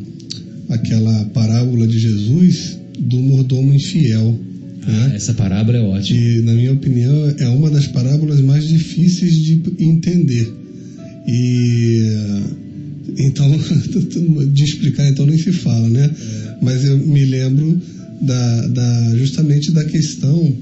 [0.70, 4.38] a, aquela parábola de Jesus do mordomo infiel.
[4.84, 5.16] Ah, né?
[5.16, 6.20] essa parábola é ótima.
[6.20, 10.54] que, na minha opinião, é uma das parábolas mais difíceis de entender.
[11.28, 12.04] E
[13.18, 13.50] então,
[14.54, 16.10] de explicar, então nem se fala, né?
[16.62, 17.82] Mas eu me lembro
[18.22, 20.54] da, da, justamente da questão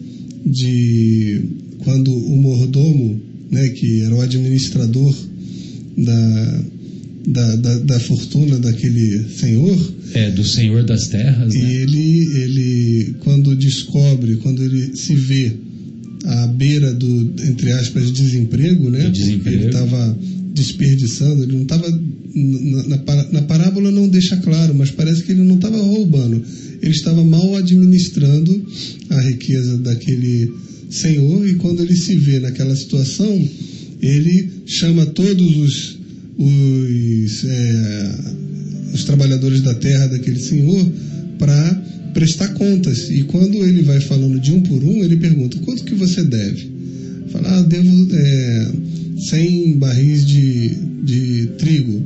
[0.45, 1.41] de
[1.80, 3.22] quando o mordomo,
[3.52, 5.15] né, que era o administrador
[5.98, 6.64] da,
[7.28, 9.78] da, da, da fortuna daquele senhor,
[10.14, 11.74] É, do Senhor das Terras, e né?
[11.74, 15.52] ele, ele, quando descobre, quando ele se vê
[16.26, 19.03] à beira do, entre aspas, desemprego, né?
[19.03, 19.57] Do desemprego.
[19.57, 20.18] Ele estava
[20.53, 21.90] desperdiçando, ele não estava.
[22.36, 26.44] Na, na parábola não deixa claro, mas parece que ele não estava roubando.
[26.82, 28.65] Ele estava mal administrando
[29.10, 30.52] a riqueza daquele
[30.89, 33.47] senhor, e quando ele se vê naquela situação,
[34.01, 35.97] ele chama todos os,
[36.38, 38.15] os, é,
[38.93, 40.89] os trabalhadores da terra daquele senhor
[41.38, 41.84] para
[42.14, 43.09] prestar contas.
[43.09, 46.69] E quando ele vai falando de um por um, ele pergunta: quanto que você deve?
[47.31, 48.72] Fala, ah, devo é,
[49.30, 50.69] 100 barris de,
[51.03, 52.03] de trigo.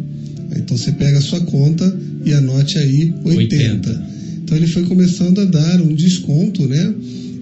[0.58, 3.90] Então você pega a sua conta e anote aí 80.
[3.90, 4.12] 80.
[4.44, 6.94] Então ele foi começando a dar um desconto, né?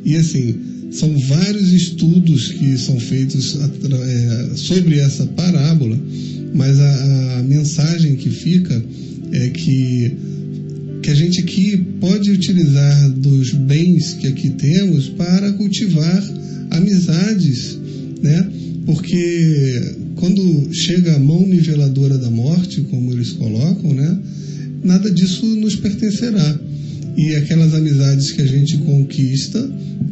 [0.05, 0.55] E assim,
[0.91, 5.99] são vários estudos que são feitos é, sobre essa parábola,
[6.53, 8.83] mas a, a mensagem que fica
[9.31, 10.17] é que
[11.01, 16.23] que a gente aqui pode utilizar dos bens que aqui temos para cultivar
[16.71, 17.77] amizades,
[18.21, 18.47] né?
[18.85, 24.19] Porque quando chega a mão niveladora da morte, como eles colocam, né?
[24.83, 26.59] Nada disso nos pertencerá.
[27.21, 29.59] E aquelas amizades que a gente conquista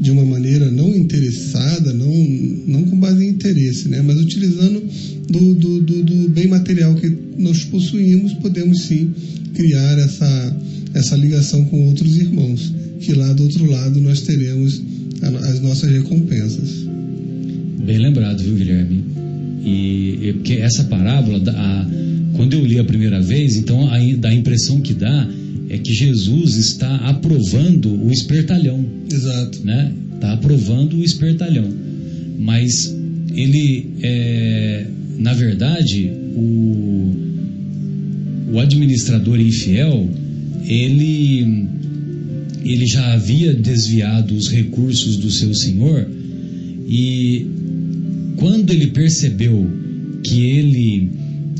[0.01, 2.13] de uma maneira não interessada, não,
[2.67, 4.01] não com base em interesse, né?
[4.05, 4.83] mas utilizando
[5.29, 9.09] do, do, do, do bem material que nós possuímos, podemos sim
[9.53, 10.57] criar essa,
[10.93, 14.81] essa ligação com outros irmãos, que lá do outro lado nós teremos
[15.49, 16.85] as nossas recompensas.
[17.85, 19.03] Bem lembrado, viu, Guilherme?
[19.63, 21.87] E, e porque essa parábola, da- a-
[22.33, 25.27] quando eu li a primeira vez, então a, dá a impressão que dá
[25.69, 29.59] é que Jesus está aprovando o espertalhão, Exato.
[29.65, 29.91] né?
[30.15, 31.67] Está aprovando o espertalhão.
[32.39, 32.95] Mas
[33.35, 34.85] ele, é,
[35.17, 37.11] na verdade, o,
[38.53, 40.09] o administrador infiel,
[40.65, 41.67] ele,
[42.63, 46.07] ele já havia desviado os recursos do seu senhor
[46.87, 47.45] e
[48.37, 49.67] quando ele percebeu
[50.23, 51.09] que ele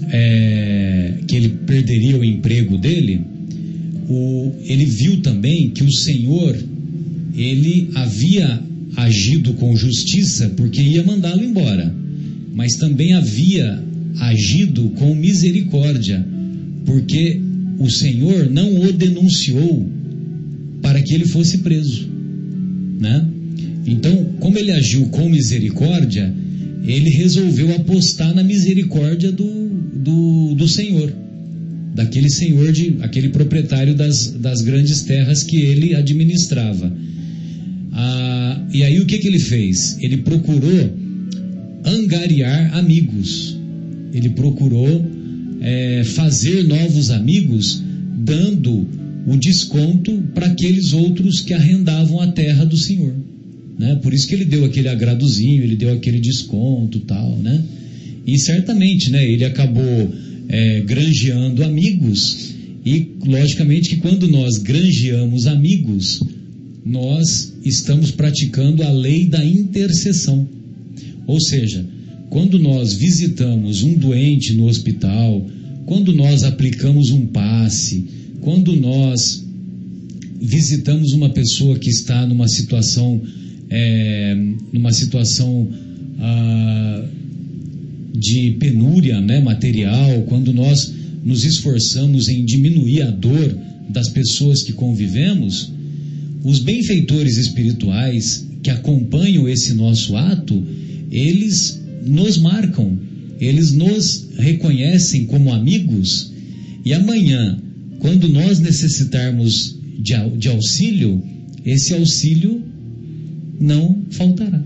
[0.10, 3.22] é, que ele perderia o emprego dele,
[4.10, 6.56] o- ele viu também que o Senhor
[7.36, 8.62] ele havia
[8.96, 11.94] agido com justiça porque ia mandá-lo embora,
[12.54, 13.84] mas também havia
[14.20, 16.26] agido com misericórdia
[16.86, 17.40] porque
[17.80, 19.88] o Senhor não o denunciou
[20.82, 22.08] para que ele fosse preso,
[23.00, 23.28] né?
[23.86, 26.34] Então, como ele agiu com misericórdia,
[26.86, 31.14] ele resolveu apostar na misericórdia do, do, do Senhor,
[31.98, 36.95] daquele senhor, de, aquele proprietário das, das grandes terras que ele administrava.
[37.91, 39.98] Ah, e aí o que, que ele fez?
[39.99, 40.94] Ele procurou
[41.84, 43.57] angariar amigos,
[44.14, 45.06] ele procurou
[45.60, 47.82] eh, fazer novos amigos,
[48.19, 48.88] dando
[49.26, 53.15] o desconto para aqueles outros que arrendavam a terra do Senhor.
[53.80, 53.95] Né?
[54.03, 57.64] Por isso que ele deu aquele agradozinho, ele deu aquele desconto tal, né?
[58.26, 60.11] E certamente, né, ele acabou
[60.48, 62.56] é, granjeando amigos
[62.86, 66.22] e, logicamente, que quando nós granjeamos amigos,
[66.86, 70.48] nós estamos praticando a lei da intercessão.
[71.26, 71.86] Ou seja,
[72.30, 75.45] quando nós visitamos um doente no hospital,
[75.86, 78.06] quando nós aplicamos um passe,
[78.41, 79.45] quando nós
[80.40, 83.22] visitamos uma pessoa que está numa situação,
[83.69, 84.38] é,
[84.72, 85.68] numa situação
[86.19, 87.06] ah,
[88.19, 93.56] de penúria né, material, quando nós nos esforçamos em diminuir a dor
[93.89, 95.72] das pessoas que convivemos,
[96.44, 100.64] os benfeitores espirituais que acompanham esse nosso ato,
[101.11, 102.98] eles nos marcam,
[103.39, 106.31] eles nos reconhecem como amigos
[106.88, 107.61] e amanhã,
[107.99, 111.22] quando nós necessitarmos de, de auxílio,
[111.65, 112.64] esse auxílio
[113.60, 114.64] não faltará.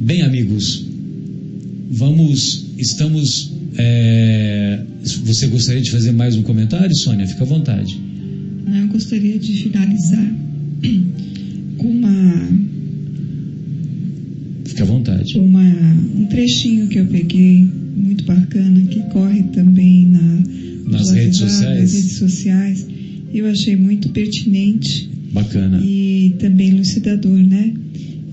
[0.00, 0.84] Bem, amigos,
[1.90, 3.52] vamos, estamos.
[3.76, 4.80] é,
[5.24, 7.26] você gostaria de fazer mais um comentário, Sônia?
[7.26, 7.98] Fica à vontade.
[8.66, 10.32] Ah, Eu gostaria de finalizar
[11.78, 12.48] com uma,
[14.64, 15.38] Fica à vontade.
[15.38, 15.62] uma,
[16.16, 17.64] um trechinho que eu peguei
[17.96, 20.42] muito bacana que corre também na,
[20.98, 21.80] Nas redes sociais.
[21.80, 22.86] nas redes sociais.
[23.32, 25.80] Eu achei muito pertinente Bacana.
[25.84, 27.72] e também elucidador, né?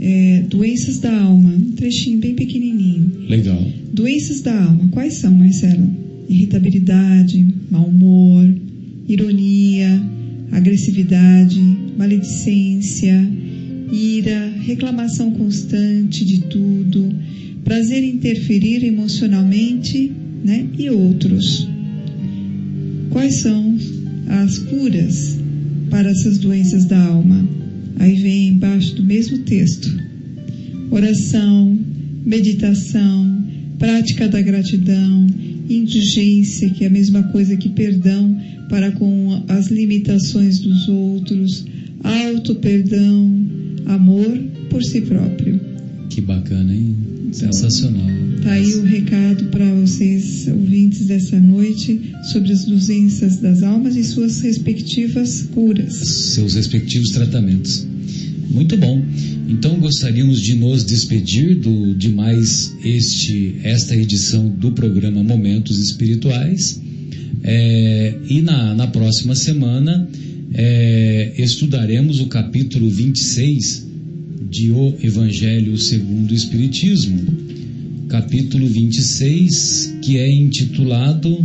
[0.04, 3.12] É, doenças da alma, um trechinho bem pequenininho.
[3.30, 3.64] Legal.
[3.94, 5.88] Doenças da alma, quais são, Marcelo?
[6.28, 8.52] Irritabilidade, mau humor,
[9.08, 10.02] ironia,
[10.52, 11.62] agressividade,
[11.96, 13.30] maledicência,
[13.92, 17.14] ira, reclamação constante de tudo,
[17.64, 20.12] prazer em interferir emocionalmente,
[20.44, 20.66] né?
[20.80, 21.68] E outros.
[23.12, 23.78] Quais são
[24.28, 25.38] as curas
[25.92, 27.48] para essas doenças da alma?
[27.98, 29.90] Aí vem embaixo do mesmo texto:
[30.90, 31.78] oração,
[32.26, 33.44] meditação,
[33.78, 35.28] prática da gratidão,
[35.70, 38.38] indulgência, que é a mesma coisa que perdão
[38.70, 41.66] para com as limitações dos outros,
[42.04, 43.32] auto-perdão,
[43.86, 44.38] amor
[44.70, 45.71] por si próprio.
[46.12, 46.94] Que bacana, hein?
[47.32, 48.06] Sensacional.
[48.44, 52.02] Tá aí o recado para vocês, ouvintes dessa noite,
[52.34, 55.94] sobre as doenças das almas e suas respectivas curas.
[55.94, 57.88] Seus respectivos tratamentos.
[58.50, 59.02] Muito bom.
[59.48, 66.82] Então gostaríamos de nos despedir do, de mais este, esta edição do programa Momentos Espirituais.
[67.42, 70.10] É, e na, na próxima semana
[70.54, 73.91] é, estudaremos o capítulo 26
[74.52, 77.20] de O Evangelho segundo o Espiritismo.
[78.10, 81.40] Capítulo 26, que é intitulado,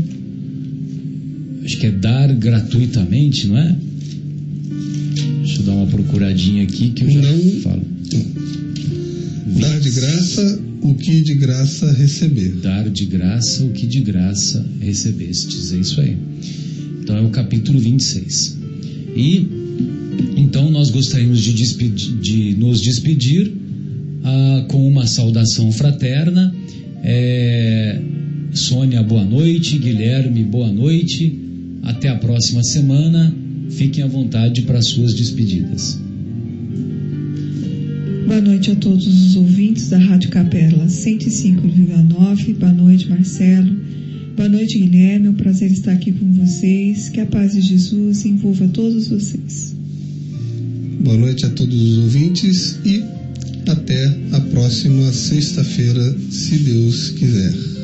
[1.65, 3.77] acho que é Dar Gratuitamente, não é?
[5.39, 7.61] Deixa eu dar uma procuradinha aqui que eu já Não.
[7.61, 7.83] falo.
[9.61, 12.57] Dar de graça o que de graça receber.
[12.61, 15.73] Dar de graça o que de graça recebestes.
[15.73, 16.16] É isso aí.
[17.05, 18.57] Então é o capítulo 26.
[19.15, 19.47] E
[20.37, 23.53] então nós gostaríamos de, despedir- de nos despedir
[24.23, 26.55] ah, com uma saudação fraterna.
[27.03, 28.01] É,
[28.53, 29.79] Sônia, boa noite.
[29.79, 31.39] Guilherme, boa noite.
[31.83, 33.35] Até a próxima semana.
[33.71, 35.99] Fiquem à vontade para suas despedidas.
[38.27, 42.55] Boa noite a todos os ouvintes da Rádio Capela 105,9.
[42.59, 43.77] Boa noite, Marcelo.
[44.37, 45.27] Boa noite, Guilherme.
[45.29, 47.09] É um prazer estar aqui com vocês.
[47.09, 49.76] Que a paz de Jesus envolva todos vocês.
[51.07, 53.01] Boa noite a todos os ouvintes e
[53.70, 56.03] até a próxima sexta-feira,
[56.33, 57.76] se Deus quiser.